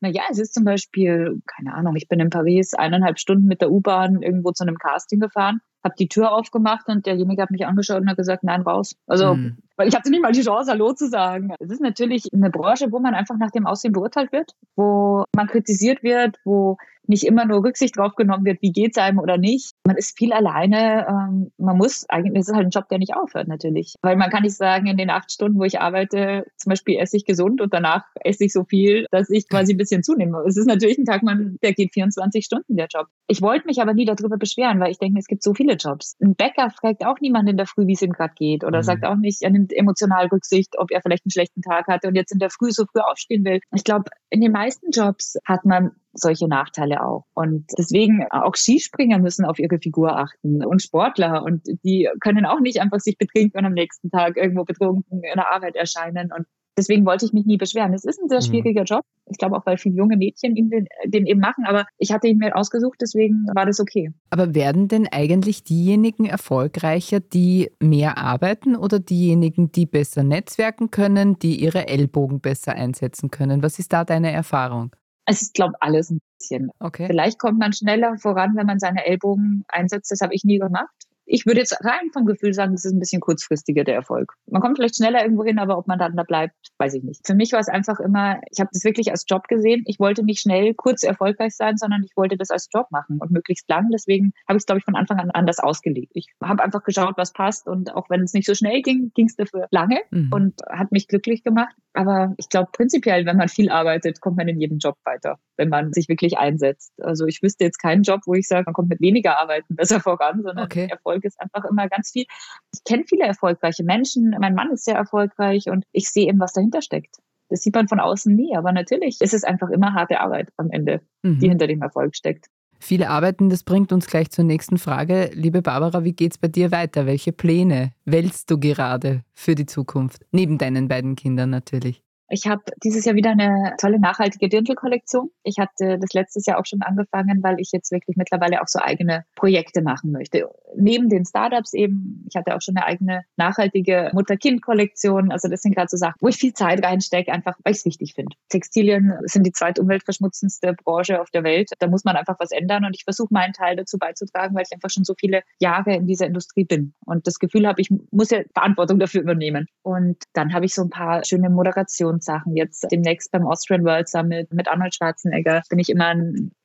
naja, 0.01 0.22
es 0.31 0.40
ist 0.40 0.55
zum 0.55 0.64
Beispiel, 0.64 1.40
keine 1.46 1.75
Ahnung, 1.75 1.94
ich 1.94 2.09
bin 2.09 2.18
in 2.18 2.31
Paris 2.31 2.75
eineinhalb 2.75 3.20
Stunden 3.20 3.46
mit 3.46 3.61
der 3.61 3.70
U-Bahn 3.70 4.22
irgendwo 4.22 4.51
zu 4.51 4.64
einem 4.64 4.79
Casting 4.79 5.20
gefahren 5.20 5.61
habe 5.87 5.94
die 5.99 6.09
Tür 6.09 6.33
aufgemacht 6.33 6.88
und 6.88 7.07
derjenige 7.07 7.40
hat 7.40 7.51
mich 7.51 7.64
angeschaut 7.64 8.01
und 8.03 8.11
hat 8.11 8.16
gesagt, 8.16 8.44
nein, 8.44 8.62
raus. 8.62 8.96
Also, 9.07 9.37
mhm. 9.37 9.59
Weil 9.77 9.89
ich 9.89 9.95
hatte 9.95 10.11
nicht 10.11 10.23
mal 10.23 10.33
die 10.33 10.43
Chance, 10.43 10.71
Hallo 10.71 10.93
zu 10.93 11.09
sagen. 11.09 11.53
Es 11.59 11.71
ist 11.71 11.81
natürlich 11.81 12.29
eine 12.33 12.51
Branche, 12.51 12.93
wo 12.93 12.99
man 12.99 13.15
einfach 13.15 13.37
nach 13.39 13.51
dem 13.51 13.67
Aussehen 13.67 13.93
beurteilt 13.93 14.33
wird, 14.33 14.53
wo 14.75 15.25
man 15.35 15.47
kritisiert 15.47 16.03
wird, 16.03 16.37
wo 16.45 16.77
nicht 17.09 17.25
immer 17.25 17.45
nur 17.45 17.65
Rücksicht 17.65 17.97
drauf 17.97 18.15
genommen 18.15 18.45
wird, 18.45 18.62
wie 18.62 18.73
geht's 18.73 18.99
einem 18.99 19.19
oder 19.19 19.39
nicht. 19.39 19.73
Man 19.85 19.97
ist 19.97 20.17
viel 20.17 20.33
alleine. 20.33 21.07
Ähm, 21.09 21.53
man 21.59 21.77
muss 21.77 22.05
eigentlich, 22.09 22.41
es 22.41 22.49
ist 22.49 22.55
halt 22.55 22.67
ein 22.67 22.71
Job, 22.71 22.89
der 22.89 22.99
nicht 22.99 23.15
aufhört 23.15 23.49
natürlich. 23.49 23.95
Weil 24.03 24.17
man 24.17 24.31
kann 24.31 24.43
nicht 24.43 24.57
sagen, 24.57 24.87
in 24.87 24.97
den 24.97 25.11
acht 25.11 25.31
Stunden, 25.31 25.59
wo 25.59 25.65
ich 25.65 25.81
arbeite, 25.81 26.47
zum 26.57 26.71
Beispiel 26.71 26.99
esse 26.99 27.17
ich 27.17 27.25
gesund 27.25 27.61
und 27.61 27.73
danach 27.73 28.05
esse 28.21 28.45
ich 28.45 28.53
so 28.53 28.65
viel, 28.65 29.07
dass 29.11 29.31
ich 29.31 29.49
quasi 29.49 29.75
ein 29.75 29.77
bisschen 29.77 30.03
zunehme. 30.03 30.43
Es 30.47 30.57
ist 30.57 30.67
natürlich 30.67 30.99
ein 30.99 31.05
Tag, 31.05 31.23
man, 31.23 31.59
der 31.62 31.73
geht 31.73 31.93
24 31.95 32.45
Stunden, 32.45 32.77
der 32.77 32.89
Job. 32.93 33.07
Ich 33.29 33.43
wollte 33.43 33.67
mich 33.67 33.81
aber 33.81 33.95
nie 33.95 34.05
darüber 34.05 34.37
beschweren, 34.37 34.81
weil 34.81 34.91
ich 34.91 34.99
denke, 34.99 35.19
es 35.19 35.27
gibt 35.27 35.43
so 35.43 35.55
viele 35.55 35.75
Jobs. 35.75 36.17
Ein 36.21 36.35
Bäcker 36.35 36.71
fragt 36.71 37.05
auch 37.05 37.21
niemand 37.21 37.49
in 37.49 37.57
der 37.57 37.67
Früh, 37.67 37.87
wie 37.87 37.95
es 37.95 38.03
ihm 38.03 38.12
gerade 38.12 38.35
geht 38.35 38.65
oder 38.65 38.79
mhm. 38.79 38.85
sagt 38.85 39.05
auch 39.05 39.17
nicht, 39.17 39.43
er 39.43 39.51
nimmt 39.66 39.72
emotional 39.72 40.26
Rücksicht, 40.26 40.79
ob 40.79 40.90
er 40.90 41.00
vielleicht 41.00 41.24
einen 41.24 41.31
schlechten 41.31 41.62
Tag 41.62 41.87
hatte 41.88 42.09
und 42.09 42.14
jetzt 42.14 42.33
in 42.33 42.38
der 42.38 42.50
Früh 42.50 42.70
so 42.70 42.85
früh 42.87 43.00
aufstehen 43.00 43.44
will. 43.44 43.61
Ich 43.74 43.85
glaube, 43.85 44.11
in 44.31 44.40
den 44.40 44.52
meisten 44.52 44.90
Jobs 44.90 45.37
hat 45.44 45.64
man 45.64 45.92
solche 46.12 46.48
Nachteile 46.48 47.05
auch. 47.05 47.24
Und 47.35 47.66
deswegen 47.79 48.26
auch 48.31 48.57
Skispringer 48.57 49.18
müssen 49.18 49.44
auf 49.44 49.59
ihre 49.59 49.79
Figur 49.79 50.16
achten 50.16 50.64
und 50.64 50.83
Sportler 50.83 51.42
und 51.42 51.62
die 51.85 52.09
können 52.20 52.46
auch 52.46 52.61
nicht 52.61 52.81
einfach 52.81 53.00
sich 53.00 53.18
betrinken 53.18 53.59
und 53.59 53.66
am 53.66 53.74
nächsten 53.74 54.11
Tag 54.11 54.37
irgendwo 54.37 54.64
betrunken 54.64 55.22
in 55.22 55.35
der 55.35 55.52
Arbeit 55.52 55.76
erscheinen. 55.76 56.33
Und 56.33 56.46
deswegen 56.77 57.07
wollte 57.07 57.27
ich 57.27 57.33
mich 57.33 57.47
nie 57.47 57.57
beschweren. 57.57 57.95
Es 57.95 58.05
ist 58.05 58.21
ein 58.21 58.29
sehr 58.29 58.41
mhm. 58.41 58.45
schwieriger 58.45 58.85
Job. 58.85 59.05
Ich 59.27 59.39
glaube 59.39 59.57
auch, 59.57 59.67
weil 59.67 59.79
viele 59.79 59.97
junge 59.97 60.17
Mädchen 60.17 60.55
den, 60.55 60.87
den 61.05 61.27
eben 61.27 61.41
machen, 61.41 61.65
aber 61.67 61.87
ich 61.99 62.12
hatte 62.12 62.29
ihn 62.29 62.39
mir 62.39 62.55
ausgesucht, 62.57 62.99
deswegen 63.01 63.47
war 63.55 63.67
das 63.67 63.81
okay. 63.81 64.12
Aber 64.31 64.55
werden 64.55 64.89
denn 64.89 65.09
eigentlich 65.11 65.65
diejenigen 65.65 66.27
erfolgreicher, 66.27 67.21
die 67.21 67.71
mehr 67.81 68.19
arbeiten 68.19 68.77
oder 68.77 68.99
diejenigen, 68.99 69.73
die 69.73 69.87
besser 69.87 70.23
netzwerken 70.23 70.91
können, 70.91 71.39
die 71.39 71.61
ihre 71.61 71.89
Ellbogen 71.89 72.41
besser 72.41 72.75
einsetzen 72.75 73.31
können? 73.31 73.62
Was 73.62 73.79
ist 73.79 73.93
da 73.93 74.05
deine 74.05 74.31
Erfahrung? 74.31 74.95
Es 75.29 75.43
ist, 75.43 75.55
glaube 75.55 75.75
alles 75.81 76.11
ein 76.11 76.21
bisschen. 76.39 76.71
Okay. 76.79 77.07
Vielleicht 77.09 77.41
kommt 77.41 77.59
man 77.59 77.73
schneller 77.73 78.17
voran, 78.19 78.55
wenn 78.55 78.67
man 78.67 78.79
seine 78.79 79.05
Ellbogen 79.05 79.65
einsetzt. 79.67 80.12
Das 80.12 80.21
habe 80.21 80.35
ich 80.35 80.45
nie 80.45 80.59
gemacht 80.59 81.06
ich 81.27 81.45
würde 81.45 81.61
jetzt 81.61 81.85
rein 81.85 82.11
vom 82.12 82.25
Gefühl 82.25 82.55
sagen, 82.55 82.73
das 82.73 82.85
ist 82.85 82.93
ein 82.93 83.01
bisschen 83.01 83.21
kurzfristiger 83.21 83.85
der 83.85 83.97
Erfolg. 83.97 84.35
Man 84.47 84.62
kommt 84.62 84.77
vielleicht 84.77 84.97
schneller 84.97 85.23
irgendwo 85.23 85.45
hin, 85.45 85.59
aber 85.59 85.77
ob 85.77 85.87
man 85.87 85.99
dann 85.99 86.17
da 86.17 86.23
bleibt, 86.23 86.55
weiß 86.79 86.95
ich 86.95 87.03
nicht. 87.03 87.27
Für 87.27 87.35
mich 87.35 87.53
war 87.53 87.61
es 87.61 87.69
einfach 87.69 87.99
immer, 88.01 88.41
ich 88.51 88.61
habe 88.61 88.71
das 88.73 88.85
wirklich 88.85 89.11
als 89.11 89.25
Job 89.29 89.49
gesehen. 89.49 89.83
Ich 89.87 89.99
wollte 89.99 90.25
nicht 90.25 90.41
schnell 90.41 90.75
kurz 90.75 91.03
erfolgreich 91.03 91.55
sein, 91.55 91.77
sondern 91.77 92.03
ich 92.05 92.17
wollte 92.17 92.37
das 92.37 92.51
als 92.51 92.69
Job 92.73 92.87
machen 92.91 93.19
und 93.21 93.31
möglichst 93.31 93.69
lang. 93.69 93.91
Deswegen 93.93 94.33
habe 94.49 94.57
ich 94.57 94.62
es, 94.62 94.67
glaube 94.67 94.79
ich, 94.79 94.85
von 94.85 94.97
Anfang 94.97 95.19
an 95.19 95.31
anders 95.33 95.59
ausgelegt. 95.59 96.12
Ich 96.15 96.29
habe 96.43 96.62
einfach 96.62 96.85
geschaut, 96.85 97.15
was 97.17 97.33
passt 97.33 97.67
und 97.67 97.95
auch 97.95 98.09
wenn 98.09 98.23
es 98.23 98.33
nicht 98.33 98.47
so 98.47 98.55
schnell 98.55 98.83
ging, 98.83 99.11
ging 99.15 99.27
es 99.27 99.37
dafür 99.37 99.67
lange 99.71 100.01
mhm. 100.11 100.31
und 100.33 100.55
hat 100.71 100.93
mich 100.93 101.09
glücklich 101.09 101.43
gemacht. 101.43 101.75
Aber 101.96 102.35
ich 102.37 102.50
glaube 102.50 102.68
prinzipiell, 102.72 103.24
wenn 103.24 103.38
man 103.38 103.48
viel 103.48 103.70
arbeitet, 103.70 104.20
kommt 104.20 104.37
man 104.37 104.48
in 104.48 104.61
jedem 104.61 104.76
Job 104.76 104.96
weiter, 105.04 105.38
wenn 105.56 105.70
man 105.70 105.94
sich 105.94 106.11
wirklich 106.11 106.37
einsetzt. 106.37 106.92
Also 107.00 107.24
ich 107.24 107.42
wüsste 107.42 107.64
jetzt 107.64 107.78
keinen 107.78 108.02
Job, 108.02 108.20
wo 108.26 108.35
ich 108.35 108.46
sage, 108.46 108.64
man 108.66 108.74
kommt 108.74 108.90
mit 108.90 109.00
weniger 109.00 109.38
Arbeiten 109.38 109.74
besser 109.74 110.00
voran, 110.00 110.42
sondern 110.42 110.66
okay. 110.66 110.88
Erfolg 110.90 111.24
ist 111.24 111.40
einfach 111.40 111.64
immer 111.64 111.88
ganz 111.88 112.11
viel. 112.11 112.26
Ich 112.74 112.85
kenne 112.85 113.04
viele 113.09 113.24
erfolgreiche 113.24 113.82
Menschen. 113.82 114.37
Mein 114.38 114.54
Mann 114.54 114.72
ist 114.72 114.85
sehr 114.85 114.96
erfolgreich 114.96 115.70
und 115.70 115.85
ich 115.92 116.11
sehe 116.11 116.28
eben, 116.28 116.38
was 116.38 116.52
dahinter 116.52 116.82
steckt. 116.82 117.16
Das 117.48 117.61
sieht 117.61 117.74
man 117.74 117.88
von 117.88 118.00
außen 118.00 118.35
nie, 118.35 118.54
aber 118.56 118.72
natürlich 118.72 119.20
ist 119.22 119.32
es 119.32 119.44
einfach 119.44 119.70
immer 119.70 119.94
harte 119.94 120.20
Arbeit 120.20 120.50
am 120.59 120.70
Ende, 120.70 121.00
mhm. 121.22 121.38
die 121.38 121.48
hinter 121.48 121.66
dem 121.66 121.80
Erfolg 121.80 122.14
steckt. 122.14 122.48
Viele 122.79 123.11
arbeiten, 123.11 123.51
das 123.51 123.62
bringt 123.62 123.93
uns 123.93 124.07
gleich 124.07 124.31
zur 124.31 124.45
nächsten 124.45 124.79
Frage. 124.79 125.31
Liebe 125.35 125.62
Barbara, 125.62 126.05
wie 126.05 126.12
geht 126.12 126.33
es 126.33 126.39
bei 126.39 126.49
dir 126.49 126.71
weiter? 126.71 127.07
Welche 127.07 127.33
Pläne 127.33 127.93
wälzt 128.05 128.51
du 128.51 128.59
gerade 128.59 129.25
für 129.35 129.55
die 129.55 129.67
Zukunft? 129.67 130.25
Neben 130.31 130.59
deinen 130.59 130.89
beiden 130.89 131.17
Kindern 131.17 131.51
natürlich. 131.51 132.06
Ich 132.29 132.47
habe 132.47 132.62
dieses 132.83 133.05
Jahr 133.05 133.15
wieder 133.15 133.31
eine 133.31 133.75
tolle 133.79 134.01
nachhaltige 134.01 134.49
Dirndl-Kollektion. 134.49 135.31
Ich 135.45 135.59
hatte 135.59 135.99
das 135.99 136.12
letztes 136.12 136.47
Jahr 136.47 136.59
auch 136.59 136.67
schon 136.67 136.83
angefangen, 136.83 137.43
weil 137.43 137.61
ich 137.61 137.71
jetzt 137.73 137.93
wirklich 137.93 138.17
mittlerweile 138.17 138.62
auch 138.62 138.67
so 138.67 138.81
eigene 138.81 139.25
Projekte 139.37 139.81
machen 139.81 140.11
möchte. 140.11 140.49
Neben 140.77 141.09
den 141.09 141.25
Startups 141.25 141.73
eben, 141.73 142.27
ich 142.29 142.35
hatte 142.35 142.57
auch 142.57 142.61
schon 142.61 142.77
eine 142.77 142.87
eigene 142.87 143.23
nachhaltige 143.37 144.11
Mutter-Kind-Kollektion. 144.12 145.31
Also 145.31 145.49
das 145.49 145.62
sind 145.62 145.75
gerade 145.75 145.89
so 145.89 145.97
Sachen, 145.97 146.17
wo 146.21 146.29
ich 146.29 146.37
viel 146.37 146.53
Zeit 146.53 146.85
reinstecke, 146.85 147.33
einfach 147.33 147.57
weil 147.62 147.73
ich 147.73 147.79
es 147.79 147.85
wichtig 147.85 148.15
finde. 148.15 148.35
Textilien 148.49 149.15
sind 149.25 149.47
die 149.47 149.53
zweitumweltverschmutzendste 149.53 150.75
Branche 150.85 151.21
auf 151.21 151.31
der 151.31 151.45
Welt. 151.45 151.71
Da 151.79 151.87
muss 151.87 152.05
man 152.05 152.17
einfach 152.17 152.37
was 152.41 152.51
ändern 152.51 152.85
und 152.85 152.97
ich 152.97 153.05
versuche 153.05 153.33
meinen 153.33 153.53
Teil 153.53 153.77
dazu 153.77 153.99
beizutragen, 153.99 154.57
weil 154.57 154.65
ich 154.67 154.75
einfach 154.75 154.91
schon 154.91 155.05
so 155.05 155.15
viele 155.19 155.43
Jahre 155.61 155.95
in 155.95 156.07
dieser 156.07 156.27
Industrie 156.27 156.65
bin 156.65 156.93
und 157.05 157.27
das 157.27 157.39
Gefühl 157.39 157.69
habe, 157.69 157.81
ich 157.81 157.91
muss 158.11 158.31
ja 158.31 158.41
Verantwortung 158.53 158.99
dafür 158.99 159.23
übernehmen. 159.23 159.69
Und 159.83 160.25
dann 160.33 160.53
habe 160.53 160.65
ich 160.65 160.75
so 160.75 160.83
ein 160.83 160.91
paar 160.91 161.25
schöne 161.25 161.51
Moderationen 161.51 162.15
Sachen. 162.22 162.57
Jetzt 162.57 162.87
demnächst 162.90 163.31
beim 163.31 163.46
Austrian 163.46 163.85
World 163.85 164.09
Summit 164.09 164.52
mit 164.52 164.68
Arnold 164.68 164.94
Schwarzenegger 164.94 165.62
bin 165.68 165.79
ich 165.79 165.88
immer 165.88 166.14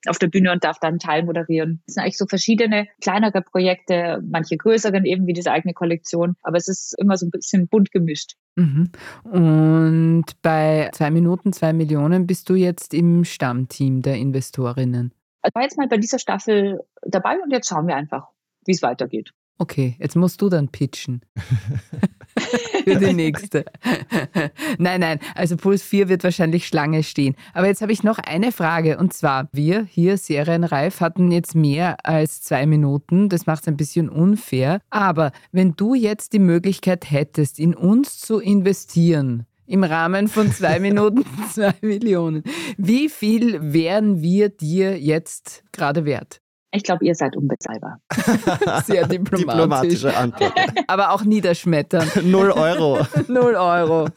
auf 0.07 0.19
der 0.19 0.27
Bühne 0.27 0.51
und 0.51 0.63
darf 0.63 0.79
dann 0.79 0.99
Teil 0.99 1.23
moderieren. 1.23 1.81
Es 1.87 1.95
sind 1.95 2.03
eigentlich 2.03 2.17
so 2.17 2.25
verschiedene 2.25 2.87
kleinere 3.01 3.41
Projekte, 3.41 4.21
manche 4.27 4.57
größeren 4.57 5.05
eben 5.05 5.27
wie 5.27 5.33
diese 5.33 5.51
eigene 5.51 5.73
Kollektion, 5.73 6.35
aber 6.43 6.57
es 6.57 6.67
ist 6.67 6.95
immer 6.97 7.17
so 7.17 7.25
ein 7.27 7.31
bisschen 7.31 7.67
bunt 7.67 7.91
gemischt. 7.91 8.35
Mhm. 8.55 8.89
Und 9.23 10.25
bei 10.41 10.89
zwei 10.93 11.11
Minuten, 11.11 11.53
zwei 11.53 11.73
Millionen 11.73 12.27
bist 12.27 12.49
du 12.49 12.55
jetzt 12.55 12.93
im 12.93 13.23
Stammteam 13.23 14.01
der 14.01 14.15
Investorinnen. 14.15 15.13
Ich 15.45 15.55
war 15.55 15.63
jetzt 15.63 15.77
mal 15.77 15.87
bei 15.87 15.97
dieser 15.97 16.19
Staffel 16.19 16.81
dabei 17.01 17.37
und 17.43 17.51
jetzt 17.51 17.69
schauen 17.69 17.87
wir 17.87 17.95
einfach, 17.95 18.27
wie 18.65 18.73
es 18.73 18.81
weitergeht. 18.81 19.31
Okay, 19.57 19.95
jetzt 19.99 20.15
musst 20.15 20.41
du 20.41 20.49
dann 20.49 20.69
pitchen. 20.69 21.21
Für 22.83 22.95
die 22.97 23.13
nächste. 23.13 23.65
nein, 24.77 25.01
nein, 25.01 25.19
also 25.35 25.57
Puls 25.57 25.83
4 25.83 26.09
wird 26.09 26.23
wahrscheinlich 26.23 26.67
Schlange 26.67 27.03
stehen. 27.03 27.35
Aber 27.53 27.67
jetzt 27.67 27.81
habe 27.81 27.91
ich 27.91 28.03
noch 28.03 28.19
eine 28.19 28.51
Frage 28.51 28.97
und 28.97 29.13
zwar, 29.13 29.49
wir 29.51 29.85
hier 29.89 30.17
Serienreif 30.17 31.01
hatten 31.01 31.31
jetzt 31.31 31.55
mehr 31.55 31.97
als 32.03 32.41
zwei 32.41 32.65
Minuten. 32.65 33.29
Das 33.29 33.45
macht 33.45 33.63
es 33.63 33.67
ein 33.67 33.77
bisschen 33.77 34.09
unfair. 34.09 34.79
Aber 34.89 35.31
wenn 35.51 35.75
du 35.75 35.93
jetzt 35.93 36.33
die 36.33 36.39
Möglichkeit 36.39 37.09
hättest, 37.09 37.59
in 37.59 37.75
uns 37.75 38.19
zu 38.19 38.39
investieren, 38.39 39.45
im 39.71 39.83
Rahmen 39.83 40.27
von 40.27 40.51
zwei 40.51 40.79
Minuten 40.81 41.23
zwei 41.49 41.73
Millionen. 41.81 42.43
Wie 42.77 43.09
viel 43.09 43.73
wären 43.73 44.21
wir 44.21 44.49
dir 44.49 44.99
jetzt 44.99 45.63
gerade 45.71 46.03
wert? 46.03 46.40
Ich 46.73 46.83
glaube, 46.83 47.05
ihr 47.05 47.15
seid 47.15 47.35
unbezahlbar. 47.35 47.99
Sehr 48.85 49.05
diplomatisch. 49.05 49.39
Diplomatische 49.39 50.15
Antwort. 50.15 50.53
Aber 50.87 51.11
auch 51.11 51.23
niederschmettern. 51.23 52.09
Null 52.23 52.51
Euro. 52.51 52.99
Null 53.27 53.55
Euro. 53.55 54.07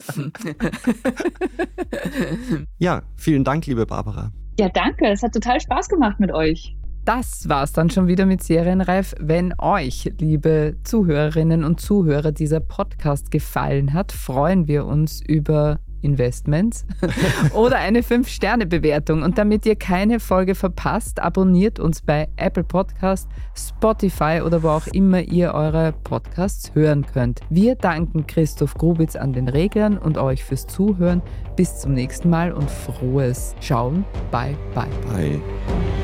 ja, 2.78 3.02
vielen 3.16 3.42
Dank, 3.42 3.66
liebe 3.66 3.86
Barbara. 3.86 4.30
Ja, 4.58 4.68
danke. 4.68 5.08
Es 5.08 5.22
hat 5.24 5.32
total 5.32 5.60
Spaß 5.60 5.88
gemacht 5.88 6.20
mit 6.20 6.30
euch. 6.30 6.76
Das 7.04 7.48
war's 7.48 7.72
dann 7.72 7.90
schon 7.90 8.06
wieder 8.06 8.24
mit 8.24 8.42
Serienreif. 8.42 9.14
Wenn 9.18 9.52
euch, 9.58 10.10
liebe 10.18 10.76
Zuhörerinnen 10.84 11.64
und 11.64 11.80
Zuhörer, 11.80 12.32
dieser 12.32 12.60
Podcast 12.60 13.30
gefallen 13.30 13.92
hat, 13.92 14.12
freuen 14.12 14.68
wir 14.68 14.86
uns 14.86 15.20
über 15.20 15.80
Investments 16.04 16.86
oder 17.54 17.78
eine 17.78 18.02
5-Sterne-Bewertung. 18.02 19.22
Und 19.22 19.38
damit 19.38 19.66
ihr 19.66 19.76
keine 19.76 20.20
Folge 20.20 20.54
verpasst, 20.54 21.20
abonniert 21.20 21.80
uns 21.80 22.02
bei 22.02 22.28
Apple 22.36 22.64
Podcast, 22.64 23.28
Spotify 23.56 24.42
oder 24.44 24.62
wo 24.62 24.68
auch 24.68 24.86
immer 24.88 25.20
ihr 25.20 25.54
eure 25.54 25.92
Podcasts 26.04 26.74
hören 26.74 27.06
könnt. 27.06 27.40
Wir 27.50 27.74
danken 27.74 28.26
Christoph 28.26 28.74
Grubitz 28.74 29.16
an 29.16 29.32
den 29.32 29.48
Reglern 29.48 29.98
und 29.98 30.18
euch 30.18 30.44
fürs 30.44 30.66
Zuhören. 30.66 31.22
Bis 31.56 31.80
zum 31.80 31.94
nächsten 31.94 32.30
Mal 32.30 32.52
und 32.52 32.70
frohes 32.70 33.54
Schauen. 33.60 34.04
Bye, 34.30 34.56
bye. 34.74 34.88
Bye. 35.12 36.03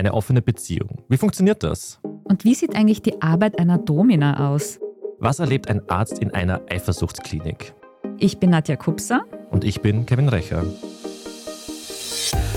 Eine 0.00 0.14
offene 0.14 0.42
Beziehung. 0.42 1.04
Wie 1.08 1.18
funktioniert 1.18 1.62
das? 1.62 2.00
Und 2.24 2.44
wie 2.44 2.54
sieht 2.54 2.74
eigentlich 2.74 3.02
die 3.02 3.20
Arbeit 3.22 3.58
einer 3.58 3.78
Domina 3.78 4.50
aus? 4.50 4.80
Was 5.18 5.38
erlebt 5.38 5.68
ein 5.68 5.88
Arzt 5.88 6.18
in 6.18 6.32
einer 6.32 6.62
Eifersuchtsklinik? 6.70 7.74
Ich 8.18 8.38
bin 8.38 8.50
Nadja 8.50 8.76
Kupser. 8.76 9.22
Und 9.50 9.62
ich 9.62 9.82
bin 9.82 10.06
Kevin 10.06 10.28
Recher. 10.28 10.64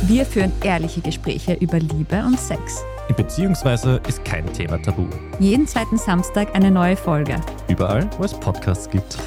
Wir 0.08 0.26
führen 0.26 0.54
ehrliche 0.64 1.02
Gespräche 1.02 1.54
über 1.56 1.80
Liebe 1.80 2.24
und 2.26 2.40
Sex. 2.40 2.84
Beziehungsweise 3.18 4.02
ist 4.08 4.24
kein 4.24 4.52
Thema 4.54 4.82
tabu. 4.82 5.06
Jeden 5.40 5.68
zweiten 5.68 5.98
Samstag 5.98 6.56
eine 6.56 6.72
neue 6.72 6.96
Folge. 6.96 7.36
Überall, 7.68 8.10
wo 8.18 8.24
es 8.24 8.34
Podcasts 8.34 8.90
gibt. 8.90 9.18